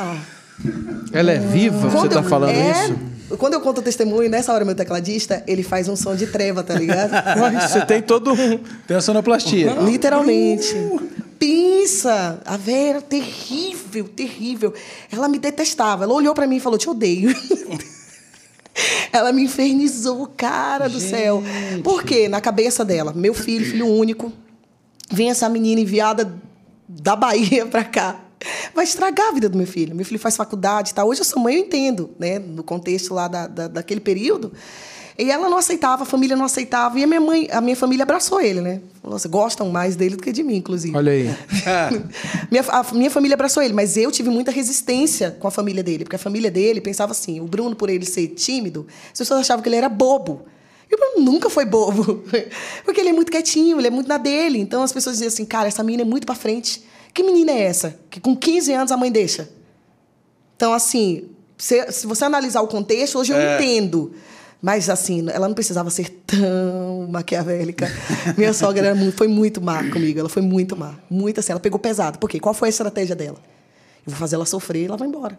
[1.13, 1.89] Ela é viva?
[1.89, 3.13] Você tá eu- falando é, isso?
[3.39, 6.63] Quando eu conto o testemunho, nessa hora meu tecladista, ele faz um som de treva,
[6.63, 7.13] tá ligado?
[7.67, 8.59] Você tem todo um...
[8.87, 9.73] Tem a sonoplastia.
[9.81, 10.75] Literalmente.
[11.39, 12.41] Pensa!
[12.45, 14.75] A véia era terrível, terrível.
[15.11, 16.05] Ela me detestava.
[16.05, 17.35] Ela olhou pra mim e falou: Te odeio.
[19.13, 21.43] Ela me infernizou, cara do céu.
[21.83, 22.29] Por quê?
[22.29, 24.33] Na cabeça dela, meu filho, filho único,
[25.11, 26.33] vem essa menina enviada
[26.89, 28.21] da Bahia pra cá.
[28.75, 29.95] Vai estragar a vida do meu filho.
[29.95, 31.09] Meu filho faz faculdade tal.
[31.09, 32.39] Hoje eu sou mãe, eu entendo, né?
[32.39, 34.53] No contexto lá da, da- daquele período.
[35.19, 36.99] E ela não aceitava, a família não aceitava.
[36.99, 38.81] E a minha mãe, a minha família abraçou ele, né?
[39.03, 40.97] Falou assim, gostam mais dele do que de mim, inclusive.
[40.97, 41.29] Olha aí.
[42.51, 46.05] minha, a minha família abraçou ele, mas eu tive muita resistência com a família dele,
[46.05, 49.63] porque a família dele pensava assim: o Bruno, por ele ser tímido, as pessoas achavam
[49.63, 50.43] que ele era bobo.
[50.91, 52.23] E o Bruno nunca foi bobo,
[52.85, 54.59] porque ele é muito quietinho, ele é muito na dele.
[54.59, 56.83] Então as pessoas diziam assim: cara, essa menina é muito pra frente.
[57.15, 57.99] Que menina é essa?
[58.11, 59.49] Que com 15 anos a mãe deixa.
[60.57, 64.13] Então, assim, se, se você analisar o contexto, hoje eu entendo.
[64.61, 67.91] Mas, assim, ela não precisava ser tão maquiavélica.
[68.39, 70.21] Minha sogra era muito- foi muito má comigo.
[70.21, 70.95] Ela foi muito má.
[71.11, 71.51] Muito assim.
[71.53, 72.19] Ela pegou pesado.
[72.19, 72.39] Por quê?
[72.39, 73.39] Qual foi a estratégia dela?
[74.07, 75.39] Eu vou fazer ela sofrer e ela vai embora.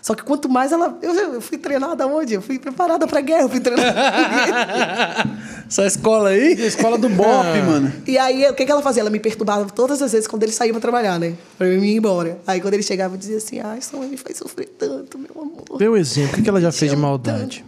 [0.00, 0.96] Só que quanto mais ela.
[1.02, 2.34] Eu, eu fui treinada onde?
[2.34, 3.42] Eu fui preparada pra guerra.
[3.42, 3.94] Eu fui treinada.
[5.68, 6.52] Essa escola aí?
[6.54, 7.92] Escola do Bop, mano.
[8.06, 9.02] E aí, o que, que ela fazia?
[9.02, 11.34] Ela me perturbava todas as vezes quando ele saía pra trabalhar, né?
[11.58, 12.38] Pra eu ir embora.
[12.46, 15.30] Aí, quando ele chegava, eu dizia assim: Ai, sua mãe me faz sofrer tanto, meu
[15.42, 15.78] amor.
[15.78, 16.32] Dê um exemplo.
[16.32, 17.64] O que que ela já fez de maldade?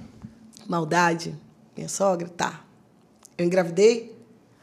[0.66, 1.34] Maldade?
[1.76, 2.28] Minha sogra?
[2.36, 2.60] Tá.
[3.36, 4.16] Eu engravidei?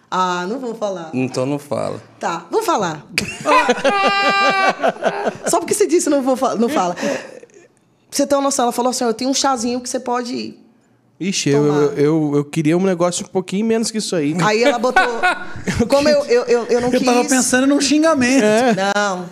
[0.10, 1.12] Ah, não vou falar.
[1.14, 2.02] Então não fala.
[2.20, 3.06] Tá, vou falar.
[5.48, 6.96] Só porque você disse não vou fa- não fala.
[8.10, 10.56] Pra você ter uma noção, ela falou assim: eu tenho um chazinho que você pode.
[11.20, 14.36] Ixi, eu, eu, eu, eu queria um negócio um pouquinho menos que isso aí.
[14.42, 15.04] Aí ela botou.
[15.90, 17.06] Como eu, eu, eu, eu não Eu quis.
[17.08, 18.44] tava pensando num xingamento.
[18.96, 19.26] Não.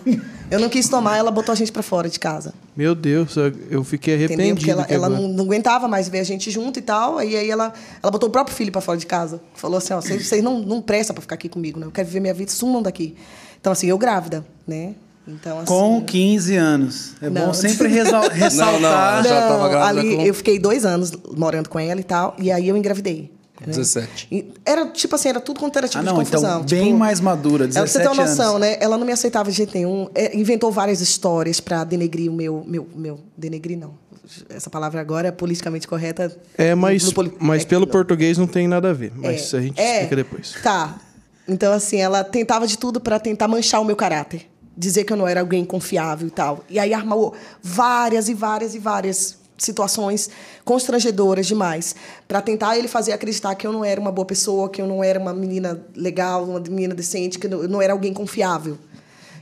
[0.50, 2.54] Eu não quis tomar, ela botou a gente pra fora de casa.
[2.76, 4.46] Meu Deus, eu- eu fiquei Entendeu?
[4.46, 4.76] arrependido.
[4.76, 7.18] Porque ela, ela não, não aguentava mais ver a gente junto e tal.
[7.18, 7.72] Aí, aí ela,
[8.02, 9.40] ela botou o próprio filho pra fora de casa.
[9.54, 11.86] Falou assim: ó, vocês, vocês não, não prestam pra ficar aqui comigo, né?
[11.86, 13.16] Eu quero viver minha vida, sumam daqui.
[13.60, 14.94] Então, assim, eu grávida, né?
[15.28, 15.66] Então, assim.
[15.66, 17.14] Com 15 anos.
[17.20, 17.46] É Não.
[17.46, 18.30] bom sempre ressaltar.
[18.38, 19.28] não.
[19.28, 22.36] já tava grávida ali com- eu fiquei dois anos morando com ela e tal.
[22.38, 23.32] E aí eu engravidei.
[23.60, 23.66] né?
[23.66, 24.28] 17.
[24.30, 26.60] E Era tipo assim, era tudo quanto era tipo Ah, de não, confusão.
[26.60, 28.60] então bem tipo, mais madura, Ela, pra 17 você ter uma noção, anos.
[28.60, 28.76] né?
[28.80, 30.08] Ela não me aceitava de jeito nenhum.
[30.14, 33.18] É, inventou várias histórias pra denegrir o meu, meu, meu...
[33.36, 33.94] Denegrir, não.
[34.50, 36.36] essa palavra agora é politicamente correta.
[36.58, 37.90] É, mas, No poli- mas é, pelo não.
[37.92, 39.12] português não tem nada a ver.
[39.16, 40.54] Mas É, a gente é, explica depois.
[40.62, 40.98] Tá.
[41.48, 44.42] Então, assim, ela tentava de tudo para tentar manchar o meu caráter.
[44.76, 46.62] Dizer que eu não era alguém confiável e tal.
[46.68, 50.28] E aí armou várias e várias e várias situações
[50.66, 51.96] constrangedoras demais
[52.28, 55.02] para tentar ele fazer acreditar que eu não era uma boa pessoa, que eu não
[55.02, 58.76] era uma menina legal, uma menina decente, que eu não- era alguém confiável.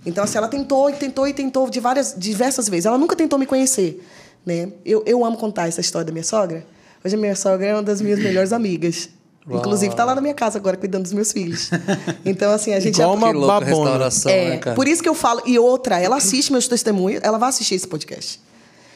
[0.06, 2.86] Então, assim, ela tentou e tentou e tentou de várias, diversas vezes.
[2.86, 4.06] Ela nunca tentou me conhecer,
[4.46, 4.70] né?
[4.84, 6.64] Eu, eu amo contar essa história da minha sogra.
[7.04, 9.08] Hoje a minha sogra é uma das minhas melhores amigas.
[9.48, 11.70] Inclusive, está lá na minha casa agora, cuidando dos meus filhos.
[12.24, 13.26] Então, assim, a gente Igual já...
[13.26, 13.66] uma babona.
[13.66, 14.74] restauração, É, né, cara?
[14.74, 15.42] por isso que eu falo.
[15.44, 18.40] E outra, ela assiste meus testemunhos, ela vai assistir esse podcast.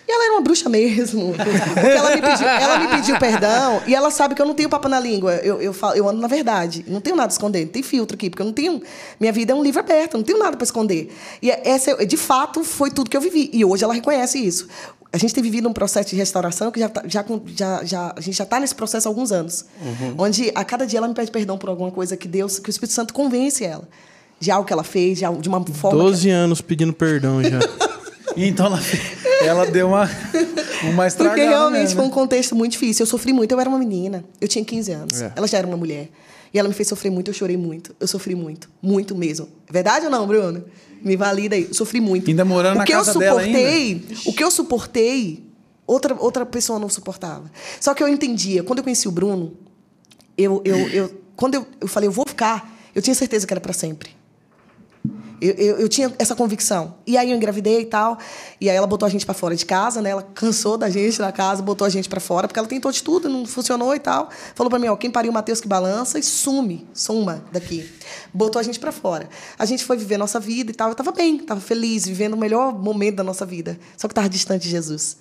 [0.09, 1.34] E ela era uma bruxa mesmo.
[1.34, 4.68] Porque ela me pediu, ela me pediu perdão e ela sabe que eu não tenho
[4.70, 5.34] papo na língua.
[5.34, 6.82] Eu, eu, falo, eu ando na verdade.
[6.88, 7.66] Não tenho nada a esconder.
[7.66, 8.80] Não tem filtro aqui, porque eu não tenho.
[9.20, 11.14] Minha vida é um livro aberto, não tenho nada para esconder.
[11.42, 13.50] E essa, de fato, foi tudo que eu vivi.
[13.52, 14.66] E hoje ela reconhece isso.
[15.12, 18.20] A gente tem vivido um processo de restauração que já, tá- já, já, já a
[18.20, 19.66] gente já está nesse processo há alguns anos.
[20.16, 22.72] Onde a cada dia ela me pede perdão por alguma coisa que Deus, que o
[22.72, 23.86] Espírito Santo convence ela.
[24.40, 25.98] De algo que ela fez, de, algo- de uma forma.
[25.98, 27.59] que- 12 anos pedindo perdão já.
[28.37, 28.81] Então ela,
[29.43, 30.09] ela deu uma,
[30.85, 31.37] uma estragada.
[31.41, 32.14] Porque realmente mesmo, foi um né?
[32.14, 33.03] contexto muito difícil.
[33.03, 34.24] Eu sofri muito, eu era uma menina.
[34.41, 35.22] Eu tinha 15 anos.
[35.22, 35.33] É.
[35.35, 36.09] Ela já era uma mulher.
[36.53, 37.95] E ela me fez sofrer muito, eu chorei muito.
[38.01, 38.70] Eu sofri muito.
[38.81, 39.49] Muito mesmo.
[39.68, 40.64] É verdade ou não, Bruno?
[41.03, 41.64] Me valida aí.
[41.64, 42.29] Eu sofri muito.
[42.29, 45.45] Ainda morando o na casa eu dela suportei, O que eu suportei,
[45.87, 47.51] outra, outra pessoa não suportava.
[47.81, 48.62] Só que eu entendia.
[48.62, 49.55] Quando eu conheci o Bruno,
[50.37, 53.61] eu, eu, eu, quando eu, eu falei, eu vou ficar, eu tinha certeza que era
[53.61, 54.17] para sempre.
[55.41, 56.97] Eu, eu, eu tinha essa convicção.
[57.07, 58.18] E aí eu engravidei e tal.
[58.61, 60.11] E aí ela botou a gente para fora de casa, né?
[60.11, 63.03] Ela cansou da gente na casa, botou a gente para fora, porque ela tentou de
[63.03, 64.28] tudo, não funcionou e tal.
[64.55, 67.89] Falou para mim, ó, quem pariu o Matheus que balança e sume, suma daqui.
[68.34, 69.28] Botou a gente para fora.
[69.59, 70.89] A gente foi viver nossa vida e tal.
[70.89, 73.78] Eu tava bem, tava feliz, vivendo o melhor momento da nossa vida.
[73.97, 75.18] Só que tava distante de Jesus.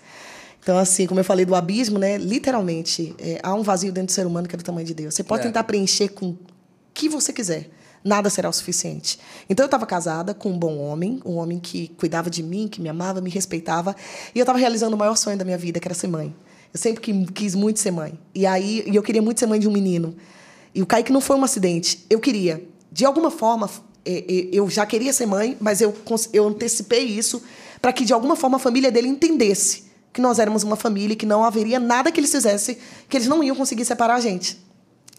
[0.61, 2.17] Então, assim, como eu falei do abismo, né?
[2.17, 5.13] Literalmente, é, há um vazio dentro do ser humano que é do tamanho de Deus.
[5.13, 5.45] Você pode É.
[5.45, 6.37] tentar preencher com o
[6.93, 7.69] que você quiser.
[8.07, 9.19] Nada será o suficiente.
[9.49, 12.79] Então, eu estava casada com um bom homem, um homem que cuidava de mim, que
[12.79, 13.93] me amava, me respeitava.
[14.33, 16.33] E eu estava realizando o maior sonho da minha vida, que era ser mãe.
[16.73, 18.17] Eu sempre quis muito ser mãe.
[18.33, 20.15] E aí, e eu queria muito ser mãe de um menino.
[20.73, 22.05] E o Kaique não foi um acidente.
[22.09, 22.65] Eu queria.
[22.89, 23.69] De alguma forma,
[24.05, 25.93] eh, eh, eu já queria ser mãe, mas eu,
[26.31, 27.43] eu antecipei isso
[27.81, 29.83] para que, de alguma forma, a família dele entendesse
[30.13, 32.77] que nós éramos uma família e que não haveria nada que eles fizessem,
[33.09, 34.65] que eles não iam conseguir separar a gente.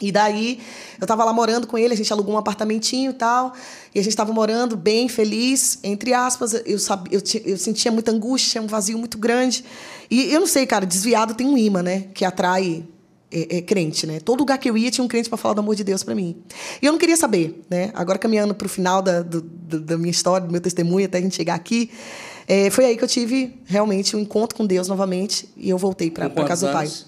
[0.01, 0.61] E daí,
[1.01, 3.53] eu estava lá morando com ele, a gente alugou um apartamentinho e tal,
[3.93, 6.55] e a gente estava morando bem feliz, entre aspas.
[6.65, 9.65] Eu, sabia, eu, eu sentia muita angústia, um vazio muito grande.
[10.09, 12.05] E eu não sei, cara, desviado tem um imã, né?
[12.15, 12.85] Que atrai
[13.31, 14.21] é, é, crente, né?
[14.21, 16.15] Todo lugar que eu ia tinha um crente para falar do amor de Deus para
[16.15, 16.37] mim.
[16.81, 17.91] E eu não queria saber, né?
[17.93, 21.21] Agora caminhando para o final da, do- da minha história, do meu testemunho, até a
[21.21, 21.91] gente chegar aqui,
[22.47, 26.09] é, foi aí que eu tive realmente um encontro com Deus novamente e eu voltei
[26.11, 26.87] para casa do pai.
[26.87, 27.07] anos?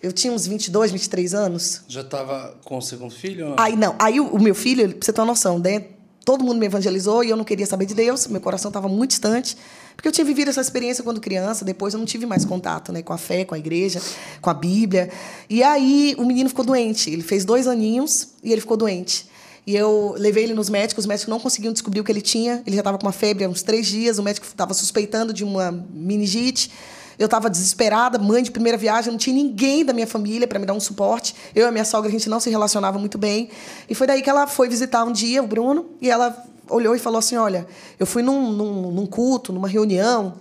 [0.00, 1.82] Eu tinha uns 22, 23 anos.
[1.88, 3.54] Já tava com o segundo filho?
[3.58, 5.86] Aí não, aí o, o meu filho, pra você ter uma noção, né?
[6.24, 9.10] Todo mundo me evangelizou e eu não queria saber de Deus, meu coração estava muito
[9.10, 9.56] distante,
[9.96, 13.02] porque eu tinha vivido essa experiência quando criança, depois eu não tive mais contato, né,
[13.02, 14.00] com a fé, com a igreja,
[14.42, 15.10] com a Bíblia.
[15.48, 19.26] E aí o menino ficou doente, ele fez dois aninhos e ele ficou doente.
[19.66, 22.62] E eu levei ele nos médicos, os médicos não conseguiam descobrir o que ele tinha.
[22.66, 25.44] Ele já estava com uma febre há uns três dias, o médico estava suspeitando de
[25.44, 26.70] uma meningite.
[27.18, 30.64] Eu estava desesperada, mãe de primeira viagem, não tinha ninguém da minha família para me
[30.64, 31.34] dar um suporte.
[31.54, 33.50] Eu e a minha sogra, a gente não se relacionava muito bem.
[33.88, 36.36] E foi daí que ela foi visitar um dia o Bruno e ela
[36.68, 37.66] olhou e falou assim: Olha,
[37.98, 40.34] eu fui num, num, num culto, numa reunião,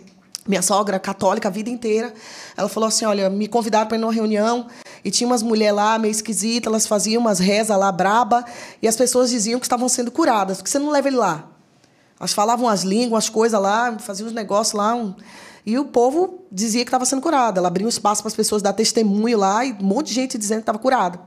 [0.48, 2.14] minha sogra católica a vida inteira.
[2.56, 4.68] Ela falou assim: Olha, me convidaram para ir numa reunião
[5.04, 8.46] e tinha umas mulheres lá meio esquisitas, elas faziam umas rezas lá braba
[8.82, 10.58] e as pessoas diziam que estavam sendo curadas.
[10.58, 11.48] Por que você não leva ele lá?
[12.20, 14.94] Elas falavam as línguas, as coisas lá, faziam os negócios lá.
[14.96, 15.14] um-
[15.68, 17.58] E o povo dizia que estava sendo curado.
[17.58, 20.38] Ela abriu um espaço para as pessoas dar testemunho lá e um monte de gente
[20.38, 21.20] dizendo que estava curado.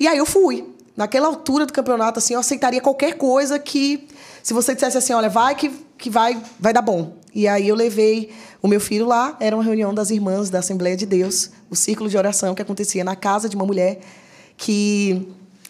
[0.00, 0.74] E aí eu fui.
[0.96, 4.08] Naquela altura do campeonato, assim, eu aceitaria qualquer coisa que,
[4.42, 7.12] se você dissesse assim, olha, vai que, que vai, vai dar bom.
[7.32, 10.96] E aí eu levei o meu filho lá, era uma reunião das irmãs da Assembleia
[10.96, 14.00] de Deus, o círculo de oração que acontecia na casa de uma mulher
[14.56, 15.28] que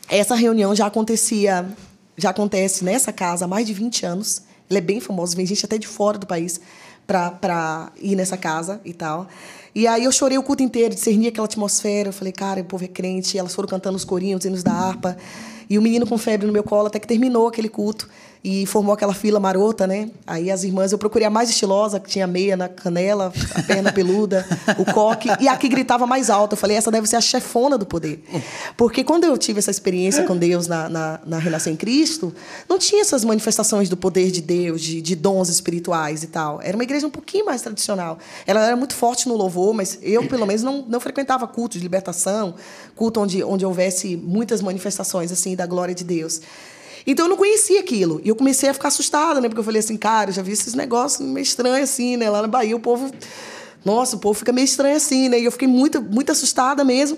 [0.08, 1.68] essa reunião já acontecia,
[2.16, 4.40] já acontece nessa casa há mais de 20 anos.
[4.70, 6.58] Ele é bem famoso, vem gente até de fora do país
[7.08, 9.26] para ir nessa casa e tal.
[9.74, 12.10] E aí eu chorei o culto inteiro, discerni aquela atmosfera.
[12.10, 13.38] Eu falei, cara, o povo é crente.
[13.38, 15.16] Elas foram cantando os corinhos, os hinos da harpa.
[15.70, 18.08] E o menino com febre no meu colo até que terminou aquele culto
[18.42, 20.10] e formou aquela fila marota, né?
[20.26, 23.92] Aí as irmãs, eu procurei a mais estilosa, que tinha meia na canela, a perna
[23.92, 24.46] peluda,
[24.78, 26.52] o coque, e a que gritava mais alto.
[26.52, 28.22] Eu falei, essa deve ser a chefona do poder.
[28.76, 32.32] Porque quando eu tive essa experiência com Deus na, na, na Renascer em Cristo,
[32.68, 36.60] não tinha essas manifestações do poder de Deus, de, de dons espirituais e tal.
[36.62, 38.18] Era uma igreja um pouquinho mais tradicional.
[38.46, 41.82] Ela era muito forte no louvor, mas eu, pelo menos, não, não frequentava culto de
[41.82, 42.54] libertação,
[42.94, 46.40] culto onde, onde houvesse muitas manifestações assim da glória de Deus.
[47.10, 48.20] Então eu não conhecia aquilo.
[48.22, 49.48] E eu comecei a ficar assustada, né?
[49.48, 52.28] Porque eu falei assim, cara, eu já vi esses negócios meio estranhos assim, né?
[52.28, 53.10] Lá na Bahia o povo.
[53.82, 55.40] Nossa, o povo fica meio estranho assim, né?
[55.40, 57.16] E eu fiquei muito, muito assustada mesmo.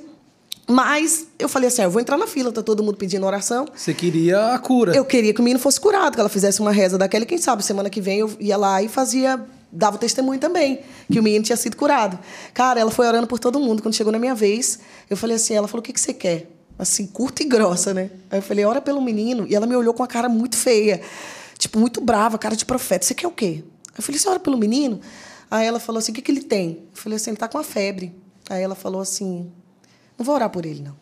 [0.69, 3.67] Mas eu falei assim, ah, eu vou entrar na fila, tá todo mundo pedindo oração.
[3.75, 4.95] Você queria a cura.
[4.95, 7.39] Eu queria que o menino fosse curado, que ela fizesse uma reza daquela, e quem
[7.39, 10.79] sabe, semana que vem eu ia lá e fazia, dava o testemunho também,
[11.11, 12.17] que o menino tinha sido curado.
[12.55, 13.83] Cara, ela foi orando por todo mundo.
[13.83, 16.47] Quando chegou na minha vez, eu falei assim, ela falou, o que, que você quer?
[16.81, 18.11] Assim, curta e grossa, né?
[18.31, 19.47] Aí eu falei, ora pelo menino.
[19.47, 21.03] E ela me olhou com a cara muito feia,
[21.59, 23.05] tipo, muito brava, cara de profeta.
[23.05, 23.63] Você quer o quê?
[23.95, 24.99] Eu falei, você ora pelo menino?
[25.51, 26.89] Aí ela falou assim, o que, que ele tem?
[26.91, 28.15] Eu falei assim, ele tá com a febre.
[28.49, 29.53] Aí ela falou assim,
[30.17, 30.97] não vou orar por ele, não.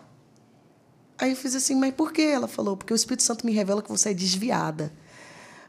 [1.17, 2.23] Aí eu fiz assim, mas por quê?
[2.23, 4.93] Ela falou, porque o Espírito Santo me revela que você é desviada.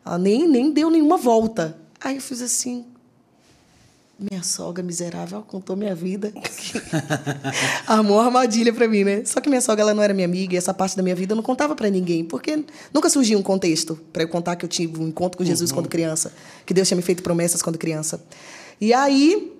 [0.03, 1.80] Ela nem, nem deu nenhuma volta.
[2.02, 2.88] Aí eu fiz assim,
[4.20, 6.34] minha sogra miserável contou minha vida.
[7.88, 9.24] Armou armadilha para mim, né?
[9.26, 11.32] Só que minha sogra ela não era minha amiga e essa parte da minha vida
[11.32, 14.70] eu não contava para ninguém, porque nunca surgiu um contexto para eu contar que eu
[14.70, 16.34] tive um encontro com Jesus quando criança,
[16.66, 18.22] que Deus tinha me feito promessas quando criança.
[18.82, 19.54] E aí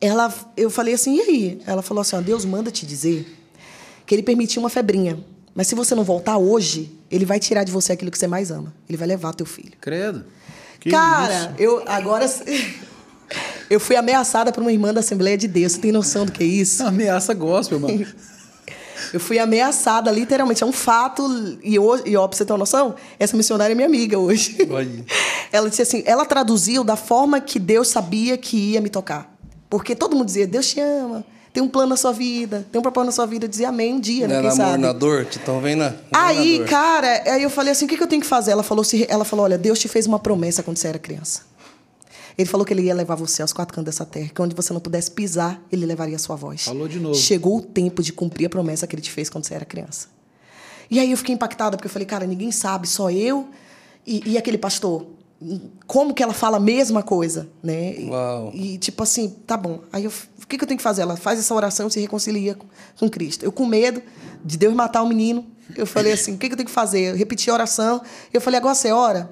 [0.00, 1.60] ela, eu falei assim, e aí?
[1.66, 3.26] Ela falou assim, ó, Deus manda te dizer
[4.06, 5.18] que ele permitiu uma febrinha,
[5.54, 8.50] mas se você não voltar hoje, ele vai tirar de você aquilo que você mais
[8.50, 8.72] ama.
[8.88, 9.72] Ele vai levar teu filho.
[9.80, 10.24] Credo.
[10.78, 12.26] Que Cara, eu agora
[13.70, 15.72] eu fui ameaçada por uma irmã da Assembleia de Deus.
[15.72, 16.82] Você tem noção do que é isso?
[16.86, 18.06] Ameaça gospel, mano.
[19.14, 20.62] Eu fui ameaçada, literalmente.
[20.62, 21.22] É um fato.
[21.62, 24.58] E, hoje, e ó, pra você ter uma noção, essa missionária é minha amiga hoje.
[24.70, 25.04] Olha.
[25.52, 29.32] Ela disse assim: ela traduziu da forma que Deus sabia que ia me tocar.
[29.70, 31.24] Porque todo mundo dizia: Deus te ama,
[31.54, 33.44] tem um plano na sua vida, tem um propósito na sua vida.
[33.46, 34.34] Eu dizia amém um dia, né?
[34.34, 34.82] Não Quem era amor sabe?
[34.82, 35.24] na dor?
[35.24, 35.78] Te estão vendo?
[35.78, 36.68] na- Aí, na dor.
[36.68, 38.50] cara, aí eu falei assim: o que, que eu tenho que fazer?
[38.50, 41.42] Ela falou, se- ela falou: olha, Deus te fez uma promessa quando você era criança.
[42.38, 44.72] Ele falou que ele ia levar você aos quatro cantos dessa terra, que onde você
[44.72, 46.62] não pudesse pisar, ele levaria a sua voz.
[46.66, 47.16] Falou de novo.
[47.16, 50.06] Chegou o tempo de cumprir a promessa que ele te fez quando você era criança.
[50.88, 53.48] E aí eu fiquei impactada, porque eu falei, cara, ninguém sabe, só eu
[54.06, 55.04] e, e aquele pastor.
[55.86, 57.94] Como que ela fala a mesma coisa, né?
[57.98, 58.50] E- Uau.
[58.54, 59.80] E, tipo assim, tá bom.
[59.92, 60.12] Aí eu,
[60.48, 61.02] que, que eu tenho que fazer?
[61.02, 62.66] Ela faz essa oração e se reconcilia com,
[62.98, 63.44] com Cristo.
[63.44, 64.02] Eu com medo
[64.42, 65.46] de Deus matar o menino.
[65.76, 67.10] Eu falei assim, o que, que eu tenho que fazer?
[67.10, 68.00] Eu repeti a oração.
[68.32, 69.28] Eu falei, agora você ora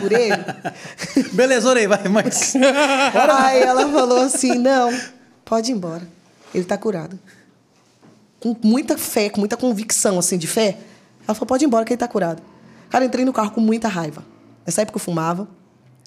[0.00, 0.34] por ele?
[1.32, 2.54] Beleza, orei, vai, mas.
[3.44, 4.90] Aí ela falou assim, não,
[5.44, 6.02] pode ir embora.
[6.52, 7.18] Ele está curado.
[8.40, 10.78] Com muita fé, com muita convicção, assim, de fé.
[11.26, 12.42] Ela falou, pode ir embora que ele está curado.
[12.90, 14.24] Cara, entrei no carro com muita raiva.
[14.66, 15.46] Nessa época eu fumava,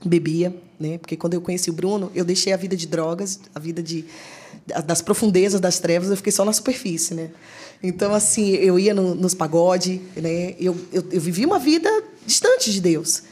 [0.03, 0.98] bebia, né?
[0.98, 4.06] Porque quando eu conheci o Bruno, eu deixei a vida de drogas, a vida de
[4.85, 7.29] das profundezas das trevas, eu fiquei só na superfície, né?
[7.83, 10.55] Então, assim, eu ia no, nos pagode, né?
[10.59, 11.89] Eu, eu, eu vivi uma vida
[12.25, 13.23] distante de Deus.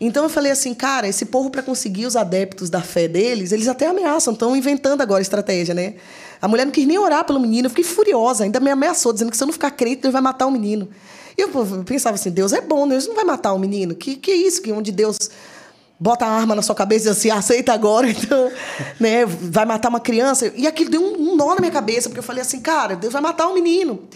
[0.00, 3.68] Então eu falei assim, cara, esse povo para conseguir os adeptos da fé deles, eles
[3.68, 5.96] até ameaçam, estão inventando agora estratégia, né?
[6.40, 9.30] A mulher não quis nem orar pelo menino, eu fiquei furiosa, ainda me ameaçou, dizendo
[9.30, 10.88] que se eu não ficar crente, Deus vai matar o menino.
[11.36, 11.50] E eu
[11.84, 13.94] pensava assim, Deus é bom, Deus não vai matar o menino.
[13.94, 14.62] Que que é isso?
[14.62, 15.18] Que onde Deus
[16.00, 18.50] bota a arma na sua cabeça e diz assim, aceita agora, então,
[18.98, 20.50] né, vai matar uma criança.
[20.56, 23.12] E aquilo deu um, um nó na minha cabeça, porque eu falei assim, cara, Deus
[23.12, 24.08] vai matar o menino.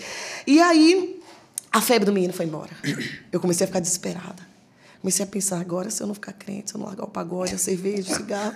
[0.46, 1.20] E aí,
[1.70, 2.70] a febre do menino foi embora.
[3.30, 4.53] Eu comecei a ficar desesperada.
[5.04, 7.54] Comecei a pensar, agora se eu não ficar crente, se eu não largar o pagode,
[7.54, 8.54] a cerveja, o cigarro,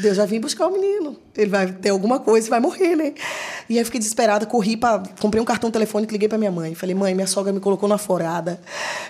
[0.00, 1.16] Deus vai vir buscar o menino.
[1.36, 3.14] Ele vai ter alguma coisa e vai morrer, né?
[3.68, 6.72] E aí eu fiquei desesperada, corri para comprei um cartão telefônico, liguei para minha mãe.
[6.76, 8.60] Falei, mãe, minha sogra me colocou na forada.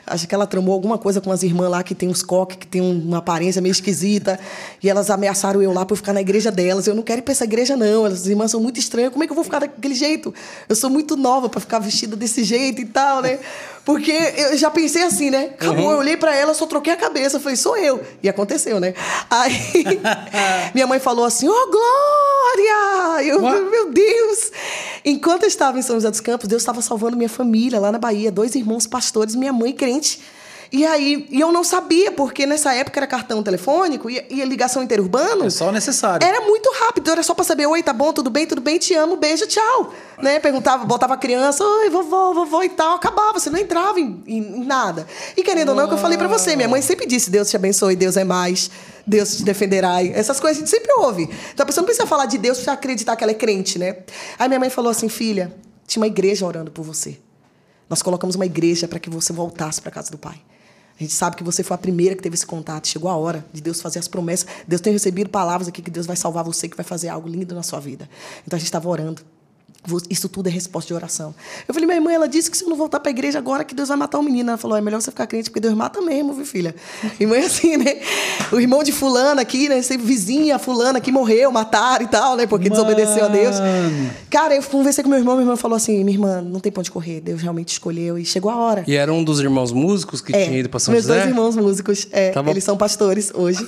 [0.07, 2.67] Acho que ela tramou alguma coisa com as irmãs lá que tem uns coques, que
[2.67, 4.41] tem uma aparência meio esquisita.
[4.83, 6.87] E elas ameaçaram eu lá para eu ficar na igreja delas.
[6.87, 8.07] Eu não quero ir para essa igreja, não.
[8.07, 9.13] As irmãs são muito estranhas.
[9.13, 10.33] Como é que eu vou ficar daquele jeito?
[10.71, 13.39] Eu sou muito nova para ficar vestida desse jeito e tal, né?
[13.89, 15.45] Porque eu já pensei assim, né?
[15.55, 17.41] Acabou, eu olhei para ela, só troquei a cabeça.
[17.41, 18.03] Falei, sou eu.
[18.23, 18.93] E aconteceu, né?
[19.31, 19.99] Aí
[20.75, 23.25] minha mãe falou assim: Ô, Glória!
[23.25, 24.53] Eu, meu Deus!
[25.03, 27.99] Enquanto eu estava em São José dos Campos, Deus estava salvando minha família lá na
[27.99, 30.21] Bahia, dois irmãos pastores, minha mãe crente.
[30.71, 34.83] E aí, e eu não sabia, porque nessa época era cartão telefônico e, e ligação
[34.83, 35.47] interurbano.
[35.47, 36.27] É só o necessário.
[36.27, 38.95] Era muito rápido, era só pra saber, oi, tá bom, tudo bem, tudo bem, te
[38.95, 39.95] amo, beijo, tchau.
[40.21, 40.39] Né?
[40.39, 44.65] Perguntava, botava a criança, oi, vovó, vovó e tal, acabava, você não entrava em, em
[44.65, 45.07] nada.
[45.37, 47.31] E querendo ou não, é o que eu falei pra você, minha mãe sempre disse,
[47.31, 48.71] Deus te abençoe, Deus é mais,
[49.07, 50.05] Deus te defenderá.
[50.05, 51.31] Essas coisas a gente sempre ouve.
[51.55, 53.99] Então a pessoa não precisa falar de Deus pra acreditar que ela é crente, né?
[54.39, 55.55] Aí minha mãe falou assim, filha,
[55.87, 57.19] tinha uma igreja orando por você.
[57.89, 60.39] Nós colocamos uma igreja para que você voltasse para casa do Pai.
[60.99, 62.89] A gente sabe que você foi a primeira que teve esse contato.
[62.89, 64.49] Chegou a hora de Deus fazer as promessas.
[64.67, 67.55] Deus tem recebido palavras aqui que Deus vai salvar você, que vai fazer algo lindo
[67.55, 68.09] na sua vida.
[68.45, 69.23] Então a gente estava orando.
[70.11, 71.35] Isso tudo é resposta de oração.
[71.67, 73.65] Eu falei, minha irmã, ela disse que se eu não voltar para a igreja agora,
[73.65, 74.51] que Deus vai matar o menino.
[74.51, 76.75] Ela falou, é melhor você ficar crente, porque Deus mata mesmo, viu, filha?
[77.19, 78.01] Irmã é assim, né?
[78.53, 79.81] O irmão de fulana aqui, né?
[79.81, 82.47] Sempre vizinha, fulana que morreu, mataram e tal, né?
[82.47, 83.59] Porque desobedeceu a Deus.
[83.59, 84.11] Mano.
[84.29, 86.81] Cara, eu conversei com meu irmão, meu irmão falou assim, minha irmã, não tem pra
[86.81, 88.85] onde correr, Deus realmente escolheu e chegou a hora.
[88.87, 91.15] E era um dos irmãos músicos que tinha ido pra São É, meus José?
[91.21, 93.67] dois irmãos músicos, é, Tava- eles são pastores hoje.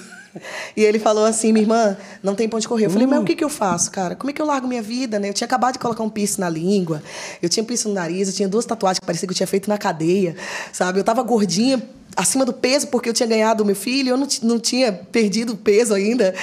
[0.77, 2.87] E ele falou assim, minha irmã, não tem pra onde correr.
[2.87, 4.15] Eu falei, mas o que, que eu faço, cara?
[4.15, 5.29] Como é que eu largo minha vida, né?
[5.29, 7.03] Eu tinha acabado de colocar um piercing na língua,
[7.43, 9.69] eu tinha piercing no nariz, eu tinha duas tatuagens que parecia que eu tinha feito
[9.69, 10.37] na cadeia,
[10.73, 11.01] sabe?
[11.01, 11.83] Eu tava gordinha,
[12.17, 15.55] acima do peso, porque eu tinha ganhado o meu filho, eu não, não tinha perdido
[15.55, 16.35] o peso ainda,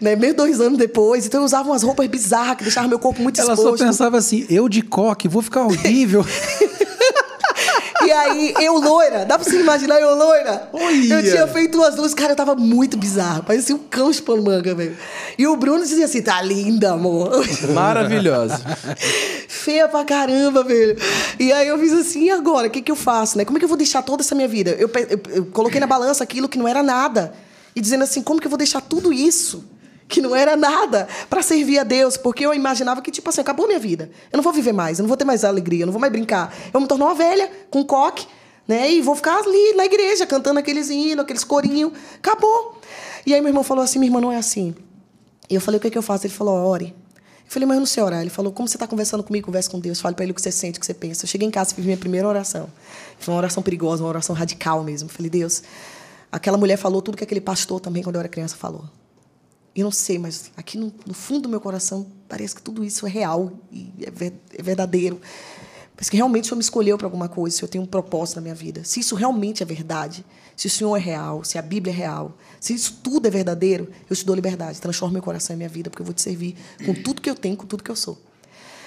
[0.00, 0.16] né?
[0.16, 1.26] Meio dois anos depois.
[1.26, 3.84] Então eu usava umas roupas bizarras que deixavam meu corpo muito Ela só exposto.
[3.84, 6.24] pensava assim, eu de coque, vou ficar horrível.
[8.14, 10.68] E aí, eu loira, dá pra você imaginar eu loira?
[11.12, 13.42] Eu tinha feito umas luzes, cara, eu tava muito bizarro.
[13.42, 14.96] Parecia um cão chupando manga, velho.
[15.36, 17.44] E o Bruno dizia assim: tá linda, amor.
[17.74, 18.60] Maravilhosa.
[19.48, 20.96] Feia pra caramba, velho.
[21.40, 22.68] E aí eu fiz assim, e agora?
[22.68, 23.44] O que, que eu faço, né?
[23.44, 24.70] Como é que eu vou deixar toda essa minha vida?
[24.78, 27.32] Eu, eu- eu coloquei na balança aquilo que não era nada.
[27.74, 29.64] E dizendo assim, como que eu vou deixar tudo isso?
[30.06, 33.66] Que não era nada para servir a Deus, porque eu imaginava que, tipo assim, acabou
[33.66, 34.10] minha vida.
[34.30, 36.12] Eu não vou viver mais, eu não vou ter mais alegria, eu não vou mais
[36.12, 36.54] brincar.
[36.66, 38.26] Eu vou me tornar uma velha, com coque,
[38.68, 38.90] né?
[38.90, 41.92] E vou ficar ali na igreja, cantando aqueles hinos, aqueles corinhos.
[42.16, 42.80] Acabou.
[43.26, 44.74] E aí meu irmão falou assim: minha irmã não é assim.
[45.48, 46.26] E eu falei, o que, é que eu faço?
[46.26, 46.94] Ele falou, ore.
[47.44, 48.20] Eu falei, mas eu não sei orar.
[48.20, 50.00] Ele falou, como você está conversando comigo, converse com Deus.
[50.00, 51.24] Fale para ele o que você sente, o que você pensa.
[51.24, 52.68] Eu cheguei em casa e fiz minha primeira oração.
[53.18, 55.08] Foi uma oração perigosa, uma oração radical mesmo.
[55.08, 55.62] Eu falei, Deus,
[56.32, 58.84] aquela mulher falou tudo que aquele pastor também, quando eu era criança, falou.
[59.74, 63.06] Eu não sei, mas aqui no, no fundo do meu coração parece que tudo isso
[63.06, 65.20] é real e é, ver- é verdadeiro.
[65.96, 68.36] Parece que realmente o Senhor me escolheu para alguma coisa, se eu tenho um propósito
[68.36, 68.82] na minha vida.
[68.84, 70.24] Se isso realmente é verdade,
[70.56, 73.88] se o Senhor é real, se a Bíblia é real, se isso tudo é verdadeiro,
[74.08, 74.80] eu te dou liberdade.
[74.80, 77.34] Transforma meu coração e minha vida, porque eu vou te servir com tudo que eu
[77.34, 78.18] tenho, com tudo que eu sou.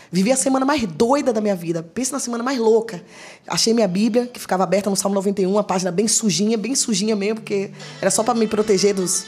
[0.09, 1.83] Vivi a semana mais doida da minha vida.
[1.83, 3.03] Pensa na semana mais louca.
[3.45, 7.13] Achei minha Bíblia, que ficava aberta no Salmo 91, a página bem sujinha, bem sujinha
[7.15, 9.25] mesmo, porque era só para me proteger dos.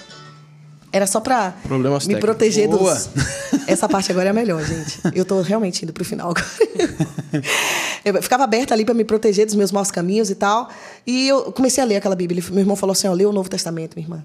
[0.92, 2.36] Era só para Problemas me técnicos.
[2.36, 2.94] proteger Boa.
[2.96, 3.10] dos.
[3.68, 5.00] Essa parte agora é a melhor, gente.
[5.14, 6.46] Eu tô realmente indo pro final agora.
[8.04, 10.70] Eu ficava aberta ali para me proteger dos meus maus caminhos e tal.
[11.06, 12.42] E eu comecei a ler aquela Bíblia.
[12.50, 14.24] Meu irmão falou assim: ó, lê o Novo Testamento, minha irmã.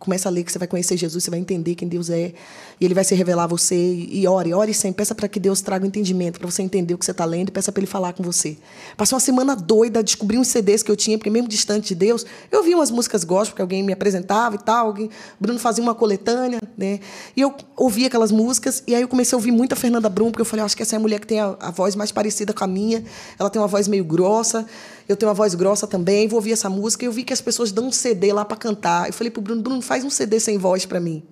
[0.00, 2.32] Começa a ler que você vai conhecer Jesus, você vai entender quem Deus é.
[2.80, 3.76] E ele vai se revelar a você.
[3.76, 4.96] E ore, ore sempre.
[4.96, 7.50] Peça para que Deus traga o entendimento, para você entender o que você está lendo.
[7.50, 8.56] E peça para ele falar com você.
[8.96, 12.24] Passei uma semana doida, descobri uns CDs que eu tinha, porque mesmo distante de Deus,
[12.50, 14.86] eu vi umas músicas gospel que alguém me apresentava e tal.
[14.86, 16.98] Alguém, Bruno fazia uma coletânea, né?
[17.36, 18.82] E eu ouvia aquelas músicas.
[18.86, 20.74] E aí eu comecei a ouvir muito a Fernanda Brum, porque eu falei, "Eu acho
[20.74, 23.04] que essa é a mulher que tem a, a voz mais parecida com a minha.
[23.38, 24.64] Ela tem uma voz meio grossa.
[25.08, 27.04] Eu tenho uma voz grossa também, vou ouvir essa música.
[27.04, 29.08] E eu vi que as pessoas dão um CD lá para cantar.
[29.08, 31.22] Eu falei pro Bruno, Bruno, faz um CD sem voz para mim.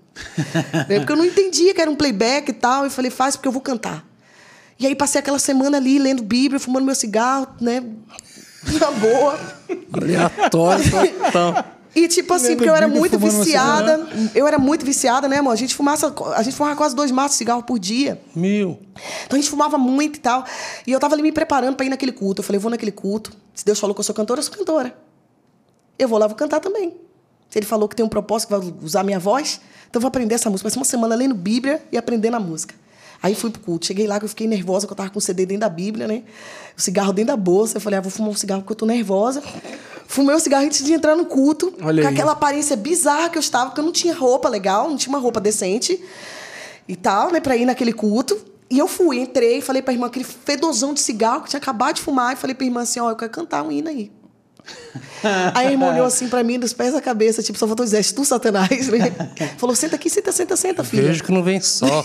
[0.89, 0.99] Né?
[1.01, 2.85] Porque eu não entendia que era um playback e tal.
[2.85, 4.05] Eu falei, faz porque eu vou cantar.
[4.79, 7.83] E aí passei aquela semana ali lendo Bíblia, fumando meu cigarro, né?
[8.81, 9.39] Na boa.
[9.93, 10.85] Aleatório
[11.19, 11.78] total.
[11.99, 14.09] E tipo assim, porque eu era muito viciada.
[14.35, 15.53] Eu era muito viciada, né, amor?
[15.53, 18.21] A gente fumava, a gente fumava quase dois maços de cigarro por dia.
[18.35, 18.79] Mil.
[19.27, 20.45] Então a gente fumava muito e tal.
[20.87, 22.41] E eu tava ali me preparando para ir naquele culto.
[22.41, 23.33] Eu falei, eu vou naquele culto.
[23.53, 24.97] Se Deus falou que eu sou cantora, eu sou cantora.
[25.99, 26.95] Eu vou lá, vou cantar também.
[27.51, 30.01] Se ele falou que tem um propósito, que vai usar a minha voz, então eu
[30.01, 30.69] vou aprender essa música.
[30.69, 32.75] Vai ser uma semana lendo Bíblia e aprendendo a música.
[33.21, 33.87] Aí fui pro culto.
[33.87, 36.07] Cheguei lá, que eu fiquei nervosa, que eu tava com o CD dentro da Bíblia,
[36.07, 36.23] né?
[36.77, 37.79] O cigarro dentro da bolsa.
[37.79, 39.43] Eu falei, ah, vou fumar um cigarro porque eu tô nervosa.
[40.11, 41.75] Fumei o cigarro antes de entrar no culto.
[41.83, 42.15] Olha com aí.
[42.15, 45.19] aquela aparência bizarra que eu estava, porque eu não tinha roupa legal, não tinha uma
[45.19, 46.03] roupa decente
[46.89, 48.35] e tal, né, pra ir naquele culto.
[48.71, 52.01] E eu fui, entrei, falei pra irmã, aquele fedozão de cigarro que tinha acabado de
[52.01, 54.11] fumar, e falei pra irmã assim: ó, eu quero cantar um hino aí.
[55.55, 57.99] Aí a irmã olhou assim pra mim, dos pés à cabeça, tipo, só faltou dizer,
[57.99, 59.13] és tu, Satanás, né?
[59.59, 61.09] Falou: senta aqui, senta, senta, senta, filha.
[61.09, 62.05] Vejo que não vem só.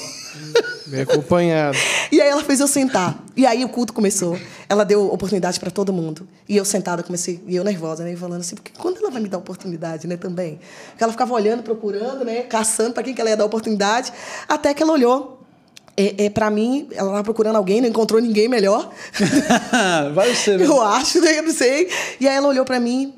[0.88, 1.78] Bem acompanhado.
[2.12, 3.24] E aí ela fez eu sentar.
[3.36, 4.38] E aí o culto começou.
[4.68, 6.28] Ela deu oportunidade para todo mundo.
[6.48, 9.30] E eu sentada comecei, e eu nervosa, né, falando assim, porque quando ela vai me
[9.30, 10.60] dar oportunidade, né, também?
[10.90, 14.12] Porque ela ficava olhando, procurando, né, caçando para quem que ela ia dar oportunidade,
[14.48, 15.43] até que ela olhou
[15.96, 18.92] é, é, para mim, ela estava procurando alguém, não encontrou ninguém melhor.
[20.14, 20.60] Vai ser.
[20.62, 21.40] Eu acho, né?
[21.40, 21.90] Eu não sei.
[22.20, 23.14] E aí ela olhou para mim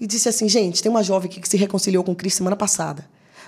[0.00, 3.04] e disse assim: gente, tem uma jovem aqui que se reconciliou com Cristo semana passada.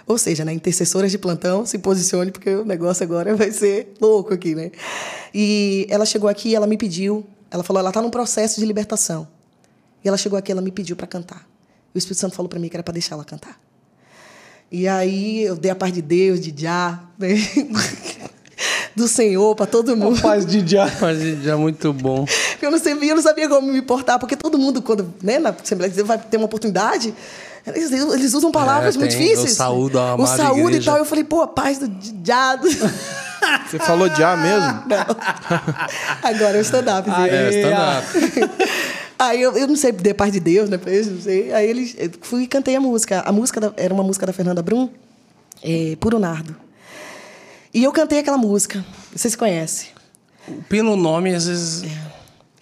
[0.06, 4.34] Ou seja, né, intercessoras de plantão, se posicione, porque o negócio agora vai ser louco
[4.34, 4.72] aqui, né?
[5.32, 8.66] E ela chegou aqui e ela me pediu, ela falou, ela está num processo de
[8.66, 9.28] libertação.
[10.05, 11.47] E ela chegou aqui ela me pediu para cantar.
[11.94, 13.60] E o Espírito Santo falou para mim que era para deixar ela cantar.
[14.70, 17.28] E aí eu dei a paz de Deus, de já, né?
[18.94, 20.20] do Senhor para todo mundo.
[20.20, 20.86] Paz de dia.
[21.01, 22.26] Mas já é muito bom.
[22.60, 25.51] Eu não sabia, eu não sabia como me portar, porque todo mundo, quando né, na
[25.51, 27.14] Assembleia de Deus vai ter uma oportunidade,
[27.66, 29.52] eles, eles usam palavras É, muito difíceis.
[29.52, 30.97] o saúde, a O amada saúde e tal.
[30.98, 32.66] Eu falei, pô, paz do diado.
[33.68, 34.84] Você falou de A mesmo?
[36.22, 37.10] Agora é o stand-up.
[37.10, 38.51] Aí, É, stand-up.
[39.18, 40.78] Aí eu, eu não sei, de paz de Deus, né?
[40.84, 41.52] não sei.
[41.52, 43.20] Aí eles eu fui e cantei a música.
[43.20, 44.89] A música da- era uma música da Fernanda Brum,
[45.62, 46.56] é, Puro Nardo.
[47.74, 48.85] E eu cantei aquela música.
[49.15, 49.89] Vocês conhecem?
[50.69, 51.90] Pelo nome, às vezes.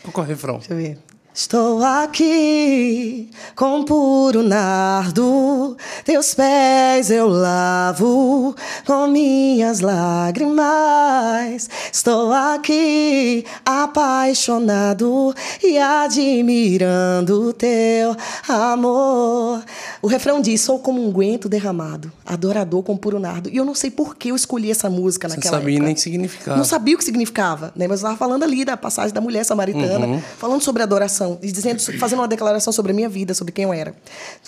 [0.03, 0.59] Qual que é o refrão?
[0.59, 0.99] Deixa eu ver.
[1.33, 8.55] Estou aqui com puro nardo, teus pés eu lavo
[8.85, 11.71] com minhas lágrimas.
[11.93, 15.33] Estou aqui apaixonado
[15.63, 18.17] e admirando teu
[18.49, 19.63] amor.
[20.03, 23.49] O refrão diz: Sou como um unguento derramado, adorador com puro nardo.
[23.49, 25.87] E eu não sei por que eu escolhi essa música Você naquela sabia época.
[25.87, 26.57] nem que significava.
[26.57, 27.87] Não sabia o que significava, né?
[27.87, 30.21] Mas eu estava falando ali da passagem da mulher samaritana, Uhum.
[30.37, 33.73] falando sobre adoração e dizendo, fazendo uma declaração sobre a minha vida, sobre quem eu
[33.73, 33.95] era,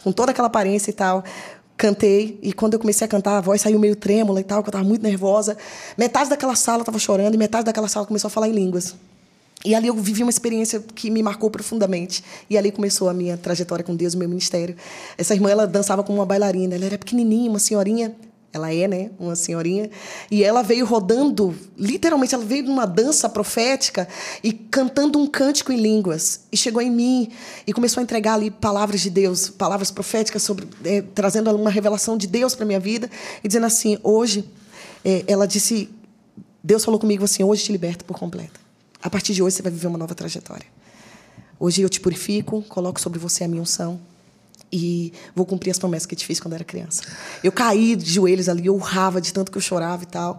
[0.03, 1.25] com toda aquela aparência e tal.
[1.77, 4.69] Cantei e quando eu comecei a cantar, a voz saiu meio trêmula e tal, que
[4.69, 5.57] eu estava muito nervosa.
[5.97, 8.95] Metade daquela sala estava chorando e metade daquela sala começou a falar em línguas.
[9.65, 12.23] E ali eu vivi uma experiência que me marcou profundamente.
[12.51, 14.77] E ali começou a minha trajetória com Deus, o meu ministério.
[15.17, 16.75] Essa irmã, ela dançava como uma bailarina.
[16.75, 18.15] Ela era pequenininha, uma senhorinha.
[18.53, 19.11] Ela é, né?
[19.19, 19.91] Uma senhorinha.
[20.31, 24.07] E ela veio rodando, literalmente, ela veio numa dança profética
[24.45, 26.43] e cantando um cântico em línguas.
[26.53, 27.33] E chegou em mim
[27.67, 32.17] e começou a entregar ali palavras de Deus, palavras proféticas, sobre, eh, trazendo uma revelação
[32.19, 33.11] de Deus para minha vida.
[33.43, 34.45] E dizendo assim: hoje,
[35.03, 35.89] eh, ela disse
[36.63, 38.61] Deus falou comigo assim: hoje te liberto por completo.
[39.03, 40.67] A partir de hoje você vai viver uma nova trajetória.
[41.59, 44.12] Hoje eu te purifico, coloco sobre você a minha unção
[44.73, 47.03] e vou cumprir as promessas que eu te fiz quando era criança.
[47.45, 50.39] Eu caí de joelhos ali, eu urrava de tanto que eu chorava e tal.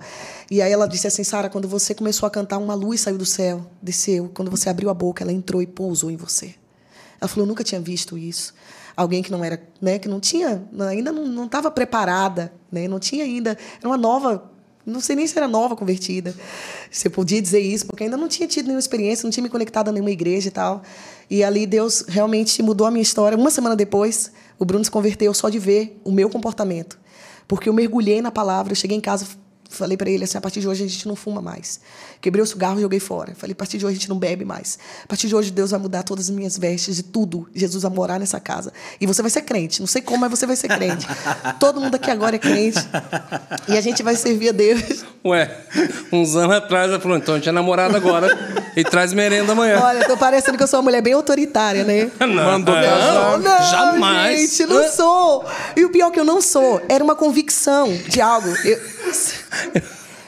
[0.50, 3.26] E aí ela disse assim: Sara, quando você começou a cantar, uma luz saiu do
[3.26, 4.32] céu, desceu.
[4.34, 6.56] Quando você abriu a boca, ela entrou e pousou em você.
[7.22, 8.54] Ela falou: eu nunca tinha visto isso.
[8.96, 13.24] Alguém que não era, né, que não tinha, ainda não estava preparada, né, não tinha
[13.24, 14.52] ainda, era uma nova,
[14.86, 16.36] não sei nem se era nova convertida.
[16.92, 19.90] Você podia dizer isso, porque ainda não tinha tido nenhuma experiência, não tinha me conectado
[19.90, 20.84] a nenhuma igreja e tal.
[21.30, 23.38] E ali Deus realmente mudou a minha história.
[23.38, 27.00] Uma semana depois, o Bruno se converteu só de ver o meu comportamento.
[27.48, 29.26] Porque eu mergulhei na palavra, eu cheguei em casa,
[29.74, 31.80] falei para ele assim: a partir de hoje a gente não fuma mais.
[32.22, 33.34] Quebrei o cigarro e joguei fora.
[33.36, 34.78] Falei: a partir de hoje a gente não bebe mais.
[35.04, 37.48] A partir de hoje Deus vai mudar todas as minhas vestes, de tudo.
[37.54, 38.72] Jesus vai morar nessa casa.
[39.00, 39.80] E você vai ser crente.
[39.80, 41.06] Não sei como, mas você vai ser crente.
[41.60, 42.80] Todo mundo aqui agora é crente.
[43.68, 45.04] E a gente vai servir a Deus.
[45.26, 45.50] Ué,
[46.12, 48.28] uns anos atrás ela falou, então a gente é namorada agora
[48.76, 49.80] e traz merenda amanhã.
[49.82, 52.12] Olha, tô parecendo que eu sou uma mulher bem autoritária, né?
[52.20, 53.40] não, Mandou é, casar.
[53.40, 54.40] Não, jamais.
[54.40, 55.45] Gente, não sou.
[55.76, 56.82] E o pior é que eu não sou.
[56.90, 58.50] Era uma convicção de algo.
[58.66, 58.80] Eu-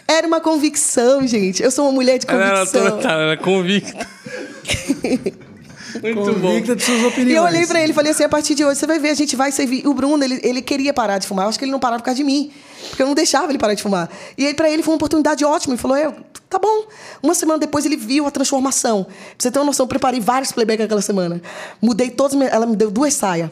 [0.07, 1.63] Era uma convicção, gente.
[1.63, 2.99] Eu sou uma mulher de Ela era convicção.
[3.11, 4.07] ela era convicta.
[6.01, 6.49] Muito bom.
[6.49, 7.31] Convicta de suas opiniões.
[7.31, 9.09] E eu olhei pra ele e falei assim: a partir de hoje você vai ver,
[9.09, 9.87] a gente vai servir.
[9.87, 11.45] O Bruno, ele, ele queria parar de fumar.
[11.45, 12.51] Eu acho que ele não parava por causa de mim.
[12.89, 14.09] Porque eu não deixava ele parar de fumar.
[14.37, 15.73] E aí, pra ele, foi uma oportunidade ótima.
[15.73, 16.13] Ele falou: eu,
[16.49, 16.85] tá bom.
[17.23, 19.05] Uma semana depois, ele viu a transformação.
[19.05, 21.41] Pra você ter uma noção, eu preparei vários playback aquela semana.
[21.81, 22.33] Mudei todos.
[22.33, 23.49] os meus- Ela me deu duas saias.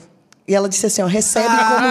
[0.48, 1.88] E ela disse assim: ó, recebe como.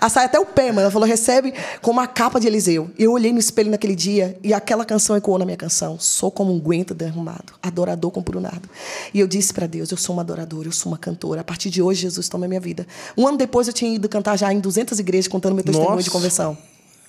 [0.00, 0.82] A saia até o pé, mano.
[0.82, 2.90] Ela falou: recebe como a capa de Eliseu.
[2.98, 5.98] E eu olhei no espelho naquele dia e aquela canção ecoou na minha canção.
[5.98, 8.68] Sou como um guento derramado, adorador com puro nardo.
[9.14, 11.40] E eu disse pra Deus: eu sou uma adoradora, eu sou uma cantora.
[11.40, 12.86] A partir de hoje, Jesus toma a minha vida.
[13.16, 16.02] Um ano depois, eu tinha ido cantar já em 200 igrejas contando meu testemunho Nossa.
[16.04, 16.58] de conversão.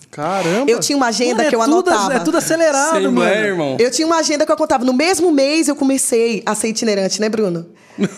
[0.10, 0.72] Caramba.
[0.72, 2.14] Eu tinha uma agenda Mano, é que eu tudo- anotava.
[2.14, 3.12] É tudo acelerado, Sem mano.
[3.20, 3.76] mulher, irmão.
[3.78, 4.86] Eu tinha uma agenda que eu contava.
[4.86, 7.66] No mesmo mês, eu comecei a ser itinerante, né, Bruno?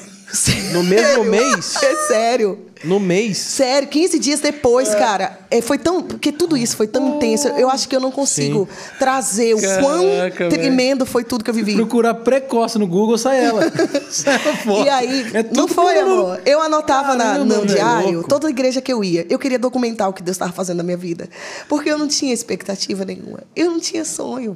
[0.73, 1.23] No mesmo Sério?
[1.31, 1.75] mês?
[1.81, 2.59] É sério.
[2.83, 3.37] No mês?
[3.37, 6.03] Sério, 15 dias depois, cara, é, foi tão.
[6.03, 7.47] Porque tudo isso foi tão intenso.
[7.49, 11.53] Eu acho que eu não consigo trazer o Caraca, quão tremendo foi tudo que eu
[11.55, 11.73] vivi.
[11.73, 13.61] Procurar precoce no Google, sai ela.
[14.11, 14.85] sai ela fora.
[14.85, 16.39] E aí, É não foi, amor.
[16.45, 19.25] Eu anotava na- no velho, diário, toda igreja que eu ia.
[19.29, 21.27] Eu queria documentar o que Deus estava fazendo na minha vida.
[21.67, 23.39] Porque eu não tinha expectativa nenhuma.
[23.55, 24.55] Eu não tinha sonho.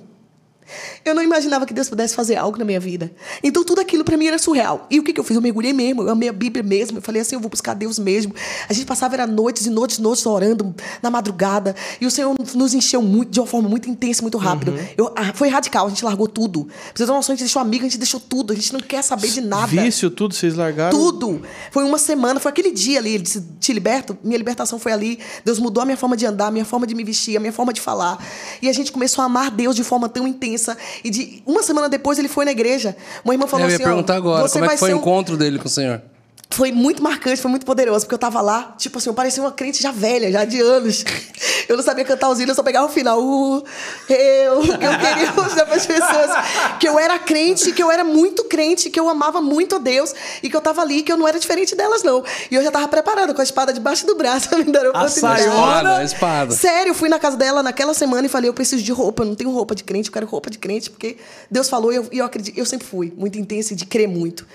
[1.03, 3.11] Eu não imaginava que Deus pudesse fazer algo na minha vida.
[3.43, 4.87] Então tudo aquilo para mim era surreal.
[4.89, 5.35] E o que, que eu fiz?
[5.35, 6.97] Eu mergulhei mesmo, eu amei a Bíblia mesmo.
[6.97, 8.33] Eu falei assim, eu vou buscar Deus mesmo.
[8.67, 11.75] A gente passava era noites e noites e noites orando na madrugada.
[11.99, 14.73] E o Senhor nos encheu muito, de uma forma muito intensa, muito rápido.
[14.97, 16.65] Eu, ah, foi radical, a gente largou tudo.
[16.65, 18.53] Pra vocês terem uma noção, a gente deixou amiga, a gente deixou tudo.
[18.53, 19.67] A gente não quer saber de nada.
[19.67, 20.97] Vício, tudo, vocês largaram?
[20.97, 21.41] Tudo.
[21.71, 23.13] Foi uma semana, foi aquele dia ali.
[23.15, 24.17] Ele disse: Te liberto.
[24.23, 25.19] Minha libertação foi ali.
[25.43, 27.53] Deus mudou a minha forma de andar, a minha forma de me vestir, a minha
[27.53, 28.23] forma de falar.
[28.61, 30.60] E a gente começou a amar Deus de forma tão intensa.
[31.03, 32.95] E de uma semana depois ele foi na igreja.
[33.23, 34.97] Uma irmã falou Eu ia assim: ó, perguntar agora, você como é que foi o
[34.97, 36.01] encontro dele com o senhor?
[36.51, 39.51] Foi muito marcante, foi muito poderoso, porque eu tava lá, tipo assim, eu parecia uma
[39.51, 41.03] crente já velha, já de anos.
[41.69, 43.21] Eu não sabia cantar os hinos, eu só pegava o final.
[43.21, 43.63] Uh,
[44.09, 44.63] eu, eu
[44.99, 46.29] queria mostrar para as pessoas
[46.79, 50.13] que eu era crente, que eu era muito crente, que eu amava muito a Deus
[50.43, 52.25] e que eu tava ali, que eu não era diferente delas, não.
[52.49, 54.89] E eu já tava preparada com a espada debaixo do braço me dar a A
[54.89, 55.43] oportunidade.
[55.43, 55.97] saiona.
[55.97, 56.51] A espada.
[56.53, 59.27] Sério, eu fui na casa dela naquela semana e falei, eu preciso de roupa, eu
[59.27, 61.15] não tenho roupa de crente, eu quero roupa de crente, porque
[61.49, 64.09] Deus falou e eu, e eu acredito, eu sempre fui muito intensa e de crer
[64.09, 64.45] muito.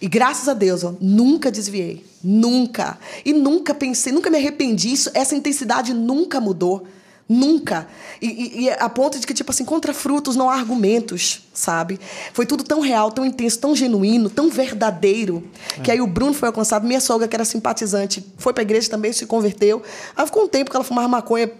[0.00, 2.98] E graças a Deus, ó, nunca desviei, nunca.
[3.24, 6.86] E nunca pensei, nunca me arrependi, isso, essa intensidade nunca mudou.
[7.30, 7.86] Nunca.
[8.22, 12.00] E, e- e a ponto de que, tipo assim, contra frutos não há argumentos, sabe?
[12.32, 15.44] Foi tudo tão real, tão intenso, tão genuíno, tão verdadeiro.
[15.84, 16.86] Que aí o Bruno foi alcançado.
[16.86, 19.82] Minha sogra, que era simpatizante, foi pra igreja também, se converteu.
[20.16, 21.50] Aí ficou um tempo que ela fumava maconha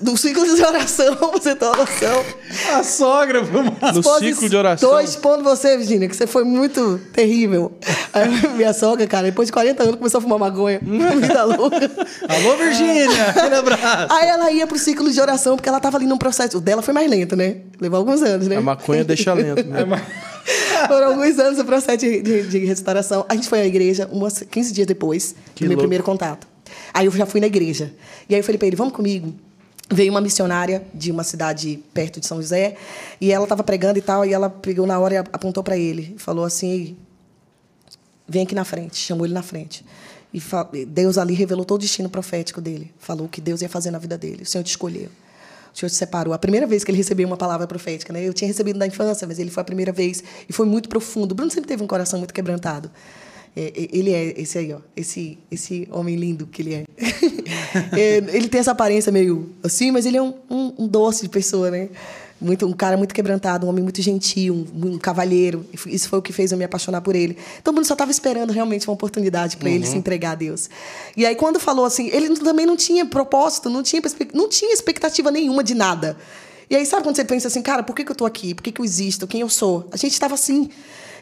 [0.00, 2.24] do ciclo de oração, você uma noção.
[2.74, 3.92] A sogra foi uma...
[3.92, 4.90] No ciclo de oração.
[4.90, 7.72] Tô expondo você, Virginia, que você foi muito terrível.
[8.12, 10.80] Aí minha sogra, cara, depois de 40 anos, começou a fumar maconha.
[10.82, 11.90] Vida louca.
[12.28, 13.26] Alô, Virgínia!
[13.36, 14.12] Aquele abraço.
[14.12, 16.58] Aí ela ia pro ciclo de oração, porque ela tava ali num processo.
[16.58, 17.58] O dela foi mais lento, né?
[17.80, 18.56] Levou alguns anos, né?
[18.56, 19.66] A maconha deixa lento.
[19.66, 19.84] Né?
[20.88, 23.26] Foram alguns anos o processo de, de, de restauração.
[23.28, 25.82] A gente foi à igreja umas 15 dias depois Que do meu louco.
[25.82, 26.48] primeiro contato.
[26.94, 27.92] Aí eu já fui na igreja.
[28.28, 29.34] E aí eu falei pra ele, vamos comigo.
[29.92, 32.76] Veio uma missionária de uma cidade perto de São José,
[33.20, 36.14] e ela estava pregando e tal, e ela pegou na hora e apontou para ele.
[36.16, 36.96] Falou assim, "Ei,
[38.30, 38.96] vem aqui na frente.
[38.96, 39.84] Chamou ele na frente.
[40.32, 40.40] E
[40.86, 42.94] Deus ali revelou todo o destino profético dele.
[43.00, 44.44] Falou o que Deus ia fazer na vida dele.
[44.44, 45.08] O Senhor te escolheu.
[45.74, 46.32] O Senhor te separou.
[46.32, 48.22] A primeira vez que ele recebeu uma palavra profética, né?
[48.22, 51.32] Eu tinha recebido na infância, mas ele foi a primeira vez e foi muito profundo.
[51.32, 52.88] O Bruno sempre teve um coração muito quebrantado.
[53.56, 56.84] É, é, ele é esse aí, ó, esse esse homem lindo que ele é.
[57.92, 61.28] É, ele tem essa aparência meio assim, mas ele é um, um, um doce de
[61.28, 61.88] pessoa, né?
[62.40, 65.64] Muito, um cara muito quebrantado, um homem muito gentil, um, um cavalheiro.
[65.86, 67.36] Isso foi o que fez eu me apaixonar por ele.
[67.60, 70.70] Então, o Bruno só estava esperando realmente uma oportunidade para ele se entregar a Deus.
[71.16, 74.00] E aí, quando falou assim, ele também não tinha propósito, não tinha,
[74.32, 76.16] não tinha expectativa nenhuma de nada.
[76.70, 78.54] E aí, sabe quando você pensa assim, cara, por que, que eu tô aqui?
[78.54, 79.26] Por que, que eu existo?
[79.26, 79.86] Quem eu sou?
[79.92, 80.70] A gente estava assim.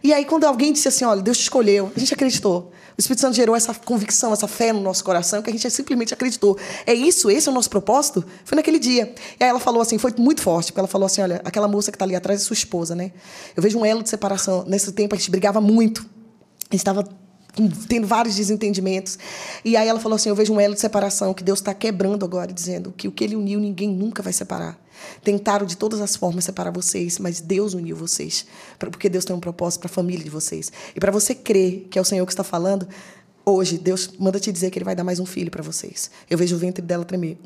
[0.02, 2.70] E aí, quando alguém disse assim, olha, Deus te escolheu, a gente acreditou.
[2.96, 6.12] O Espírito Santo gerou essa convicção, essa fé no nosso coração, que a gente simplesmente
[6.12, 6.58] acreditou.
[6.84, 7.30] É isso?
[7.30, 8.24] Esse é o nosso propósito?
[8.44, 9.14] Foi naquele dia.
[9.38, 11.92] E aí ela falou assim, foi muito forte, porque ela falou assim, olha, aquela moça
[11.92, 13.12] que está ali atrás é sua esposa, né?
[13.56, 14.64] Eu vejo um elo de separação.
[14.66, 16.00] Nesse tempo, a gente brigava muito.
[16.70, 17.08] A gente estava
[17.88, 19.18] tendo vários desentendimentos.
[19.64, 22.24] E aí ela falou assim: Eu vejo um elo de separação que Deus está quebrando
[22.24, 24.78] agora, dizendo que o que ele uniu, ninguém nunca vai separar.
[25.22, 28.46] Tentaram de todas as formas separar vocês, mas Deus uniu vocês.
[28.78, 30.72] Porque Deus tem um propósito para a família de vocês.
[30.94, 32.86] E para você crer que é o Senhor que está falando,
[33.44, 36.10] hoje Deus manda te dizer que Ele vai dar mais um filho para vocês.
[36.28, 37.38] Eu vejo o ventre dela tremer.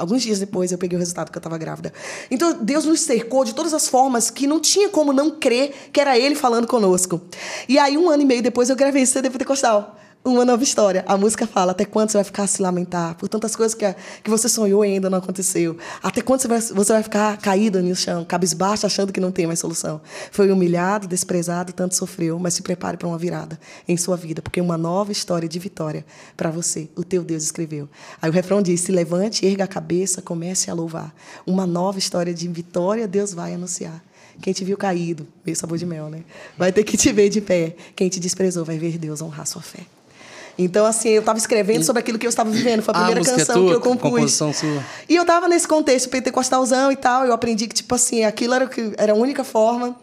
[0.00, 1.92] Alguns dias depois eu peguei o resultado que eu estava grávida.
[2.30, 6.00] Então Deus nos cercou de todas as formas que não tinha como não crer que
[6.00, 7.20] era Ele falando conosco.
[7.68, 9.98] E aí, um ano e meio depois, eu gravei esse CD pentecostal.
[10.22, 11.02] Uma nova história.
[11.08, 13.90] A música fala: até quando você vai ficar a se lamentar por tantas coisas que,
[14.22, 15.78] que você sonhou e ainda não aconteceu?
[16.02, 19.46] Até quando você vai, você vai ficar caído no chão, cabisbaixo, achando que não tem
[19.46, 19.98] mais solução?
[20.30, 24.60] Foi humilhado, desprezado, tanto sofreu, mas se prepare para uma virada em sua vida, porque
[24.60, 26.04] uma nova história de vitória
[26.36, 27.88] para você, o teu Deus escreveu.
[28.20, 31.14] Aí o refrão diz: se levante, erga a cabeça, comece a louvar.
[31.46, 34.04] Uma nova história de vitória Deus vai anunciar.
[34.42, 36.24] Quem te viu caído, meio sabor de mel, né?
[36.58, 37.74] Vai ter que te ver de pé.
[37.96, 39.80] Quem te desprezou vai ver Deus honrar sua fé.
[40.62, 42.82] Então, assim, eu estava escrevendo sobre aquilo que eu estava vivendo.
[42.82, 43.70] Foi a Ah, a primeira música é canção tua?
[43.70, 44.10] que eu compus.
[44.10, 44.84] Composição sua?
[45.08, 47.24] E eu estava nesse contexto pentecostalzão e tal.
[47.24, 48.68] Eu aprendi que, tipo assim, aquilo era,
[48.98, 49.96] era a única forma.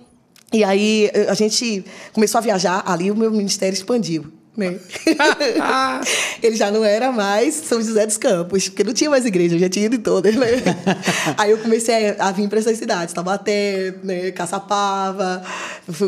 [0.52, 2.82] E aí eh, a gente começou a viajar.
[2.88, 4.26] Ali o meu ministério expandiu.
[4.58, 4.80] Né?
[6.42, 9.60] Ele já não era mais São José dos Campos, porque não tinha mais igreja, eu
[9.60, 10.48] já tinha ido em todas, né?
[11.38, 15.44] Aí eu comecei a, vir para essas cidades, Taubaté, né, Caçapava,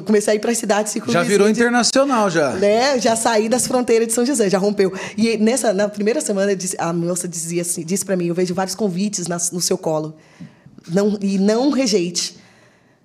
[0.05, 2.51] comecei a ir para as cidades Já virou de- internacional, já.
[2.53, 2.99] né?
[2.99, 4.91] Já saí das fronteiras de São José, já rompeu.
[5.15, 8.73] E nessa, na primeira semana, a moça dizia assim, disse para mim, eu vejo vários
[8.75, 10.15] convites nas- no seu colo.
[10.87, 12.35] Não, e não rejeite.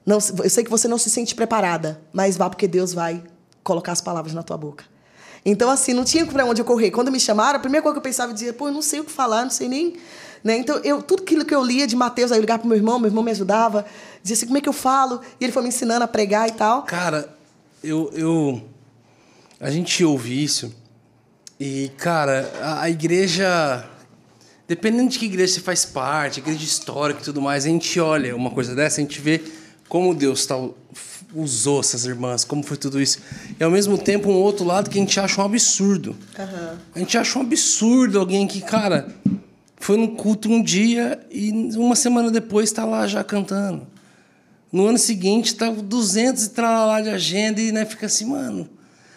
[0.07, 3.23] Não, eu sei que você não se sente preparada, mas vá porque Deus vai
[3.63, 4.85] colocar as palavras na tua boca.
[5.45, 6.91] Então, assim, não tinha para onde eu correr.
[6.91, 9.05] Quando me chamaram, a primeira coisa que eu pensava, dizia, pô, eu não sei o
[9.05, 9.97] que falar, não sei nem...
[10.43, 10.59] Né?
[10.59, 12.99] Então, eu, tudo aquilo que eu lia de Mateus, aí eu ligava pro meu irmão,
[12.99, 13.87] meu irmão me ajudava,
[14.23, 15.23] dizia assim, como é que eu falo?
[15.41, 16.83] E ele foi me ensinando a pregar e tal.
[16.83, 17.35] Cara,
[17.83, 18.63] eu, eu.
[19.59, 20.75] A gente ouve isso
[21.59, 23.89] e, cara, a, a igreja.
[24.67, 28.35] Dependendo de que igreja você faz parte, igreja histórica e tudo mais, a gente olha
[28.35, 29.43] uma coisa dessa, a gente vê
[29.89, 30.57] como Deus tá,
[31.35, 33.19] usou essas irmãs, como foi tudo isso.
[33.59, 36.17] E ao mesmo tempo, um outro lado que a gente acha um absurdo.
[36.95, 39.15] A gente acha um absurdo alguém que, cara,
[39.77, 43.87] foi no culto um dia e uma semana depois está lá já cantando.
[44.73, 48.69] No ano seguinte, tá 200 e tralalá de agenda e né, fica assim, mano.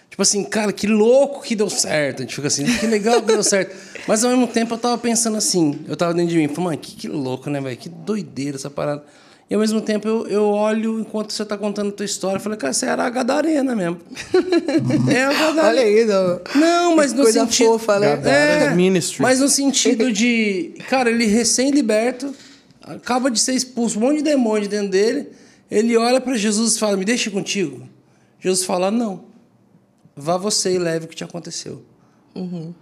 [0.09, 2.19] Tipo assim, cara, que louco que deu certo.
[2.19, 3.75] A gente fica assim, que legal que deu certo.
[4.07, 6.77] Mas ao mesmo tempo eu tava pensando assim, eu tava dentro de mim, falei, mano,
[6.77, 7.77] que, que louco, né, velho?
[7.77, 9.03] Que doideira essa parada.
[9.49, 12.41] E ao mesmo tempo eu, eu olho enquanto você tá contando a tua história, eu
[12.41, 13.97] falei, cara, você era a Gadarena mesmo.
[15.09, 15.67] é a Gadarena.
[15.67, 16.41] Olha aí, não.
[16.55, 17.67] Não, mas no Coisa sentido.
[17.67, 18.17] fofa, né?
[18.17, 19.21] Gadara Ministry.
[19.21, 20.73] Mas no sentido de.
[20.89, 22.35] Cara, ele recém-liberto,
[22.83, 25.29] acaba de ser expulso, um monte de demônio dentro dele.
[25.71, 27.87] Ele olha para Jesus e fala: Me deixe contigo.
[28.39, 29.25] Jesus fala: Não.
[30.13, 31.83] Vá você e leve o que te aconteceu.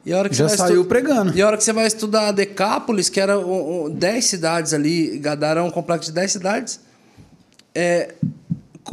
[0.06, 1.38] E a hora que Já saiu estu- pregando.
[1.38, 5.18] E a hora que você vai estudar Decápolis, que era um, um, 10 cidades ali,
[5.20, 6.80] Gadara é um complexo de 10 cidades.
[7.74, 8.14] É,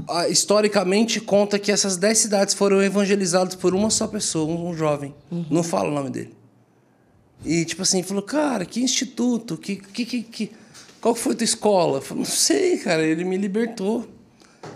[0.09, 4.75] a- historicamente conta que essas 10 cidades foram evangelizadas por uma só pessoa, um, um
[4.77, 5.15] jovem.
[5.51, 6.35] Não fala o nome dele.
[7.45, 10.53] E tipo assim, falou, cara, que instituto, que, que, que, que-
[11.01, 11.99] qual que foi tua escola?
[11.99, 14.07] Eu falei, não sei, cara, ele me libertou.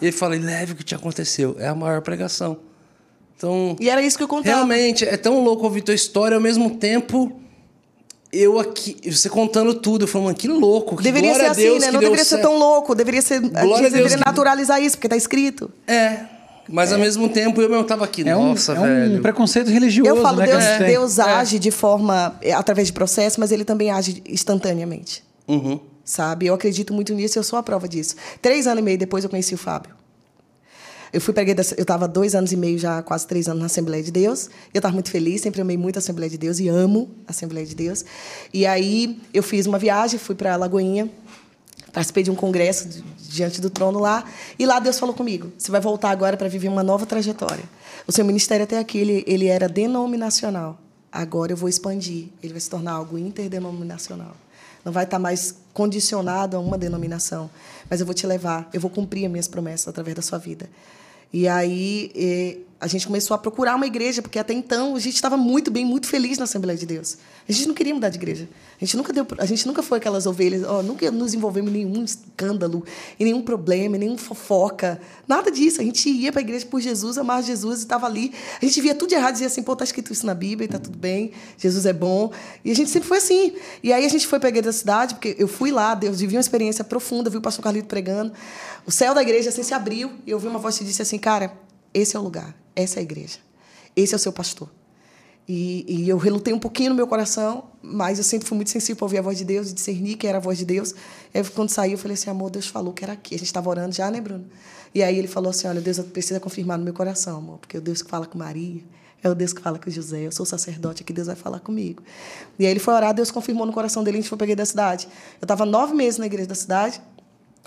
[0.03, 1.55] E ele fala, leve o que te aconteceu.
[1.61, 2.59] É a maior pregação.
[3.37, 4.55] Então, E era isso que eu contava.
[4.57, 7.33] realmente, é tão louco ouvir tua história, ao mesmo tempo,
[8.33, 11.81] eu aqui, você contando tudo, eu falo, mano, que louco, que Deveria ser assim, Deus
[11.81, 11.87] né?
[11.89, 12.43] que Não deveria ser certo.
[12.43, 12.95] tão louco.
[12.95, 13.41] Deveria ser.
[13.41, 15.71] Glória a Deus deveria que- naturalizar isso, porque tá escrito.
[15.87, 16.21] É,
[16.69, 19.19] mas ao mesmo tempo eu mesmo tava aqui, É um, nossa, é velho.
[19.19, 20.47] um preconceito religioso, Eu falo, né?
[20.47, 20.87] Deus, que tem.
[20.89, 22.37] Deus age de forma.
[22.43, 25.23] é, através de processo, mas ele também age instantaneamente.
[25.47, 25.79] Uhum.
[26.05, 26.47] Sabe?
[26.47, 28.17] Eu acredito muito nisso eu sou a prova disso.
[28.41, 29.91] Três anos e meio depois eu conheci o Fábio.
[31.17, 34.03] Eu fui preguei, eu estava dois anos e meio já, quase três anos na Assembleia
[34.03, 34.51] de Deus.
[34.75, 37.67] Eu estava muito feliz, sempre amei muito a Assembleia de Deus e amo a Assembleia
[37.67, 38.05] de Deus.
[38.53, 41.11] E aí eu fiz uma viagem, fui para Lagoinha,
[41.91, 44.27] participei de um congresso di- diante do trono lá,
[44.59, 47.65] e lá Deus falou comigo: você vai voltar agora para viver uma nova trajetória.
[48.07, 50.79] O seu ministério até aqui ele, ele era denominacional.
[51.11, 52.27] Agora eu vou expandir.
[52.43, 54.37] Ele vai se tornar algo interdenominacional.
[54.85, 57.49] Não vai estar mais condicionado a uma denominação,
[57.89, 60.69] mas eu vou te levar, eu vou cumprir as minhas promessas através da sua vida.
[61.39, 65.15] E aí eh, a gente começou a procurar uma igreja, porque até então a gente
[65.15, 67.17] estava muito bem, muito feliz na Assembleia de Deus.
[67.49, 68.47] A gente não queria mudar de igreja.
[68.81, 71.85] A gente nunca deu, a gente nunca foi aquelas ovelhas, ó, nunca nos envolvemos em
[71.85, 72.85] nenhum escândalo,
[73.19, 75.81] em nenhum problema, em nenhum fofoca, nada disso.
[75.81, 78.35] A gente ia para a igreja por Jesus, amava Jesus e estava ali.
[78.61, 80.69] A gente via tudo de errado, dizia assim, pô, tá escrito isso na Bíblia, e
[80.69, 82.31] tá tudo bem, Jesus é bom.
[82.63, 83.55] E a gente sempre foi assim.
[83.83, 86.21] E aí a gente foi para a igreja da cidade, porque eu fui lá, Deus
[86.21, 88.35] vivi uma experiência profunda, vi o pastor Carlito pregando.
[88.85, 91.19] O céu da igreja assim se abriu e eu vi uma voz que disse assim,
[91.19, 91.57] cara,
[91.95, 93.39] esse é o lugar, essa é a igreja,
[93.97, 94.71] esse é o seu pastor.
[95.49, 98.97] E, e eu relutei um pouquinho no meu coração, mas eu sempre fui muito sensível
[98.97, 100.93] para ouvir a voz de Deus e discernir que era a voz de Deus.
[101.33, 103.35] E aí, quando saí, eu falei assim, amor, Deus falou que era aqui.
[103.37, 104.47] A gente estava orando já, né, Bruno?
[104.93, 107.81] E aí ele falou assim, olha, Deus precisa confirmar no meu coração, amor, porque é
[107.81, 108.83] o Deus que fala com Maria,
[109.23, 112.03] é o Deus que fala com José, eu sou sacerdote, aqui Deus vai falar comigo.
[112.59, 114.65] E aí ele foi orar, Deus confirmou no coração dele, a gente foi igreja da
[114.65, 115.07] cidade.
[115.41, 117.01] Eu estava nove meses na igreja da cidade,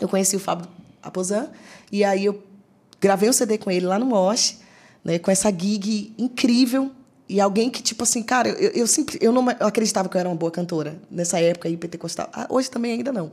[0.02, 0.68] eu conheci o Fábio
[1.02, 1.50] Aposan,
[1.92, 2.44] e aí eu
[3.00, 4.58] gravei um CD com ele lá no Mosh,
[5.04, 6.92] né, com essa gig incrível.
[7.32, 9.20] E alguém que, tipo assim, cara, eu, eu sempre.
[9.22, 12.28] Eu não eu acreditava que eu era uma boa cantora nessa época aí, pentecostal.
[12.34, 13.32] Ah, hoje também ainda não.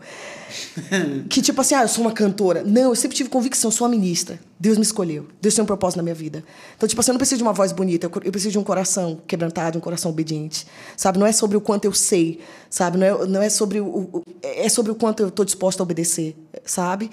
[1.30, 2.62] que, tipo assim, ah, eu sou uma cantora.
[2.62, 4.38] Não, eu sempre tive convicção, eu sou uma ministra.
[4.60, 5.26] Deus me escolheu.
[5.40, 6.44] Deus tem um propósito na minha vida.
[6.76, 9.18] Então, tipo assim, eu não preciso de uma voz bonita, eu, preciso de um coração
[9.26, 10.66] quebrantado, um coração obediente.
[10.94, 11.18] Sabe?
[11.18, 12.98] Não é sobre o quanto eu sei, sabe?
[12.98, 14.22] Não é, não é sobre o, o.
[14.42, 16.36] É sobre o quanto eu estou disposta a obedecer,
[16.66, 17.10] sabe?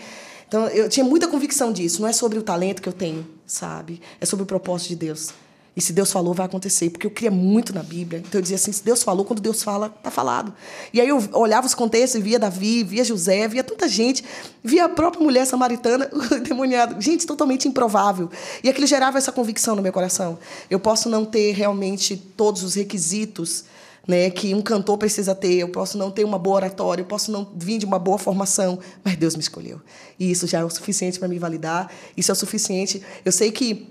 [0.54, 2.00] Então, eu tinha muita convicção disso.
[2.00, 4.00] Não é sobre o talento que eu tenho, sabe?
[4.22, 5.30] É sobre o propósito de Deus.
[5.76, 6.92] E se Deus falou, vai acontecer.
[6.92, 8.20] Porque eu cria muito na Bíblia.
[8.24, 10.54] Então eu dizia assim: se Deus falou, quando Deus fala, tá falado.
[10.94, 14.24] E aí eu olhava os contextos via Davi, via José, via tanta gente,
[14.64, 17.02] via a própria mulher samaritana, o demoniado.
[17.02, 18.30] Gente, totalmente improvável.
[18.64, 20.38] E aquilo gerava essa convicção no meu coração.
[20.70, 23.66] Eu posso não ter realmente todos os requisitos
[24.08, 27.32] né, que um cantor precisa ter, eu posso não ter uma boa oratória, eu posso
[27.32, 29.82] não vir de uma boa formação, mas Deus me escolheu.
[30.20, 33.02] E isso já é o suficiente para me validar, isso é o suficiente.
[33.24, 33.88] Eu sei que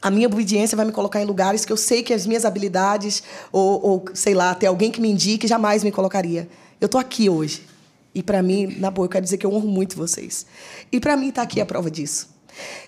[0.00, 3.22] a minha obediência vai me colocar em lugares que eu sei que as minhas habilidades,
[3.50, 6.48] ou, ou sei lá, ter alguém que me indique, jamais me colocaria.
[6.80, 7.66] Eu estou aqui hoje.
[8.14, 10.46] E para mim, na boa, eu quero dizer que eu honro muito vocês.
[10.92, 12.28] E para mim está aqui a prova disso.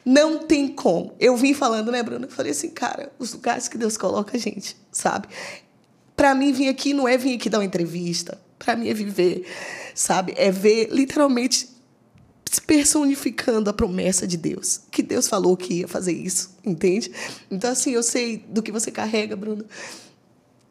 [0.05, 1.13] Não tem como.
[1.19, 2.27] Eu vim falando, né, Bruno?
[2.27, 5.29] Eu falei assim, cara, os lugares que Deus coloca a gente, sabe?
[6.19, 8.41] Para mim, vir aqui não é vir aqui dar uma entrevista.
[8.59, 9.47] Para mim é viver,
[9.95, 10.35] sabe?
[10.37, 11.69] É ver literalmente
[12.51, 14.81] se personificando a promessa de Deus.
[14.91, 17.13] Que Deus falou que ia fazer isso, entende?
[17.49, 19.65] Então, assim, eu sei do que você carrega, Bruno.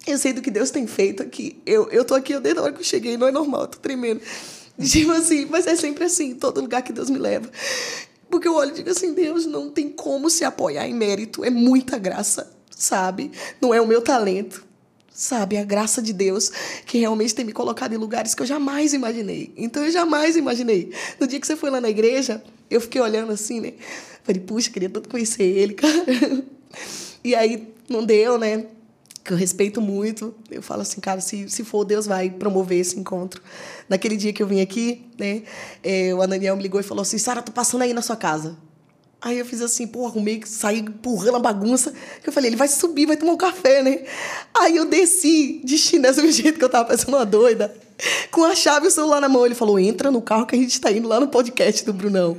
[0.05, 1.61] Eu sei do que Deus tem feito aqui.
[1.65, 3.67] Eu, eu tô aqui eu, desde a hora que eu cheguei, não é normal, eu
[3.67, 4.19] tô tremendo.
[4.83, 7.49] Tipo assim, mas é sempre assim, todo lugar que Deus me leva.
[8.29, 11.45] Porque eu olho e digo assim, Deus não tem como se apoiar em mérito.
[11.45, 13.31] É muita graça, sabe?
[13.61, 14.66] Não é o meu talento
[15.17, 15.57] sabe?
[15.57, 16.51] A graça de Deus
[16.85, 19.51] que realmente tem me colocado em lugares que eu jamais imaginei.
[19.57, 20.93] Então eu jamais imaginei.
[21.19, 23.73] No dia que você foi lá na igreja, eu fiquei olhando assim, né?
[24.23, 26.05] Falei, puxa, queria tanto conhecer ele, cara.
[27.23, 28.67] E aí não deu, né?
[29.23, 30.35] Que eu respeito muito.
[30.51, 33.41] Eu falo assim, cara, se, se for, Deus vai promover esse encontro.
[33.89, 35.41] Naquele dia que eu vim aqui, né?
[35.83, 38.55] eh, o Ananiel me ligou e falou assim: Sara, tô passando aí na sua casa.
[39.19, 41.91] Aí eu fiz assim, pô, arrumei, saí empurrando a bagunça.
[42.25, 44.03] Eu falei, ele vai subir, vai tomar um café, né?
[44.53, 47.75] Aí eu desci de chinês do jeito que eu tava parecendo uma doida,
[48.29, 49.45] com a chave e o celular na mão.
[49.45, 52.37] Ele falou, entra no carro que a gente tá indo lá no podcast do Brunão.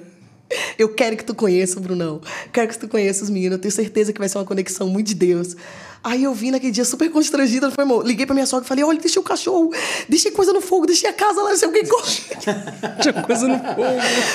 [0.79, 2.21] Eu quero que tu conheça o Brunão.
[2.53, 3.57] Quero que tu conheça os meninos.
[3.57, 5.57] Eu tenho certeza que vai ser uma conexão muito de Deus.
[6.03, 7.71] Aí eu vim naquele dia super constrangida.
[7.71, 9.73] Falei, amor, liguei pra minha sogra e falei: olha, deixei o cachorro,
[10.09, 11.83] deixei coisa no fogo, deixei a casa lá, não sei o que.
[11.83, 13.83] Tinha coisa no fogo.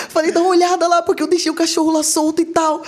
[0.10, 2.84] Falei, dá uma olhada lá, porque eu deixei o cachorro lá solto e tal.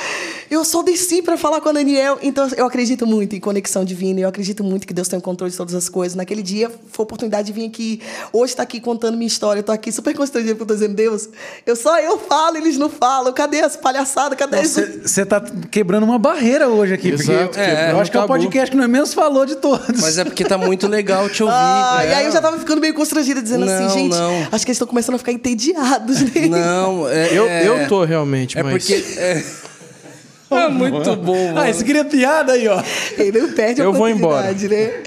[0.50, 2.20] Eu só desci pra falar com a Daniel.
[2.22, 4.20] Então, eu acredito muito em conexão divina.
[4.20, 6.16] Eu acredito muito que Deus tem o controle de todas as coisas.
[6.16, 8.02] Naquele dia, foi a oportunidade de vir aqui.
[8.32, 9.60] Hoje tá aqui contando minha história.
[9.60, 11.30] Eu tô aqui super constrangida porque eu tô dizendo, Deus,
[11.66, 13.34] eu só eu falo, eles não falam.
[13.34, 14.38] Cadê as palhaçadas?
[14.38, 14.82] Cadê isso?
[15.02, 15.42] Você tá
[15.72, 17.10] quebrando uma barreira hoje aqui.
[17.10, 18.34] Exato, porque é, eu acho que é o tabu.
[18.66, 20.02] Podcast que nós menos falou de todos.
[20.02, 21.56] Mas é porque tá muito legal te ouvir.
[21.56, 22.10] Ah, é.
[22.10, 24.34] E aí eu já tava ficando meio constrangida, dizendo Não, assim, gente, não.
[24.52, 26.48] acho que eles estão começando a ficar entediados, né?
[26.50, 27.30] Não, é.
[27.32, 28.74] Eu, é, eu tô realmente, É mas...
[28.74, 28.94] porque.
[29.18, 29.44] É,
[30.52, 31.60] é muito bom, mano.
[31.60, 32.82] Ah, esse queria piada aí, ó.
[33.18, 35.04] Ele não perde a Eu vou oportunidade, né?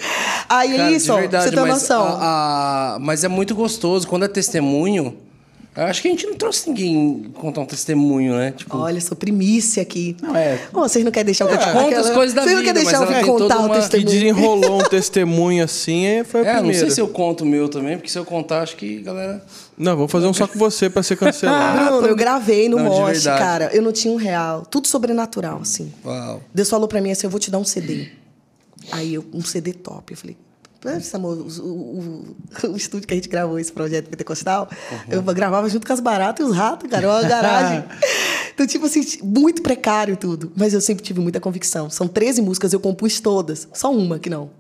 [0.49, 2.03] Aí Cara, é isso, verdade, você tem mas noção.
[2.03, 4.07] a- a- mas é muito gostoso.
[4.09, 5.15] Quando é testemunho,
[5.85, 8.53] acho que a gente não trouxe ninguém contar um testemunho, né?
[8.57, 10.17] Tipo, Olha, sou primícia aqui.
[10.23, 10.59] Não, é.
[10.73, 12.83] Ô, vocês não querem deixar eu contar conta aquela- as coisas da Vocês não querem
[12.83, 14.07] deixar eu tem contar toda o uma- Que testemunho?
[14.11, 16.81] desenrolou um testemunho assim, aí foi a é, não primeira.
[16.81, 19.45] sei se eu conto o meu também, porque se eu contar, acho que galera.
[19.77, 21.87] Não, vamos fazer um só com você pra ser cancelado.
[21.99, 23.71] Bruno, eu gravei no Não, Mosh, cara.
[23.73, 24.67] Eu não tinha um real.
[24.69, 25.93] Tudo sobrenatural, assim.
[26.05, 26.43] Uau.
[26.53, 28.09] Deus falou pra mim assim, eu vou te dar um CD.
[28.91, 30.13] Aí, eu, um CD top.
[30.13, 30.37] Eu falei,
[30.81, 32.37] "Putz, amor, o, o-
[32.73, 34.69] o estúdio que a gente gravou esse projeto pentecostal,
[35.09, 37.85] eu gravava junto com as baratas e os ratos, cara, uma garagem.
[38.55, 40.51] Então, tipo assim, muito precário tudo.
[40.57, 41.89] Mas eu sempre tive muita convicção.
[41.89, 43.69] São 13 músicas, eu compus todas.
[43.73, 44.51] Só uma que não.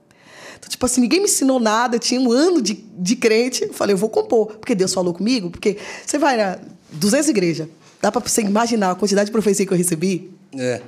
[0.56, 3.64] Então, tipo assim, ninguém me ensinou nada, eu tinha um ano de, de crente.
[3.64, 4.54] Eu falei, eu vou compor.
[4.58, 5.50] Porque Deus falou comigo.
[5.50, 6.58] Porque você vai na
[6.92, 7.66] 200 igrejas,
[8.00, 10.30] dá pra você imaginar a quantidade de profecia que eu recebi?
[10.56, 10.80] É.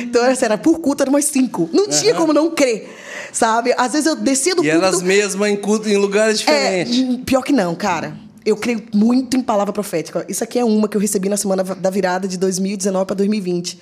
[0.00, 1.68] Então, era, assim, era por culto, era umas cinco.
[1.72, 2.88] Não tinha como não crer,
[3.32, 3.74] sabe?
[3.76, 4.84] Às vezes eu descia do E culto...
[4.84, 6.98] elas mesmas em, culto- em lugares É, diferentes.
[6.98, 8.16] hum, pior que não, cara.
[8.46, 10.24] Eu creio muito em palavra profética.
[10.28, 13.78] Isso aqui é uma que eu recebi na semana da virada de 2019 para 2020.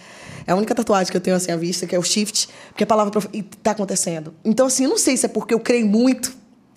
[0.47, 2.83] É a única tatuagem que eu tenho assim à vista, que é o shift, porque
[2.83, 4.33] a palavra profe- e tá acontecendo.
[4.45, 6.33] Então, assim, eu não sei se é porque eu creio muito,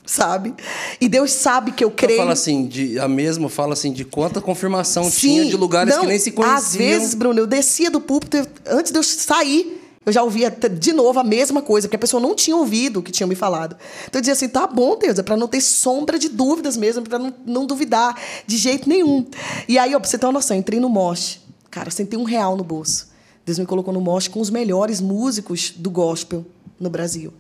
[0.10, 0.56] sabe?
[1.00, 2.20] E Deus sabe que eu creio.
[2.20, 6.08] falo assim, de, a mesma fala assim, de quanta confirmação tinha de lugares não, que
[6.08, 6.58] nem se conheciam.
[6.58, 10.94] Às vezes, Bruno, eu descia do púlpito, antes de eu sair, eu já ouvia de
[10.94, 13.78] novo a mesma coisa, porque a pessoa não tinha ouvido o que tinha me falado.
[14.08, 17.04] Então eu dizia assim: tá bom, Deus, é para não ter sombra de dúvidas mesmo,
[17.04, 19.28] para não, não duvidar de jeito nenhum.
[19.68, 21.42] E aí, ó, pra você ter uma noção, eu entrei no Mosh.
[21.70, 23.10] Cara, eu sentei um real no bolso.
[23.46, 26.44] Deus me colocou no Mosh com os melhores músicos do gospel
[26.80, 27.32] no Brasil.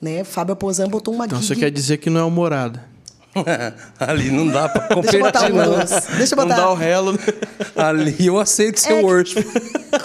[0.00, 0.24] Né?
[0.24, 2.88] Fábio Aposan botou uma Então gig- você quer dizer que não é o morada.
[4.00, 5.78] Ali não dá pra Deixa eu botar competir, não.
[5.78, 6.12] doce.
[6.16, 7.18] Deixa eu Não dá o botar relo.
[7.76, 9.44] Ali eu aceito seu É worship.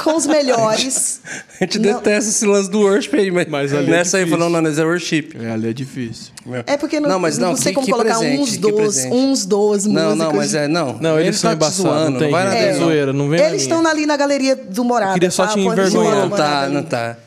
[0.04, 1.22] com os melhores.
[1.60, 1.94] A gente Não.
[1.94, 4.38] detesta esse lance do worship aí, mas, Mas ali é nessa aí difícil.
[4.38, 5.30] falando, não, mas é worship.
[5.42, 6.34] É, ali é difícil.
[6.68, 9.16] É porque não, Não, mas não, não sei que- como que colocar presente, uns presente.
[9.16, 10.18] uns dos Não, músicos.
[10.18, 10.94] não, mas é, não.
[11.02, 12.80] Não, eles são tá embaçados, não tem vai na É não.
[12.80, 15.14] zoeira, não vem Eles estão ali na galeria do Morada.
[15.14, 15.54] queria só tá?
[15.54, 16.16] te envergonhar.
[16.18, 17.18] Não tá, não tá.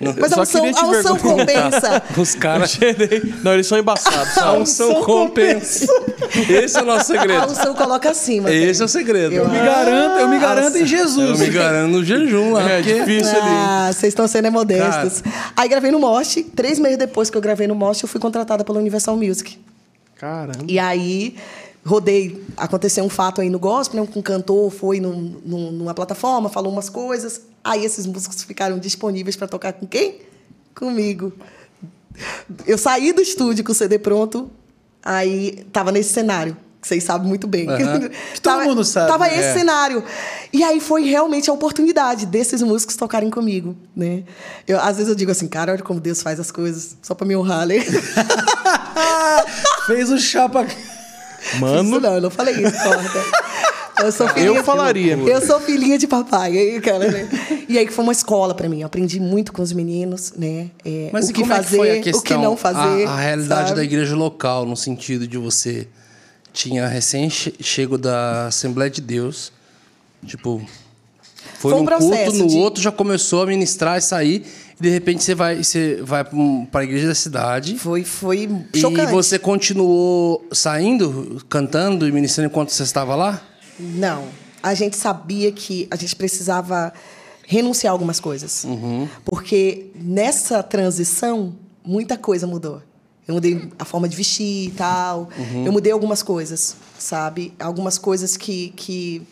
[0.00, 2.02] Mas a unção, a unção compensa.
[2.16, 2.78] Os caras
[3.42, 5.86] Não, eles são embaçados, a unção compensa.
[6.48, 7.50] Esse é o nosso A segredo.
[7.50, 8.48] unção coloca acima.
[8.52, 9.34] Esse é o segredo.
[9.34, 11.40] Eu Eu me garanto, eu me garanto em Eu Jesus.
[11.40, 12.70] me garanto no jejum lá.
[12.70, 13.48] É porque- difícil ali.
[13.50, 15.22] Ah, vocês estão sendo é modestos.
[15.56, 16.38] Aí gravei no Mosh.
[16.54, 19.58] Três meses depois que eu gravei no Mosh, eu fui contratada pela Universal Music.
[20.16, 20.64] Caramba.
[20.68, 21.34] E aí
[21.88, 24.08] rodei, aconteceu um fato aí no gospel, né?
[24.14, 29.34] um cantor foi num- num- numa plataforma, falou umas coisas, aí esses músicos ficaram disponíveis
[29.36, 30.20] para tocar com quem?
[30.74, 31.32] Comigo.
[32.66, 34.50] Eu saí do estúdio com o CD pronto,
[35.02, 36.56] aí tava nesse cenário.
[36.80, 37.66] que Vocês sabem muito bem.
[38.34, 39.34] Que todo mundo sabe, Tava né?
[39.34, 39.52] esse É.
[39.54, 40.02] cenário.
[40.52, 44.22] E aí foi realmente a oportunidade desses músicos tocarem comigo, né?
[44.66, 47.26] Eu, às vezes eu digo assim, cara, olha como Deus faz as coisas, só pra
[47.26, 47.76] me honrar, né?
[49.86, 50.66] Fez o chapa.
[51.60, 53.24] Mano, Isso não, eu não falei isso, corta.
[54.04, 55.16] Eu sou filhinha Eu de- falaria.
[55.16, 56.56] Eu sou filhinha de papai.
[56.56, 57.28] aí, cara, né?
[57.68, 58.80] E aí que foi uma escola pra mim.
[58.80, 60.70] Eu aprendi muito com os meninos, né?
[60.84, 62.56] É, Mas o e que como fazer, é que foi a questão, o que não
[62.56, 63.06] fazer.
[63.06, 63.76] A, a realidade sabe?
[63.80, 65.88] da igreja local, no sentido de você
[66.52, 69.52] tinha recém-chego da Assembleia de Deus,
[70.26, 70.60] tipo,
[71.58, 74.44] foi, Foi um culto, no de- outro já começou a ministrar e sair,
[74.78, 77.78] e de repente você vai, você vai para a igreja da cidade.
[77.78, 79.10] Foi, foi E chocante.
[79.12, 83.42] você continuou saindo, cantando e ministrando enquanto você estava lá?
[83.78, 84.26] Não.
[84.62, 86.92] A gente sabia que a gente precisava
[87.46, 88.66] renunciar a algumas coisas.
[89.24, 92.82] Porque nessa transição, muita coisa mudou.
[93.26, 95.28] Eu mudei a forma de vestir e tal.
[95.64, 97.52] Eu mudei algumas coisas, sabe?
[97.58, 99.22] Algumas coisas que, que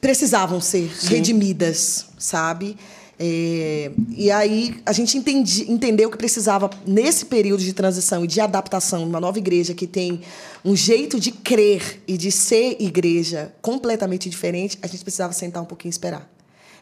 [0.00, 2.76] precisavam ser redimidas, sabe?
[3.18, 8.40] É, e aí a gente entendi, entendeu que precisava, nesse período de transição e de
[8.40, 10.20] adaptação, uma nova igreja que tem
[10.64, 15.66] um jeito de crer e de ser igreja completamente diferente, a gente precisava sentar um
[15.66, 16.34] pouquinho e esperar.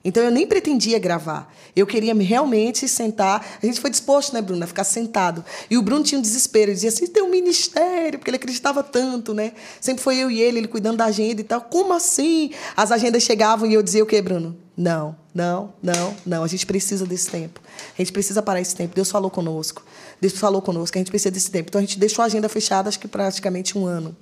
[0.05, 1.55] Então eu nem pretendia gravar.
[1.77, 3.59] Eu queria realmente sentar.
[3.63, 5.45] A gente foi disposto, né, Bruno, a ficar sentado.
[5.71, 6.71] E o Bruno tinha um desespero.
[6.71, 9.53] Ele dizia assim: tem um ministério, porque ele acreditava tanto, né?
[9.81, 11.61] Sempre foi eu e ele, ele cuidando da agenda e tal.
[11.61, 12.51] Como assim?
[12.77, 14.62] As agendas chegavam e eu dizia o quê, Bruno?
[14.77, 16.45] Não, não, não, não.
[16.45, 17.61] A gente precisa desse tempo.
[17.97, 18.95] A gente precisa parar esse tempo.
[18.95, 19.85] Deus falou conosco.
[20.21, 20.97] Deus falou conosco.
[20.97, 21.69] A gente precisa desse tempo.
[21.69, 24.17] Então a gente deixou a agenda fechada, acho que praticamente um ano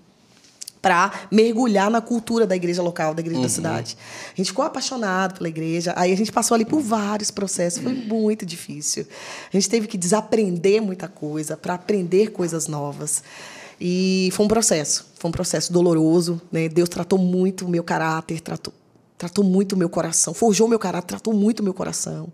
[0.83, 3.97] para mergulhar na cultura da igreja local, da igreja da cidade.
[4.33, 5.93] A gente ficou apaixonado pela igreja.
[5.97, 9.07] Aí a gente passou ali por vários processos, foi muito difícil.
[9.53, 13.23] A gente teve que desaprender muita coisa para aprender coisas novas.
[13.79, 16.69] E foi um processo, foi um processo doloroso, né?
[16.69, 18.73] Deus tratou muito o meu caráter, tratou
[19.21, 22.33] tratou muito o meu coração, forjou meu caráter, tratou muito o meu coração.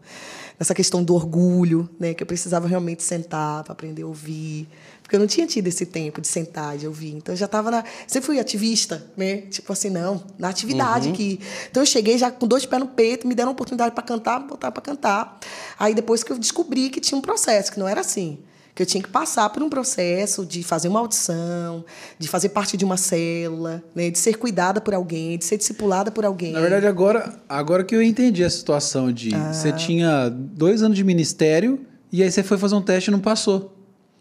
[0.57, 4.69] Nessa questão do orgulho, né, que eu precisava realmente sentar para aprender a ouvir,
[5.03, 7.17] porque eu não tinha tido esse tempo de sentar, de ouvir.
[7.17, 7.85] Então eu já estava na.
[8.07, 9.39] Sempre fui ativista, né?
[9.39, 11.41] Tipo assim, não, na atividade aqui.
[11.69, 14.71] Então eu cheguei já com dois pés no peito, me deram oportunidade para cantar, botar
[14.71, 15.41] para cantar.
[15.77, 18.39] Aí depois que eu descobri que tinha um processo, que não era assim.
[18.77, 21.83] Que eu tinha que passar por um processo de fazer uma audição,
[22.19, 24.11] de fazer parte de uma célula, né?
[24.11, 26.53] de ser cuidada por alguém, de ser discipulada por alguém.
[26.53, 31.03] Na verdade, agora, agora que eu entendi a situação de você tinha dois anos de
[31.03, 31.81] ministério
[32.13, 33.75] e aí você foi fazer um teste e não passou.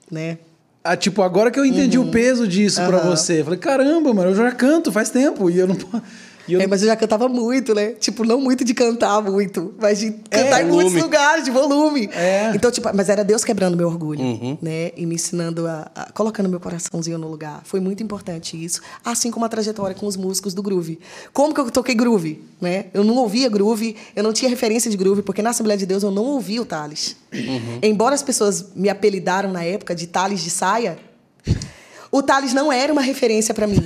[0.10, 0.38] né?
[0.88, 3.42] Ah, tipo, agora que eu entendi o peso disso pra você.
[3.42, 5.50] Eu falei, caramba, mano, eu já canto faz tempo.
[5.50, 5.76] E eu não.
[6.48, 7.92] Eu É, mas eu já cantava muito, né?
[7.94, 11.02] Tipo, não muito de cantar muito, mas de cantar em muitos volume.
[11.02, 12.10] lugares, de volume.
[12.14, 12.52] É.
[12.56, 14.22] Então, tipo, mas era Deus quebrando meu orgulho,
[14.62, 14.92] né?
[14.96, 17.62] E me ensinando a, a- colocando meu coraçãozinho no lugar.
[17.66, 18.82] Foi muito importante isso.
[19.04, 21.00] Assim como a trajetória com os músicos do groove.
[21.34, 22.86] Como que eu toquei groove, né?
[22.94, 26.04] Eu não ouvia groove, eu não tinha referência de groove, porque na Assembleia de Deus
[26.04, 27.16] eu não ouvia o Thales.
[27.82, 30.98] Embora as pessoas me apelidaram na época de Thales de saia,
[32.18, 33.84] o Thales não era uma referência pra mim.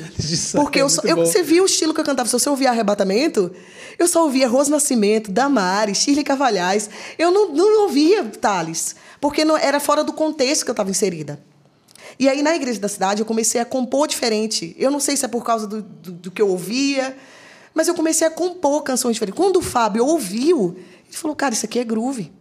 [0.61, 2.27] Porque é eu, só- eu, você viu o estilo que eu cantava.
[2.29, 3.51] Se você ouvia Arrebatamento,
[3.97, 6.89] eu só ouvia Rose Nascimento, Damares, Shirley Cavalhais.
[7.17, 11.39] Eu não, não ouvia Thales, porque não, era fora do contexto que eu estava inserida.
[12.19, 14.75] E aí, na igreja da cidade, eu comecei a compor diferente.
[14.77, 17.15] Eu não sei se é por causa do, do, do que eu ouvia,
[17.73, 19.37] mas eu comecei a compor canções diferentes.
[19.37, 20.75] Quando o Fábio ouviu,
[21.07, 22.31] ele falou: Cara, isso aqui é groove.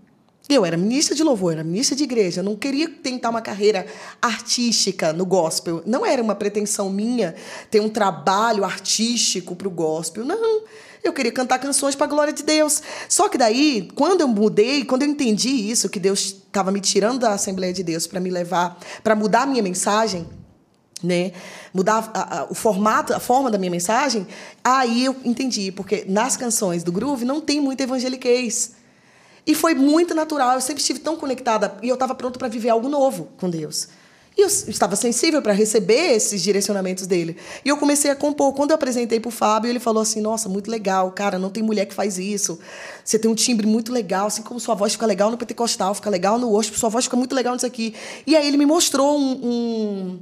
[0.48, 3.86] Eu era ministra de louvor, era ministra de igreja, não queria tentar uma carreira
[4.20, 5.82] artística no gospel.
[5.84, 7.34] Não era uma pretensão minha
[7.70, 10.24] ter um trabalho artístico para o gospel.
[10.24, 10.62] Não.
[11.04, 12.82] Eu queria cantar canções para a glória de Deus.
[13.08, 17.18] Só que daí, quando eu mudei, quando eu entendi isso, que Deus estava me tirando
[17.20, 20.26] da Assembleia de Deus para me levar, para mudar a minha mensagem,
[21.02, 21.32] né?
[21.74, 24.26] Mudar a- a- o formato, a forma da minha mensagem,
[24.64, 28.77] aí eu entendi, porque nas canções do groove não tem muito evangeliquez.
[29.48, 32.68] E foi muito natural, eu sempre estive tão conectada e eu estava pronta para viver
[32.68, 33.88] algo novo com Deus.
[34.36, 37.36] E eu estava sensível para receber esses direcionamentos dele.
[37.64, 38.52] E eu comecei a compor.
[38.52, 41.60] Quando eu apresentei para o Fábio, ele falou assim: Nossa, muito legal, cara, não tem
[41.60, 42.56] mulher que faz isso.
[43.02, 46.08] Você tem um timbre muito legal, assim como sua voz fica legal no pentecostal, fica
[46.08, 47.94] legal no worship, sua voz fica muito legal nisso aqui.
[48.26, 49.32] E aí ele me mostrou um.
[49.42, 50.20] um-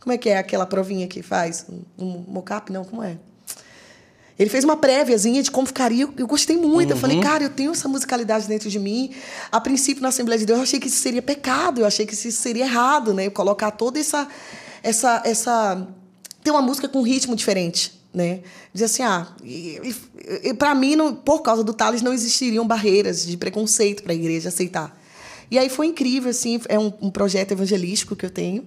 [0.00, 1.66] como é que é aquela provinha que faz?
[1.98, 2.72] Um, um mocap?
[2.72, 3.18] Não, como é?
[4.38, 6.08] Ele fez uma préviazinha de como ficaria.
[6.16, 6.90] Eu gostei muito.
[6.90, 9.10] Eu falei, cara, eu tenho essa musicalidade dentro de mim.
[9.50, 11.80] A princípio, na Assembleia de Deus, eu achei que isso seria pecado.
[11.80, 13.26] Eu achei que isso seria errado, né?
[13.26, 14.26] Eu colocar toda essa...
[14.82, 15.86] essa, essa
[16.42, 18.40] ter uma música com um ritmo diferente, né?
[18.72, 19.28] Dizer assim, ah...
[20.58, 24.48] Para mim, não, por causa do Thales, não existiriam barreiras de preconceito para a igreja
[24.48, 24.98] aceitar.
[25.50, 28.64] E aí foi incrível, assim, é um, um projeto evangelístico que eu tenho.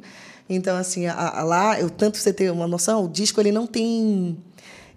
[0.47, 3.65] Então, assim, a, a, lá, eu tanto você ter uma noção, o disco ele não
[3.65, 4.37] tem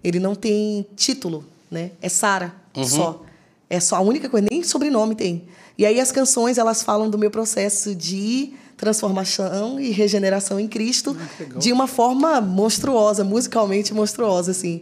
[0.03, 1.91] ele não tem título, né?
[2.01, 2.53] É Sara
[2.83, 3.23] só.
[3.69, 5.43] É só a única coisa, nem sobrenome tem.
[5.77, 11.15] E aí as canções, elas falam do meu processo de transformação e regeneração em Cristo
[11.57, 14.81] de uma forma monstruosa, musicalmente monstruosa, assim.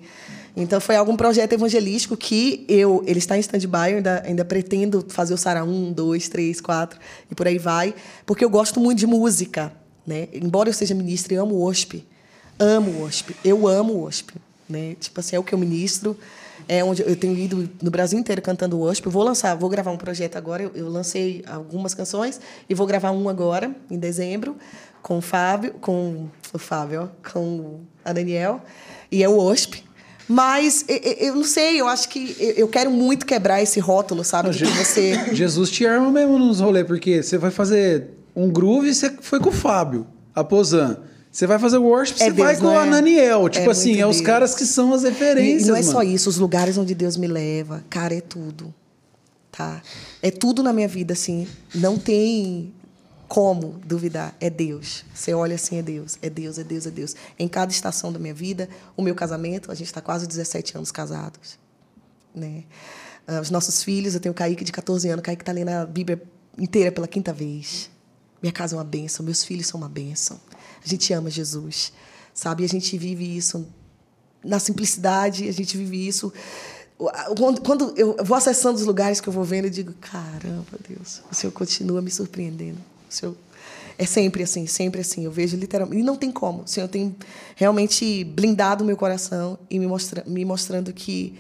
[0.56, 5.06] Então foi algum projeto evangelístico que eu, ele está em stand-by, eu ainda, ainda pretendo
[5.07, 6.99] fazer o Sara 1, 2, 3, 4
[7.30, 7.94] e por aí vai,
[8.26, 9.72] porque eu gosto muito de música,
[10.06, 10.27] né?
[10.34, 12.03] Embora eu seja ministra e amo o worship,
[12.57, 14.34] amo o worship, eu amo o worship,
[14.69, 14.95] né?
[14.99, 16.18] Tipo assim, é o que eu ministro,
[16.68, 19.06] é onde eu tenho ido no Brasil inteiro cantando worship.
[19.06, 22.39] Eu vou lançar, vou gravar um projeto agora, eu, eu lancei algumas canções
[22.69, 24.56] e vou gravar um agora em dezembro
[25.02, 28.61] com o Fábio, com o Fábio, ó, com a Daniel,
[29.11, 29.84] e é o worship
[30.30, 34.26] Mas e- e- eu não sei, eu acho que eu- quero muito quebrar esse rótulo,
[34.26, 34.49] sabe?
[34.49, 35.14] De que você.
[35.34, 39.48] Jesus te arma mesmo nos rolês, porque você vai fazer um groove, você foi com
[39.48, 40.98] o Fábio, a Pozan.
[41.38, 42.78] Você vai fazer worship, É você Deus, vai com é?
[42.78, 43.48] Ananiel.
[43.48, 44.26] Tipo É assim, é os Deus.
[44.26, 46.10] caras que são as E, referências, e não é só mano.
[46.10, 48.74] isso, os lugares onde Deus me leva, cara, é tudo.
[49.52, 49.84] Tá?
[50.20, 51.48] É tudo na minha vida, assim.
[51.76, 52.74] Não tem
[53.28, 54.36] como duvidar.
[54.42, 55.06] É Deus.
[55.14, 56.18] Você olha assim, é Deus.
[56.24, 57.16] É Deus, é Deus, é Deus.
[57.38, 60.92] Em cada estação da minha vida, o meu casamento, a gente está quase 17 anos
[60.92, 61.60] casados.
[62.34, 62.64] Né?
[63.28, 65.70] Ah, Os nossos filhos, eu tenho o Kaique de 14 anos, o Kaique está lendo
[65.70, 66.20] a Bíblia
[66.58, 67.92] inteira pela quinta vez.
[68.42, 70.40] Minha casa é uma bênção, meus filhos são uma bênção.
[70.88, 71.92] A gente ama Jesus,
[72.34, 72.64] sabe?
[72.64, 73.68] A gente vive isso
[74.42, 76.32] na simplicidade, a gente vive isso.
[77.38, 81.22] Quando, quando eu vou acessando os lugares que eu vou vendo, eu digo: caramba, Deus,
[81.30, 82.78] o Senhor continua me surpreendendo.
[83.10, 83.36] O Senhor
[83.98, 85.26] é sempre assim, sempre assim.
[85.26, 86.02] Eu vejo literalmente.
[86.02, 86.64] E não tem como.
[86.64, 87.14] O Senhor tem
[87.54, 91.38] realmente blindado o meu coração e me, mostra, me mostrando que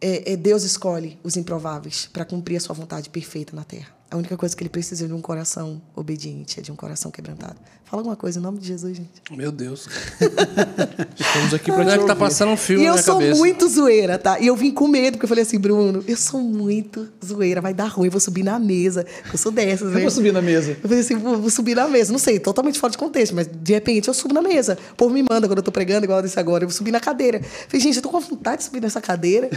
[0.00, 3.99] é, é Deus escolhe os improváveis para cumprir a sua vontade perfeita na terra.
[4.10, 7.12] A única coisa que ele precisa é de um coração obediente, é de um coração
[7.12, 7.54] quebrantado.
[7.84, 9.22] Fala alguma coisa em nome de Jesus, gente.
[9.30, 9.86] Meu Deus.
[11.18, 13.38] Estamos aqui te é que tá passando um filme E na eu minha sou cabeça.
[13.38, 14.40] muito zoeira, tá?
[14.40, 17.72] E eu vim com medo, porque eu falei assim, Bruno, eu sou muito zoeira, vai
[17.72, 19.06] dar ruim, eu vou subir na mesa.
[19.32, 20.00] Eu sou dessas, Eu né?
[20.00, 20.72] vou subir na mesa.
[20.72, 22.10] Eu falei assim, vou, vou subir na mesa.
[22.10, 24.76] Não sei, totalmente fora de contexto, mas de repente eu subo na mesa.
[24.92, 27.00] O povo me manda quando eu tô pregando, igual desse agora, eu vou subir na
[27.00, 27.38] cadeira.
[27.38, 29.48] Eu falei, gente, eu tô com vontade de subir nessa cadeira.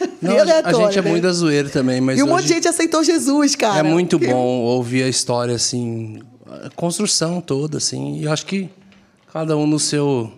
[0.22, 1.10] Não, E a, gente é né?
[1.10, 3.78] muito da zoeira também, mas E um monte de gente aceitou Jesus, cara.
[3.78, 6.20] é muito bom ouvir a história, assim,
[6.64, 8.16] a construção toda, assim.
[8.18, 8.68] E eu acho que
[9.32, 10.32] cada um no seu...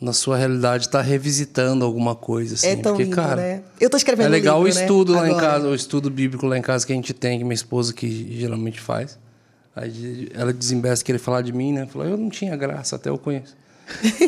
[0.00, 2.68] Na sua realidade, tá revisitando alguma coisa, assim.
[2.68, 3.62] É tão porque, lindo, cara, né?
[3.78, 5.46] Eu tô escrevendo É um legal livro, o né, estudo lá em agora.
[5.46, 8.34] casa, o estudo bíblico lá em casa que a gente tem, que minha esposa que
[8.38, 9.18] geralmente faz.
[9.76, 11.86] Aí ela desembesta querer falar de mim, né?
[11.86, 13.54] Falou, eu não tinha graça, até eu conheço.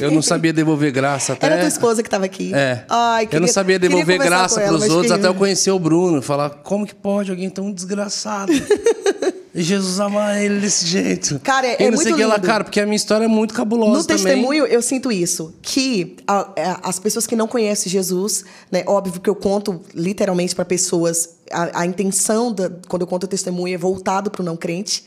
[0.00, 1.46] Eu não sabia devolver graça até.
[1.46, 2.52] Era tua esposa que tava aqui.
[2.54, 2.84] É.
[2.88, 5.78] Ai, eu queria- não sabia devolver graça ela, pros mas outros até eu conhecer o
[5.78, 6.20] Bruno.
[6.22, 8.52] Falar, como que pode alguém tão desgraçado?
[9.54, 11.38] e Jesus amar ele desse jeito.
[11.40, 12.46] Cara, é- e é não sei muito o que lá, lindo.
[12.46, 14.22] cara, porque a minha história é muito cabulosa No também.
[14.24, 15.54] testemunho, eu sinto isso.
[15.60, 18.82] Que a- a- as pessoas que não conhecem Jesus, né?
[18.86, 21.30] Óbvio que eu conto literalmente para pessoas.
[21.50, 25.04] A, a intenção, da, quando eu conto o testemunho, é voltado para o não crente.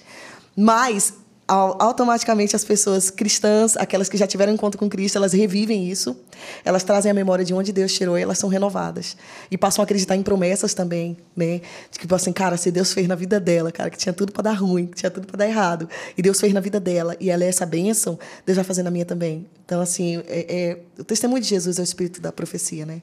[0.56, 1.14] Mas,
[1.48, 6.18] automaticamente, as pessoas cristãs, aquelas que já tiveram encontro com Cristo, elas revivem isso.
[6.64, 9.16] Elas trazem a memória de onde Deus tirou e elas são renovadas.
[9.52, 11.62] E passam a acreditar em promessas também, né?
[11.92, 14.54] Tipo assim, cara, se Deus fez na vida dela, cara, que tinha tudo para dar
[14.54, 17.44] ruim, que tinha tudo para dar errado, e Deus fez na vida dela, e ela
[17.44, 19.46] é essa bênção, Deus vai fazer na minha também.
[19.66, 23.02] Então, assim, é, é- o testemunho de Jesus é o espírito da profecia, né?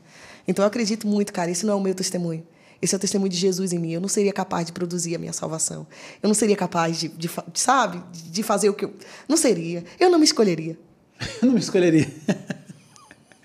[0.48, 2.44] Então, eu acredito muito, cara, esse não é o meu testemunho.
[2.82, 3.92] Esse é o testemunho de Jesus em mim.
[3.92, 5.86] Eu não seria capaz de produzir a minha salvação.
[6.20, 8.92] Eu não seria capaz de, de fa- sabe, de fazer o que eu.
[9.28, 9.84] Não seria.
[10.00, 10.76] Eu não me escolheria.
[11.40, 12.10] Eu não me escolheria.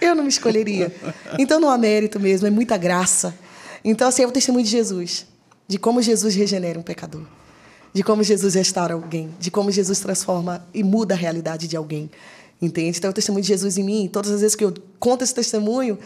[0.02, 0.94] Eu não me escolheria.
[1.38, 3.36] Então não há mérito mesmo, é muita graça.
[3.84, 5.26] Então, assim, é o testemunho de Jesus.
[5.68, 7.24] De como Jesus regenera um pecador.
[7.94, 9.30] De como Jesus restaura alguém.
[9.40, 12.10] De como Jesus transforma e muda a realidade de alguém.
[12.62, 12.98] Entende?
[12.98, 14.10] Então, é o testemunho de Jesus em mim.
[14.12, 15.98] Todas as vezes que eu conto esse testemunho,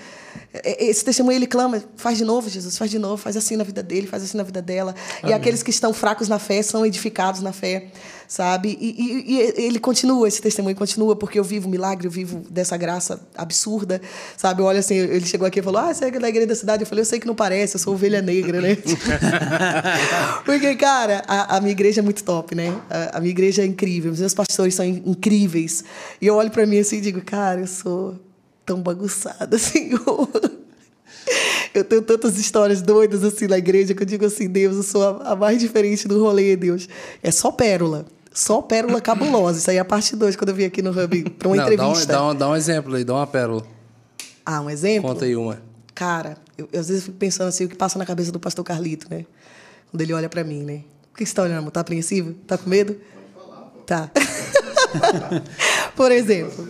[0.54, 3.56] é- é- esse testemunho ele clama: faz de novo, Jesus, faz de novo, faz assim
[3.56, 4.94] na vida dele, faz assim na vida dela.
[5.24, 7.88] E aqueles que estão fracos na fé são edificados na fé,
[8.28, 8.78] sabe?
[8.80, 12.76] E, e- e ele continua, esse testemunho continua, porque eu vivo milagre, eu vivo dessa
[12.78, 14.02] graça absurda,
[14.38, 14.62] sabe?
[14.62, 16.84] Eu olho assim, ele chegou aqui e falou: Ah, você é da igreja da cidade?
[16.84, 18.78] Eu falei: Eu sei que não parece, eu sou ovelha negra, né?
[20.46, 22.74] porque, cara, a, a minha igreja é muito top, né?
[22.90, 25.84] A, a minha igreja é incrível, os meus pastores são in- incríveis.
[26.22, 28.20] E eu olho pra mim assim e digo: Cara, eu sou
[28.66, 30.30] tão bagunçada, Senhor.
[31.74, 35.04] Eu tenho tantas histórias doidas assim na igreja que eu digo assim, Deus, eu sou
[35.22, 36.90] a, a mais diferente do rolê, Deus.
[37.24, 38.06] É só pérola.
[38.34, 39.60] Só pérola cabulosa.
[39.60, 41.64] Isso aí é a parte 2, quando eu vim aqui no Hub para uma Não,
[41.64, 42.14] dá, um, entrevista.
[42.14, 43.66] dá, um, dá um exemplo aí, dá uma pérola.
[44.46, 45.10] Ah, um exemplo?
[45.10, 45.62] Conta aí uma.
[45.94, 48.66] Cara, eu, eu às vezes fico pensando assim, o que passa na cabeça do pastor
[48.66, 49.26] Carlito, né?
[49.90, 50.82] Quando ele olha pra mim, né?
[51.14, 51.72] O que você tá olhando, amor?
[51.72, 52.34] Tá apreensivo?
[52.48, 52.98] Tá com medo?
[53.86, 54.10] Tá.
[55.96, 56.68] Por exemplo,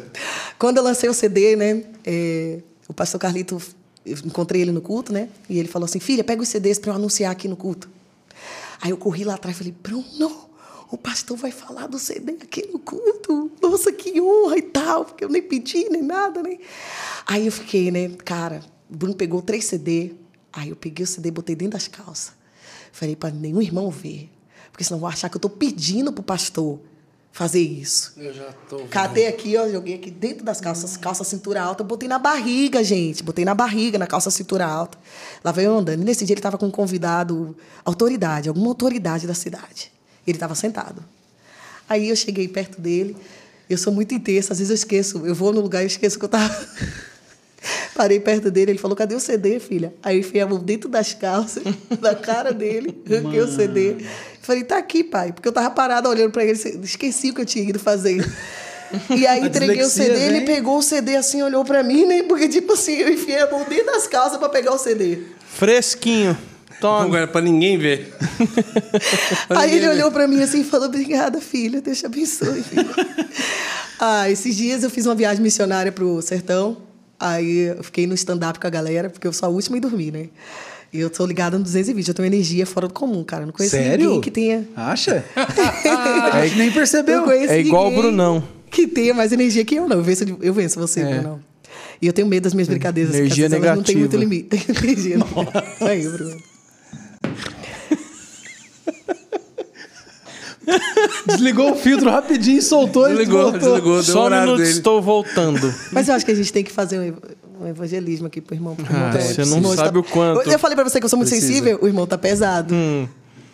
[0.57, 1.83] quando eu lancei o CD, né?
[2.05, 3.61] é, o pastor Carlito,
[4.05, 5.29] eu encontrei ele no culto, né?
[5.49, 7.89] E ele falou assim: filha, pega os CDs pra eu anunciar aqui no culto.
[8.81, 10.49] Aí eu corri lá atrás e falei: Bruno,
[10.89, 13.51] o pastor vai falar do CD aqui no culto.
[13.61, 16.57] Nossa, que honra e tal, porque eu nem pedi nem nada, né?
[17.25, 18.09] Aí eu fiquei, né?
[18.25, 20.13] Cara, o Bruno pegou três CD.
[20.51, 22.33] Aí eu peguei o CD botei dentro das calças.
[22.91, 24.29] Falei para nenhum irmão ver,
[24.69, 26.77] porque senão vão achar que eu tô pedindo pro pastor
[27.31, 28.13] fazer isso.
[28.17, 28.79] Eu já tô.
[28.85, 33.23] Catei aqui, ó, joguei aqui dentro das calças, calça cintura alta, botei na barriga, gente.
[33.23, 34.97] Botei na barriga, na calça cintura alta.
[35.43, 36.01] Lá veio andando.
[36.01, 37.55] E nesse dia ele estava com um convidado,
[37.85, 39.91] autoridade, alguma autoridade da cidade.
[40.27, 41.03] Ele estava sentado.
[41.87, 43.15] Aí eu cheguei perto dele.
[43.69, 45.25] Eu sou muito intensa, às vezes eu esqueço.
[45.25, 46.53] Eu vou no lugar e esqueço que eu tava.
[47.95, 49.93] Parei perto dele, ele falou: cadê o CD, filha?
[50.01, 51.63] Aí eu enfiei a mão dentro das calças,
[52.01, 53.97] da cara dele, arranquei o CD.
[54.41, 55.31] Falei, tá aqui, pai.
[55.31, 58.27] Porque eu tava parada olhando pra ele, esqueci o que eu tinha ido fazer.
[59.09, 62.23] E aí A entreguei o CD, ele pegou o CD assim, olhou pra mim, né?
[62.23, 65.19] Porque, tipo assim, eu enfiei a mão dentro das calças pra pegar o CD.
[65.47, 66.35] Fresquinho.
[66.79, 67.03] Toma.
[67.05, 68.11] Agora, pra ninguém ver.
[69.47, 69.93] Pra Aí ninguém ele ver.
[69.93, 72.63] olhou pra mim assim e falou: Obrigada, filha, Deus te abençoe.
[72.63, 72.87] filha."
[73.99, 76.77] ah, esses dias eu fiz uma viagem missionária pro sertão.
[77.21, 80.11] Aí eu fiquei no stand-up com a galera, porque eu sou a última em dormir,
[80.11, 80.29] né?
[80.91, 83.43] E eu tô ligada no 220, eu tenho energia fora do comum, cara.
[83.43, 84.05] Eu não conheço Sério?
[84.07, 84.67] ninguém que tenha.
[84.75, 85.23] Acha?
[86.33, 87.19] A gente nem percebeu.
[87.19, 88.43] Não conheço É igual o Brunão.
[88.69, 89.97] Que tenha mais energia que eu, não.
[89.97, 91.13] Eu venço, eu venço você, É.
[91.13, 91.39] Brunão.
[92.01, 93.13] E eu tenho medo das minhas brincadeiras.
[93.13, 94.17] Energia elas Não tem muito negativa.
[94.17, 94.65] limite.
[94.83, 95.17] energia.
[95.17, 95.87] Não.
[95.87, 96.50] Aí, Bruno.
[101.25, 103.59] Desligou o filtro rapidinho e soltou e Desligou, voltou.
[103.59, 104.69] desligou, Só um minuto, dele.
[104.69, 105.73] estou voltando.
[105.91, 107.17] Mas eu acho que a gente tem que fazer um ev-
[107.61, 108.75] um evangelismo aqui pro irmão.
[108.75, 110.49] Pro irmão Ah, tá- você não sabe o quanto.
[110.49, 111.47] Eu falei pra você que eu sou muito Precisa.
[111.51, 112.73] sensível, o irmão tá pesado.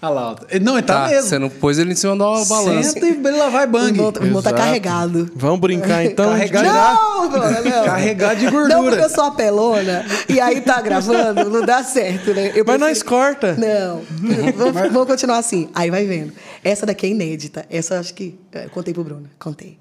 [0.08, 0.36] Ah lá.
[0.62, 1.30] Não, ele tá, Tá, mesmo.
[1.30, 2.92] você não pôs ele em cima da balança.
[2.92, 4.00] Senta e ele lá vai bang.
[4.00, 5.30] o irmão tá carregado.
[5.36, 6.30] Vamos brincar então?
[6.32, 6.94] Carregar já.
[6.94, 7.84] Não, Bruna, não.
[7.86, 8.82] Carregar de Não, gordura.
[8.84, 12.48] porque eu sou apelona e aí tá gravando, não dá certo, né?
[12.56, 13.54] Eu Mas prefiro- nós corta.
[13.56, 14.02] Não,
[14.56, 15.70] vamos, vamos continuar assim.
[15.76, 16.32] Aí vai vendo.
[16.64, 17.66] Essa daqui é inédita.
[17.70, 18.40] Essa eu acho que.
[18.54, 19.78] Eu contei pro Bruno, contei.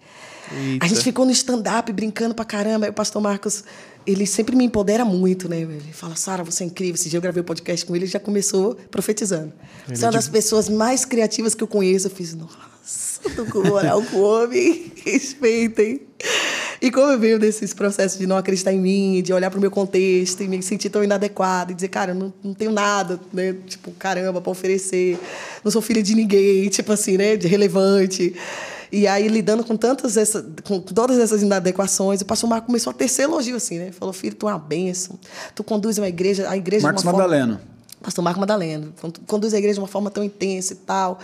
[0.80, 2.86] A gente ficou no stand-up brincando pra caramba.
[2.86, 3.64] Aí o pastor Marcos,
[4.06, 5.60] ele sempre me empodera muito, né?
[5.60, 6.94] Ele fala, Sara, você é incrível.
[6.94, 9.52] Esse dia eu gravei o podcast com ele e já começou profetizando.
[9.88, 12.06] Você é uma das pessoas mais criativas que eu conheço.
[12.06, 12.56] Eu fiz, nossa,
[13.34, 14.92] tô com moral com o homem.
[15.04, 16.02] Respeitem.
[16.80, 19.60] E como eu venho desses processos de não acreditar em mim, de olhar para o
[19.60, 23.18] meu contexto e me sentir tão inadequada e dizer, cara, eu não, não tenho nada,
[23.32, 23.56] né?
[23.66, 25.18] Tipo, caramba, para oferecer.
[25.64, 27.36] Não sou filha de ninguém, tipo assim, né?
[27.36, 28.34] De relevante.
[28.90, 32.94] E aí, lidando com tantas essa, com todas essas inadequações, o pastor Marco começou a
[32.94, 33.92] tecer elogio, assim, né?
[33.92, 35.18] Falou, filho, tu é uma bênção.
[35.54, 37.60] Tu conduz uma igreja, a igreja Marcos de uma forma- Madaleno.
[37.98, 38.92] Pastor Marco Madaleno,
[39.26, 41.18] conduz a igreja de uma forma tão intensa e tal.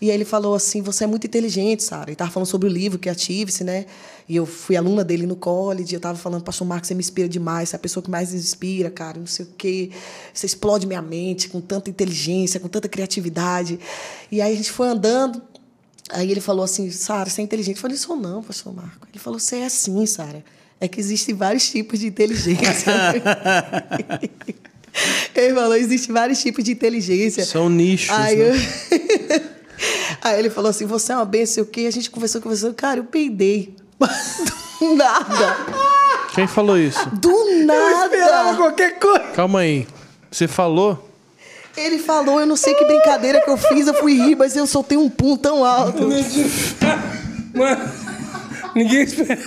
[0.00, 2.04] E aí ele falou assim: você é muito inteligente, Sara.
[2.04, 3.84] Ele estava falando sobre o livro que é Ative-se, né?
[4.26, 7.00] E eu fui aluna dele no college, e eu estava falando, Pastor Marco, você me
[7.00, 9.90] inspira demais, você é a pessoa que mais me inspira, cara, não sei o quê.
[10.32, 13.78] Você explode minha mente com tanta inteligência, com tanta criatividade.
[14.30, 15.42] E aí a gente foi andando.
[16.10, 17.76] Aí ele falou assim, Sara, você é inteligente.
[17.76, 19.06] Eu falei, sou não, pastor Marco.
[19.10, 20.44] Ele falou, você é assim, Sara.
[20.80, 22.92] É que existem vários tipos de inteligência.
[25.34, 27.44] ele falou, existem vários tipos de inteligência.
[27.44, 28.50] São nichos, Aí, né?
[28.50, 29.52] eu-
[30.22, 31.86] Aí ele falou assim, você é uma benção, o quê?
[31.88, 32.72] A gente conversou, conversou.
[32.74, 33.74] Cara, eu peidei.
[34.80, 35.56] Do nada.
[36.34, 37.08] Quem falou isso?
[37.10, 38.56] Do Eu esperava nada.
[38.56, 39.20] qualquer coisa.
[39.34, 39.86] Calma aí.
[40.30, 41.08] Você falou?
[41.76, 44.66] Ele falou, eu não sei que brincadeira que eu fiz, eu fui rir, mas eu
[44.66, 46.08] soltei um pum tão alto.
[47.54, 47.92] Mano,
[48.74, 49.38] ninguém espera.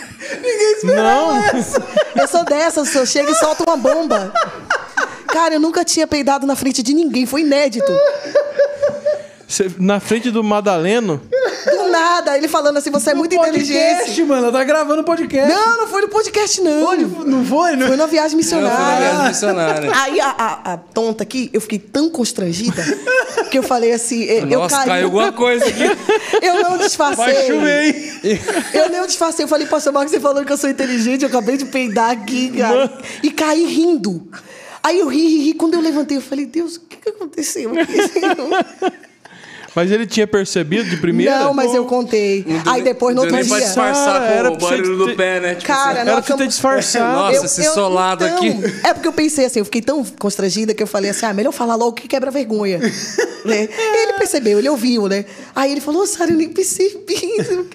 [0.83, 1.41] Não.
[2.15, 4.33] Eu sou dessas, eu chego e solto uma bomba.
[5.27, 7.91] Cara, eu nunca tinha peidado na frente de ninguém, foi inédito.
[9.77, 11.21] Na frente do Madaleno?
[11.65, 14.23] Do nada, ele falando assim, você é muito podcast, inteligente.
[14.23, 14.43] mano.
[14.47, 15.53] Ela tá gravando podcast.
[15.53, 16.85] Não, não foi no podcast, não.
[16.87, 17.05] Onde?
[17.05, 17.75] Não foi?
[17.75, 17.87] Não.
[17.87, 19.09] Foi numa viagem Não, foi na missionária.
[19.09, 19.91] viagem missionária.
[19.95, 22.83] Aí a, a- a tonta aqui, eu fiquei tão constrangida
[23.49, 24.85] que eu falei assim, eu, eu Nossa, caí.
[24.87, 25.83] caiu alguma coisa aqui.
[26.41, 27.15] Eu não disfarcei.
[27.25, 28.19] Vai chover?
[28.73, 29.45] Eu não disfarcei.
[29.45, 32.51] Eu falei, pastor Marcos, você falou que eu sou inteligente, eu acabei de peidar aqui,
[32.57, 32.91] cara.
[33.23, 34.27] E caí rindo.
[34.83, 35.53] Aí eu ri, ri, ri.
[35.53, 39.04] Quando eu levantei, eu falei, Deus, o que, que aconteceu aqui?
[39.75, 41.39] Mas ele tinha percebido de primeira?
[41.39, 42.45] Não, mas eu contei.
[42.65, 43.65] Aí depois, no outro nem pra dia...
[43.67, 45.55] disfarçar Cara, era com o barulho do ter- pé, né?
[45.55, 46.05] Tipo Cara, assim.
[46.05, 47.13] não Era pra ter disfarçado.
[47.33, 48.47] Nossa, esse solado aqui.
[48.83, 51.51] É porque eu pensei assim, eu fiquei tão constrangida que eu falei assim, ah, melhor
[51.51, 52.79] falar logo que quebra vergonha.
[53.43, 53.67] né?
[54.01, 55.25] Ele percebeu, ele ouviu, né?
[55.53, 56.95] Aí ele falou, Sara, eu nem percebi.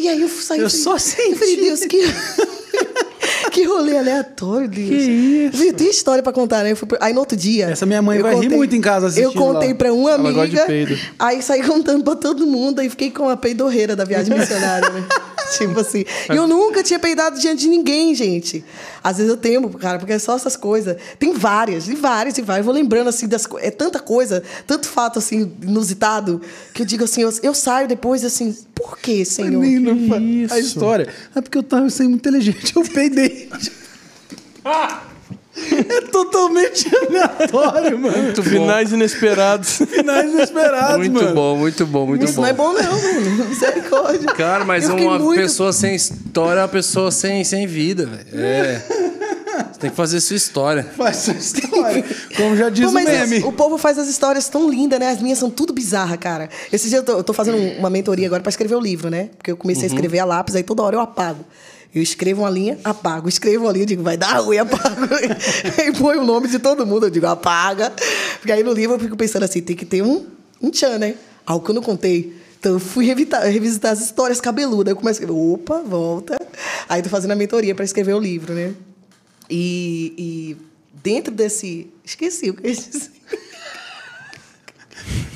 [0.00, 0.60] E aí eu saí.
[0.60, 1.60] Eu falei- só Eu falei, senti.
[1.60, 1.98] Deus, que.
[3.58, 4.88] que rolê aleatório, Deus.
[4.88, 5.62] Que isso?
[5.64, 6.72] Eu tenho história pra contar, né?
[6.72, 7.66] Eu fui pra- Aí no outro dia.
[7.66, 9.74] Essa minha mãe eu vai rir muito em casa Eu assistindo contei lá.
[9.74, 10.60] pra uma Ela gosta amiga.
[10.60, 10.98] de peido.
[11.18, 15.04] Aí saí contando pra todo mundo e fiquei com a peidorreira da viagem missionária, né?
[15.58, 16.04] tipo assim.
[16.32, 18.64] E eu nunca tinha peidado diante de ninguém, gente.
[19.02, 20.96] Às vezes eu tenho, cara, porque é só essas coisas.
[21.18, 22.60] Tem várias, e várias, e várias.
[22.66, 26.40] Eu vou lembrando, assim, das É tanta coisa, tanto fato, assim, inusitado,
[26.74, 29.60] que eu digo assim, eu, eu saio depois, assim, por que, Senhor?
[29.60, 30.54] Menino, isso?
[30.54, 31.08] a história.
[31.34, 33.48] É porque eu tava sendo muito inteligente, eu peidei.
[35.90, 38.16] É totalmente aleatório, mano.
[38.22, 38.48] Muito bom.
[38.48, 39.70] Finais inesperados.
[39.90, 41.34] Finais inesperados, Muito mano.
[41.34, 42.42] bom, muito bom, muito Isso bom.
[42.42, 43.44] não é bom, não, mano.
[43.48, 44.28] Misericórdia.
[44.34, 48.26] Cara, mas uma muito- pessoa sem história é uma pessoa sem, sem vida, velho.
[48.34, 48.82] É.
[49.72, 50.82] Você tem que fazer sua história.
[50.96, 52.04] Faz sua história.
[52.36, 53.38] Como já diz Pô, o meme.
[53.44, 55.10] o povo faz as histórias tão lindas, né?
[55.10, 56.48] As minhas são tudo bizarra, cara.
[56.72, 59.30] Esse dia eu tô, eu tô fazendo uma mentoria agora pra escrever o livro, né?
[59.36, 59.92] Porque eu comecei Uhum.
[59.92, 61.44] a escrever a lápis, aí toda hora eu apago.
[61.94, 63.28] Eu escrevo uma linha, apago.
[63.28, 65.06] Escrevo uma linha, digo, vai dar ruim, apago.
[65.86, 67.92] e põe o nome de todo mundo, eu digo, apaga.
[68.38, 70.26] Porque aí no livro eu fico pensando assim, tem que ter um,
[70.60, 71.14] um tchan, né?
[71.46, 72.36] Algo que eu não contei.
[72.60, 74.90] Então eu fui revitar- revisitar as histórias cabeludas.
[74.90, 76.38] Eu começo a escrever, opa, volta.
[76.88, 78.72] Aí tô fazendo a mentoria para escrever o livro, né?
[79.50, 80.56] E, e
[81.02, 81.90] dentro desse.
[82.04, 83.10] Esqueci o que eu dizer.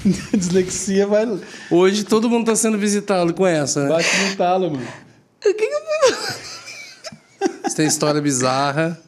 [0.36, 1.26] Dislexia vai.
[1.70, 3.89] Hoje todo mundo tá sendo visitado com essa, né?
[3.89, 4.86] Bate no talo, mano.
[5.44, 5.80] O que, eu
[6.14, 7.48] fui?
[7.64, 9.01] Você tem história bizarra.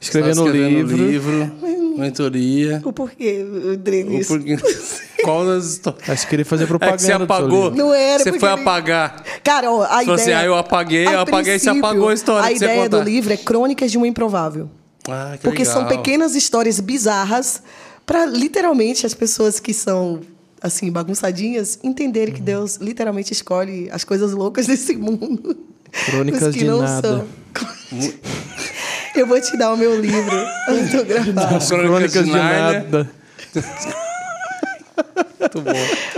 [0.00, 0.96] Escrevendo tá o livro.
[0.96, 1.52] livro.
[2.00, 2.80] Mentoria.
[2.84, 3.44] O porquê
[3.74, 4.56] entrei O porquê-
[5.24, 6.08] Qual das histórias?
[6.08, 6.96] Aí você queria fazer É propaganda.
[6.96, 7.64] que você do seu apagou.
[7.70, 7.76] livro.
[7.76, 9.24] Não era, Você foi ele- apagar.
[9.42, 10.14] Cara, ó, a Falou ideia...
[10.16, 12.56] assim, ah, eu apaguei, eu a apaguei e você princípio, apagou a história A que
[12.56, 14.70] ideia do livro é Crônicas de uma Improvável.
[15.08, 15.96] Ah, que Porque são legal.
[15.98, 17.62] pequenas histórias bizarras
[18.06, 20.20] para literalmente as pessoas que são
[20.62, 22.34] assim bagunçadinhas entenderem Uhum.
[22.36, 25.56] que Deus literalmente escolhe as coisas loucas desse mundo.
[26.06, 27.08] Crônicas Os que de não nada.
[27.08, 27.26] são.
[29.18, 30.36] Eu vou te dar o meu livro
[30.68, 31.56] autografado.
[31.56, 33.10] As Crônicas de Nárnia.
[35.40, 35.72] Muito bom.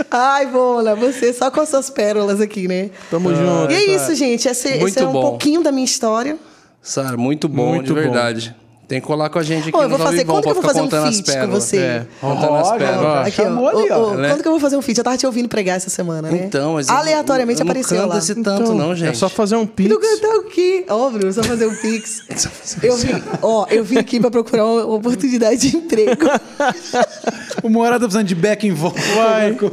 [0.09, 2.89] Ai, Bola, você só com as suas pérolas aqui, né?
[3.09, 3.71] Tamo junto.
[3.71, 4.47] E é isso, gente.
[4.47, 5.21] Esse, esse é um bom.
[5.21, 6.37] pouquinho da minha história.
[6.81, 7.99] Sara, muito bom, Muito de bom.
[7.99, 8.55] verdade.
[8.91, 10.25] Tem que colar com a gente aqui Ô, eu no vou fazer.
[10.25, 11.77] Quando que eu vou fazer um feat com você?
[11.77, 13.05] É, contando as Ó, pérolas.
[13.05, 13.21] ó.
[13.21, 13.43] Aqui, ó.
[13.45, 13.97] chamou ali, ó.
[14.11, 14.97] ô, é- Quando que eu vou fazer um feat?
[14.97, 16.41] Eu tava te ouvindo pregar essa semana, né?
[16.45, 18.17] Então, mas eu- Aleatoriamente eu não apareceu canto lá.
[18.17, 19.11] esse tanto não, gente.
[19.11, 19.89] É só fazer um pix.
[19.89, 20.83] não cantar o quê?
[20.89, 22.21] Óbvio, só fazer um pix.
[22.83, 26.25] Eu vim, ó, eu vim aqui pra procurar uma oportunidade de emprego.
[27.63, 28.99] O Moara tá precisando de back in volta.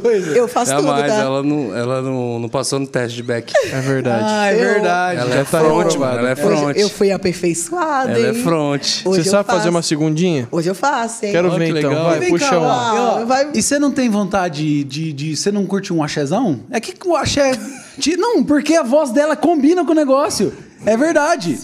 [0.02, 0.36] Coisa.
[0.36, 1.20] Eu faço tudo, Jamais, tá?
[1.20, 3.50] ela, não, ela não, não passou no teste de back.
[3.72, 4.24] É verdade.
[4.26, 5.20] Ah, é Eu- verdade.
[5.20, 6.18] Ela Já é tá front, mano.
[6.18, 6.76] Ela é Hoje front.
[6.76, 8.42] eu fui aperfeiçoada, Ela é hein?
[8.42, 8.82] front.
[9.08, 9.70] Hoje Você sabe fazer faço.
[9.70, 10.48] uma segundinha?
[10.50, 11.32] Hoje eu faço, hein?
[11.32, 11.90] Quero ver que então.
[11.90, 12.04] legal.
[12.10, 15.36] Vai, Vem puxa ó, vai- E você não tem vontade de, de.
[15.36, 16.60] Você não curte um axézão?
[16.70, 17.52] É que o axé.
[18.16, 20.52] Não, porque a voz dela combina com o negócio.
[20.86, 21.58] É verdade.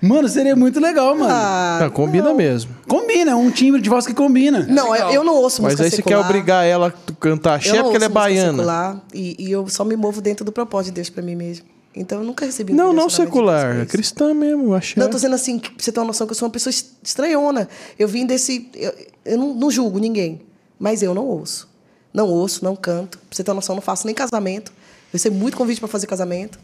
[0.00, 1.30] Mano, seria muito legal, mano.
[1.32, 2.70] Ah, Não, combina mesmo.
[2.86, 4.66] Combina, é um timbre de voz que combina.
[4.68, 6.26] não, eu, eu não ouço Mas música aí você quer secular.
[6.26, 8.52] obrigar ela a cantar axé não porque ela é baiana.
[8.52, 11.64] secular, e, e eu só me movo dentro do propósito de Deus pra mim mesmo.
[11.94, 13.80] Então eu nunca recebi um Não, não secular.
[13.80, 14.94] É cristã mesmo, axé.
[14.96, 16.52] Não, eu tô dizendo assim, que pra você ter uma noção que eu sou uma
[16.52, 17.68] pessoa est- estranhona.
[17.98, 18.70] Eu vim desse.
[18.74, 18.94] Eu,
[19.24, 20.42] eu não, não julgo ninguém,
[20.78, 21.68] mas eu não ouço.
[22.14, 23.18] Não ouço, não canto.
[23.18, 24.70] Pra você ter uma noção, eu não faço nem casamento.
[24.70, 26.58] Eu recebi muito convite para fazer casamento,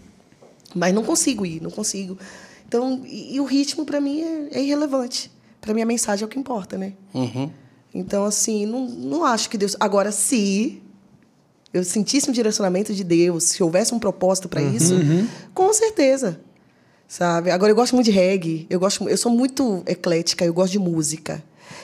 [0.75, 2.17] mas não consigo ir, não consigo.
[2.69, 5.31] Então, e, e o ritmo pra mim é, é irrelevante.
[5.61, 6.93] Pra mim a mensagem é o que importa, né?
[7.15, 7.51] Uhum.
[7.95, 9.77] Então, assim, não, não acho que Deus.
[9.81, 10.83] Agora, se
[11.75, 14.95] eu sentisse um direcionamento de Deus, se houvesse um propósito para isso,
[15.53, 16.41] com certeza.
[17.09, 17.51] Sabe?
[17.51, 20.79] Agora, eu gosto muito de reggae, eu, gosto, eu sou muito eclética, eu gosto de
[20.79, 21.43] música.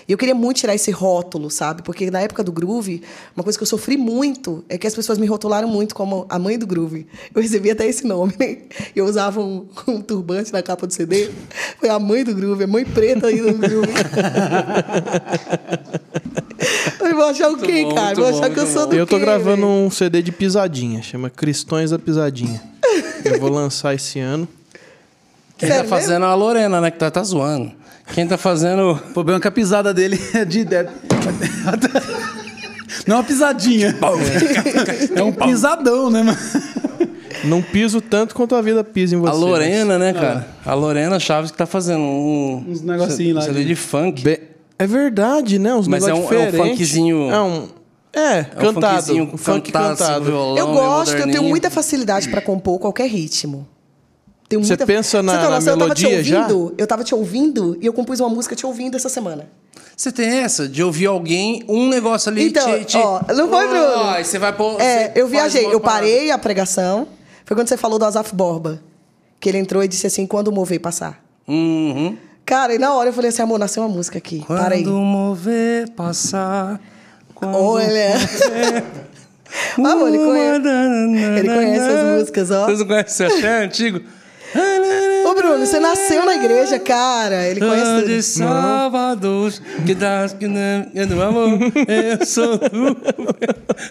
[0.08, 1.82] E eu queria muito tirar esse rótulo, sabe?
[1.82, 3.02] Porque na época do groove,
[3.36, 6.38] uma coisa que eu sofri muito é que as pessoas me rotularam muito como a
[6.38, 7.06] mãe do groove.
[7.34, 8.58] Eu recebi até esse nome, né?
[8.94, 11.30] Eu usava um, um turbante na capa do CD.
[11.78, 13.92] Foi a mãe do groove, a mãe preta aí do groove.
[17.00, 18.14] Eu vou achar o quê, bom, cara?
[18.14, 19.86] Vou bom, achar que eu sou do Eu tô quê, gravando velho?
[19.86, 22.62] um CD de pisadinha, chama Cristões da Pisadinha.
[23.24, 24.46] Eu vou lançar esse ano.
[25.58, 26.90] Quem tá fazendo é a Lorena, né?
[26.90, 27.72] Que tá, tá zoando.
[28.12, 28.92] Quem tá fazendo.
[28.92, 30.60] O problema é que a pisada dele é de.
[30.74, 30.88] é-
[33.06, 33.96] Não é uma pisadinha.
[35.14, 36.38] É um pisadão, né, mano?
[37.44, 39.30] Não piso tanto quanto a vida pisa em você.
[39.30, 40.46] A Lorena, né, cara?
[40.64, 42.64] A Lorena Chaves que tá fazendo um.
[42.68, 44.22] Uns negocinhos lá CD de- de funk.
[44.22, 44.42] Be-
[44.78, 45.74] É verdade, né?
[45.74, 47.68] Uns Mas é negócios um- é um funkzinho- É um...
[48.12, 48.96] É, É um cantado.
[48.96, 50.24] funkzinho funk cantado, cantado.
[50.24, 53.66] violão, Eu gosto, eu tenho muita facilidade para compor qualquer ritmo.
[54.50, 54.84] Tenho Você muita...
[54.84, 55.72] pensa na- Você tem na noção?
[55.74, 56.40] eu tava te melodia já?
[56.42, 59.48] ouvindo, Eu tava te ouvindo e eu compus uma música te ouvindo essa semana.
[59.96, 62.96] Você tem essa de ouvir alguém, um negócio ali Então, te, te...
[62.98, 64.10] ó, não foi, Bruno?
[64.10, 64.80] Aí você vai pôr.
[64.80, 66.00] É, eu viajei, eu parada.
[66.04, 67.06] parei a pregação.
[67.44, 68.82] Foi quando você falou do Azaf Borba.
[69.38, 71.22] Que ele entrou e disse assim, quando o mover passar.
[71.46, 72.16] Uhum.
[72.44, 74.42] Cara, e na hora eu falei assim, amor, nasceu uma música aqui.
[74.46, 74.84] Quando Para aí.
[74.84, 76.80] mover passar.
[77.34, 78.14] Quando Olha.
[79.78, 80.68] Amor, ele conhece.
[81.38, 82.66] Ele conhece as músicas, ó.
[82.66, 84.00] Vocês não conhecem até antigo?
[85.26, 87.46] Ô, Bruno, você nasceu na igreja, cara.
[87.46, 88.22] Ele de conhece.
[88.22, 89.52] Salvador,
[89.86, 91.58] que dá que não amor,
[92.20, 92.96] eu sou do...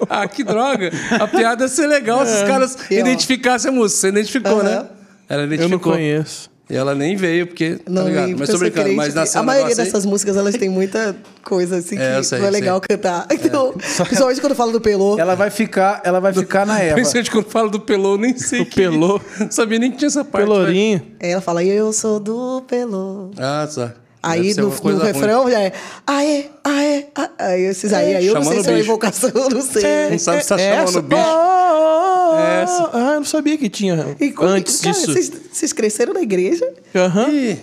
[0.09, 0.91] Ah, que droga.
[1.19, 2.99] A piada ia ser legal se os caras E, ó.
[2.99, 4.01] identificassem a música.
[4.01, 4.85] Você identificou, né?
[5.29, 5.93] Ela Eu não identificou.
[5.93, 6.49] conheço.
[6.69, 7.79] E ela nem veio, porque.
[7.89, 8.35] Não, tá ligado?
[8.37, 9.75] Mas tô eu brincando, mas nasceu A um maioria aí.
[9.75, 12.59] dessas músicas, elas têm muita coisa assim que É, eu sei, não é sei.
[12.61, 13.25] legal cantar.
[13.31, 15.17] Então, principalmente quando eu falo do Pelô.
[15.17, 16.93] Ela vai ficar, ela vai ficar na Eva.
[16.93, 18.61] Principalmente quando falo do Pelô, eu nem sei.
[18.61, 19.19] O que- Pelô.
[19.39, 20.45] Não sabia nem que tinha essa parte.
[20.45, 21.01] Pelourinho.
[21.19, 23.31] Ela fala, eu sou do Pelô.
[23.35, 23.93] mas- Ah, tá.
[24.21, 24.99] Aí no, no ruim.
[24.99, 25.71] refrão já é
[26.05, 27.29] aê, aê, aê.
[27.39, 30.09] Aí esses aí, aí eu não sei se é uma invocação, eu não sei.
[30.11, 31.21] Não sabe se tá É chamando o bicho.
[31.21, 32.89] Oh, Ah, Essa.
[32.93, 35.11] ah, eu não sabia que tinha E antes cara, disso.
[35.13, 36.67] Vocês, vocês cresceram na igreja?
[36.95, 37.29] Aham.
[37.29, 37.59] Ih,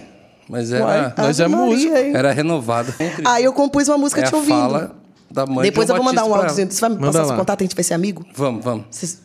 [0.48, 1.96] mas Uai, era, Nós é músico.
[1.96, 2.12] hein?
[2.16, 2.94] era renovada.
[2.98, 4.56] Entre Aí eu compus uma música é te a ouvindo.
[4.56, 4.96] fala
[5.30, 6.96] da mãe Depois de eu vou mandar um Batista áudio pra dizendo, você vai me
[6.96, 7.26] Manda passar lá.
[7.28, 8.24] seu contato, a gente vai ser amigo?
[8.34, 8.84] Vamos, vamos.
[8.90, 9.18] Vocês-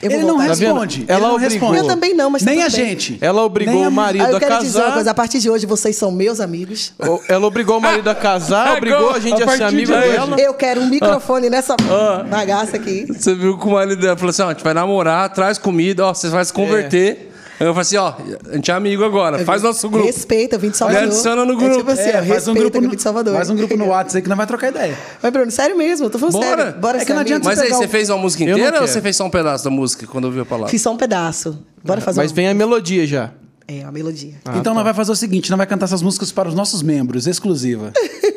[0.00, 0.54] Eu vou Ele não voltar.
[0.54, 1.04] Tá responde.
[1.08, 1.50] Ela não obrigou.
[1.70, 1.78] responde.
[1.78, 2.70] Eu também não, mas tá Nem a bem.
[2.70, 3.18] gente.
[3.20, 4.94] Ela obrigou Nem a- o marido Aí eu a quero dizer uma casar.
[4.94, 6.92] coisa, a partir de hoje vocês são meus amigos.
[7.28, 10.08] Ela obrigou o marido a casar, obrigou a gente a a, ser amigo de hoje.
[10.12, 10.36] dela.
[10.40, 12.24] Eu quero um microfone nessa Ah.
[12.28, 13.06] bagaça aqui.
[13.08, 16.06] Você viu que o marido dela falou assim: ó, a gente vai namorar, traz comida,
[16.06, 17.27] ó, você vai se converter.
[17.60, 18.14] Eu falei assim: ó,
[18.50, 20.06] a gente é amigo agora, faz nosso grupo.
[20.06, 21.02] Respeita, eu vim de Me Salvador.
[21.04, 21.76] adiciona no É grupo.
[21.78, 23.34] tipo assim, É, ó, faz um grupo no, de Salvador.
[23.34, 24.96] faz um grupo no WhatsApp aí que não vai trocar ideia.
[25.22, 26.46] Mas, Bruno, sério mesmo, eu tô falando Bora.
[26.64, 26.80] sério.
[26.80, 29.00] Bora É que não adianta Mas aí você o- fez uma música inteira ou você
[29.00, 30.70] fez só um pedaço da música quando ouviu a palavra?
[30.70, 31.58] Fiz só um pedaço.
[31.84, 32.34] Bora fazer Mas um...
[32.34, 33.30] vem a melodia já.
[33.70, 34.32] É, a melodia.
[34.58, 37.26] então nós vai fazer o seguinte, nós vai cantar essas músicas para os nossos membros,
[37.26, 37.92] exclusiva.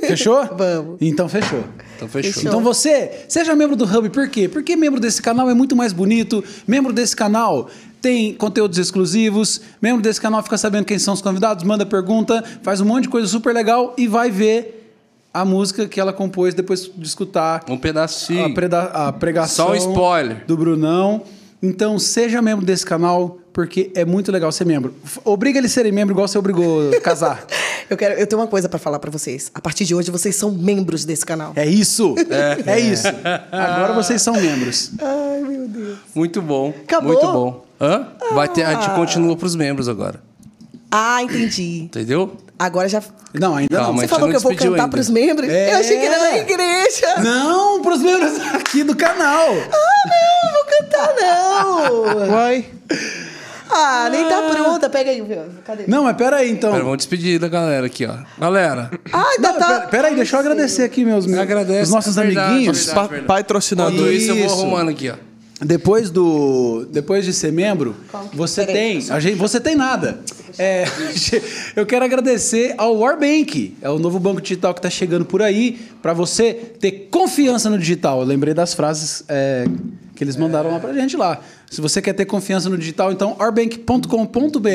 [0.05, 0.43] Fechou?
[0.57, 0.97] Vamos.
[0.99, 1.63] Então fechou.
[1.95, 2.33] Então fechou.
[2.33, 2.49] Fechou.
[2.49, 4.49] Então você, seja membro do Hub, por quê?
[4.49, 7.69] Porque membro desse canal é muito mais bonito, membro desse canal
[8.01, 12.81] tem conteúdos exclusivos, membro desse canal fica sabendo quem são os convidados, manda pergunta, faz
[12.81, 14.79] um monte de coisa super legal e vai ver
[15.33, 18.45] a música que ela compôs depois de escutar Um pedacinho.
[18.45, 20.43] a, preda- a pregação Só um spoiler.
[20.45, 21.21] do Brunão.
[21.63, 24.95] Então seja membro desse canal, porque é muito legal ser membro.
[25.23, 27.45] Obriga ele a serem membro igual você obrigou a casar.
[27.89, 29.51] Eu, quero, eu tenho uma coisa pra falar pra vocês.
[29.53, 31.51] A partir de hoje, vocês são membros desse canal.
[31.57, 32.15] É isso!
[32.65, 33.05] É, isso!
[33.51, 34.91] Agora vocês são membros.
[34.97, 35.97] Ai, meu Deus.
[36.15, 36.73] Muito bom.
[36.83, 37.11] Acabou?
[37.11, 37.65] Muito bom.
[37.81, 38.07] Hã?
[38.33, 40.21] Vai ter, a gente continua pros membros agora.
[40.91, 41.83] Ah, entendi.
[41.83, 42.37] Entendeu?
[42.59, 43.01] Agora já...
[43.33, 43.99] Não, ainda Calma, não.
[44.01, 44.87] Você falou não que eu vou cantar ainda.
[44.89, 45.49] pros membros?
[45.49, 45.73] É.
[45.73, 47.15] Eu achei que era na igreja.
[47.23, 49.47] Não, pros membros aqui do canal.
[49.55, 52.29] Não vou cantar, não.
[52.33, 52.65] Uai.
[53.73, 54.89] Ah, nem tá pronta.
[54.89, 55.43] Pega aí, viu?
[55.65, 55.85] Cadê?
[55.87, 56.71] Não, mas pera aí então.
[56.71, 58.15] Pera, vamos despedir da galera aqui, ó.
[58.37, 59.67] Galera, Ah, ainda Não, tá...
[59.67, 62.85] pera, pera aí, deixa eu agradecer aqui meus, meus Agradece, os nossos é verdade, amiguinhos.
[62.85, 63.09] verdade.
[63.21, 63.93] Pa patrocinador.
[63.93, 64.55] enquanto isso eu vou Isso.
[64.55, 65.30] arrumando aqui, ó.
[65.63, 67.95] Depois do, depois de ser membro,
[68.33, 70.19] você tem, a gente, você tem nada.
[70.57, 70.85] É,
[71.75, 75.79] eu quero agradecer ao Warbank, é o novo banco digital que está chegando por aí,
[76.01, 78.21] para você ter confiança no digital.
[78.21, 79.65] Eu lembrei das frases é,
[80.15, 81.39] que eles mandaram lá pra gente lá.
[81.69, 84.67] Se você quer ter confiança no digital, então warbank.com.br.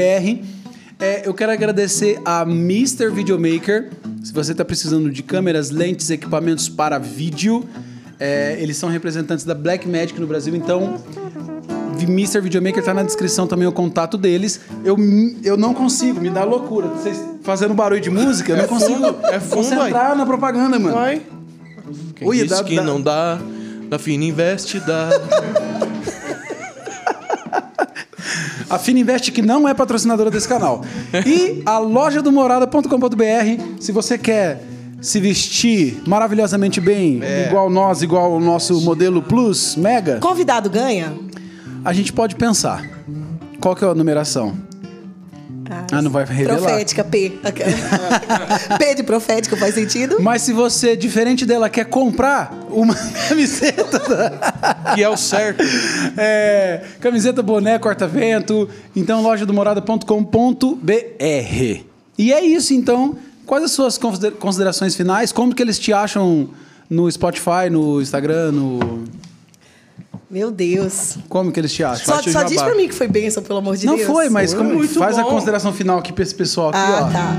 [1.00, 3.10] É, eu quero agradecer a Mr.
[3.10, 3.90] Videomaker.
[4.22, 7.68] Se você está precisando de câmeras, lentes, equipamentos para vídeo,
[8.18, 10.96] é, eles são representantes da Blackmagic no Brasil, então
[12.00, 12.40] Mr.
[12.40, 14.60] Videomaker tá na descrição também o contato deles.
[14.84, 14.96] Eu,
[15.42, 16.88] eu não consigo, me dá loucura.
[16.88, 20.96] Vocês fazendo barulho de música, eu não consigo é fundo, concentrar na propaganda, mano.
[20.96, 21.22] Uai.
[22.14, 23.38] Quem Ui, disse dá- que dá- não dá,
[23.90, 25.08] na Fina Invest dá.
[28.68, 30.82] A Fininvest que não é patrocinadora desse canal.
[31.24, 34.60] E a loja do morada.com.br, se você quer
[35.00, 41.12] se vestir maravilhosamente bem, igual nós, igual o nosso modelo Plus Mega, Convidado ganha?
[41.84, 42.84] a gente pode pensar.
[43.60, 44.54] Qual que é a numeração?
[45.90, 46.58] Ah, não vai revelar?
[46.58, 47.32] Profética, P.
[48.78, 50.16] P de profética faz sentido?
[50.20, 52.94] Mas se você, diferente dela, quer comprar uma
[53.28, 55.64] camiseta, da- que é o certo.
[56.16, 60.76] é, camiseta, boné, corta-vento, então loja do morada.com.br.
[62.18, 63.16] E é isso, então.
[63.46, 65.30] Quais as suas consider- considerações finais?
[65.32, 66.48] Como que eles te acham
[66.90, 69.04] no Spotify, no Instagram, no...
[70.28, 71.18] Meu Deus.
[71.28, 72.04] Como que eles te acham?
[72.04, 74.06] Só, só diz pra mim que foi bênção, pelo amor de Não Deus.
[74.08, 75.30] foi, mas como, muito faz a bom.
[75.30, 77.12] consideração final aqui pra esse pessoal aqui, Ah, ó.
[77.12, 77.36] tá.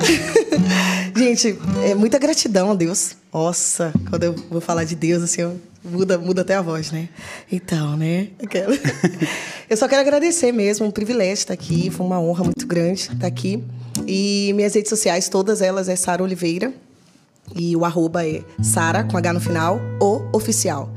[1.16, 3.16] Gente, é muita gratidão a Deus.
[3.34, 7.10] Nossa, quando eu vou falar de Deus, assim, eu- muda, muda até a voz, né?
[7.52, 8.28] Então, né?
[8.44, 8.74] Aquela.
[9.70, 13.28] Eu só quero agradecer mesmo, um privilégio estar aqui, foi uma honra muito grande estar
[13.28, 13.62] aqui.
[14.08, 16.72] E minhas redes sociais, todas elas é Sara Oliveira.
[17.56, 20.90] E o arroba é Sara, com H no final, o oficial.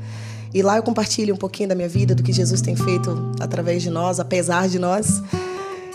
[0.53, 3.81] E lá eu compartilho um pouquinho da minha vida, do que Jesus tem feito através
[3.81, 5.21] de nós, apesar de nós.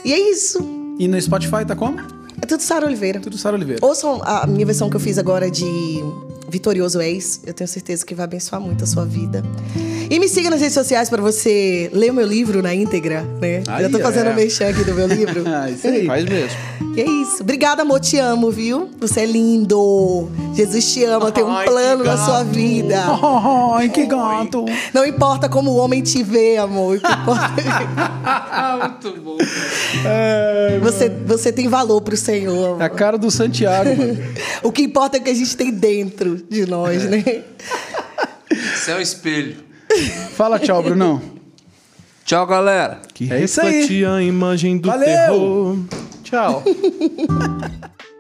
[0.05, 0.59] E é isso.
[0.99, 1.99] E no Spotify tá como?
[2.41, 3.21] É tudo Sara Oliveira.
[3.21, 3.85] Tudo Sara Oliveira.
[3.85, 5.65] Ouçam a minha versão que eu fiz agora de
[6.49, 7.41] Vitorioso És.
[7.47, 9.43] Eu tenho certeza que vai abençoar muito a sua vida.
[10.09, 13.65] E me siga nas redes sociais para você ler o meu livro na íntegra, né?
[13.67, 14.33] Aí, Já tô fazendo é.
[14.33, 15.43] um merchan aqui do meu livro.
[15.57, 16.07] Ah, isso aí.
[16.07, 16.57] Faz mesmo.
[16.97, 17.43] E é isso.
[17.43, 17.99] Obrigada, amor.
[18.01, 18.89] Te amo, viu?
[19.01, 20.31] Você é lindo.
[20.55, 21.33] Jesus te ama.
[21.33, 23.03] Tem um Ai, plano na sua vida.
[23.75, 24.65] Ai, que gato.
[24.95, 26.97] Não importa como o homem te vê, amor.
[26.97, 27.53] Importa-
[29.03, 29.37] Muito bom.
[30.83, 32.81] você, você tem valor pro Senhor.
[32.81, 34.19] É a cara do Santiago, mano.
[34.63, 37.09] O que importa é o que a gente tem dentro de nós, É.
[37.09, 37.25] né?
[38.51, 39.57] Isso é o espelho.
[40.37, 41.23] Fala tchau, Brunão.
[42.25, 43.01] Tchau, galera.
[43.15, 43.81] Que É isso aí.
[43.83, 45.07] reflete a imagem do Valeu.
[45.07, 45.79] terror.
[46.25, 46.63] Tchau.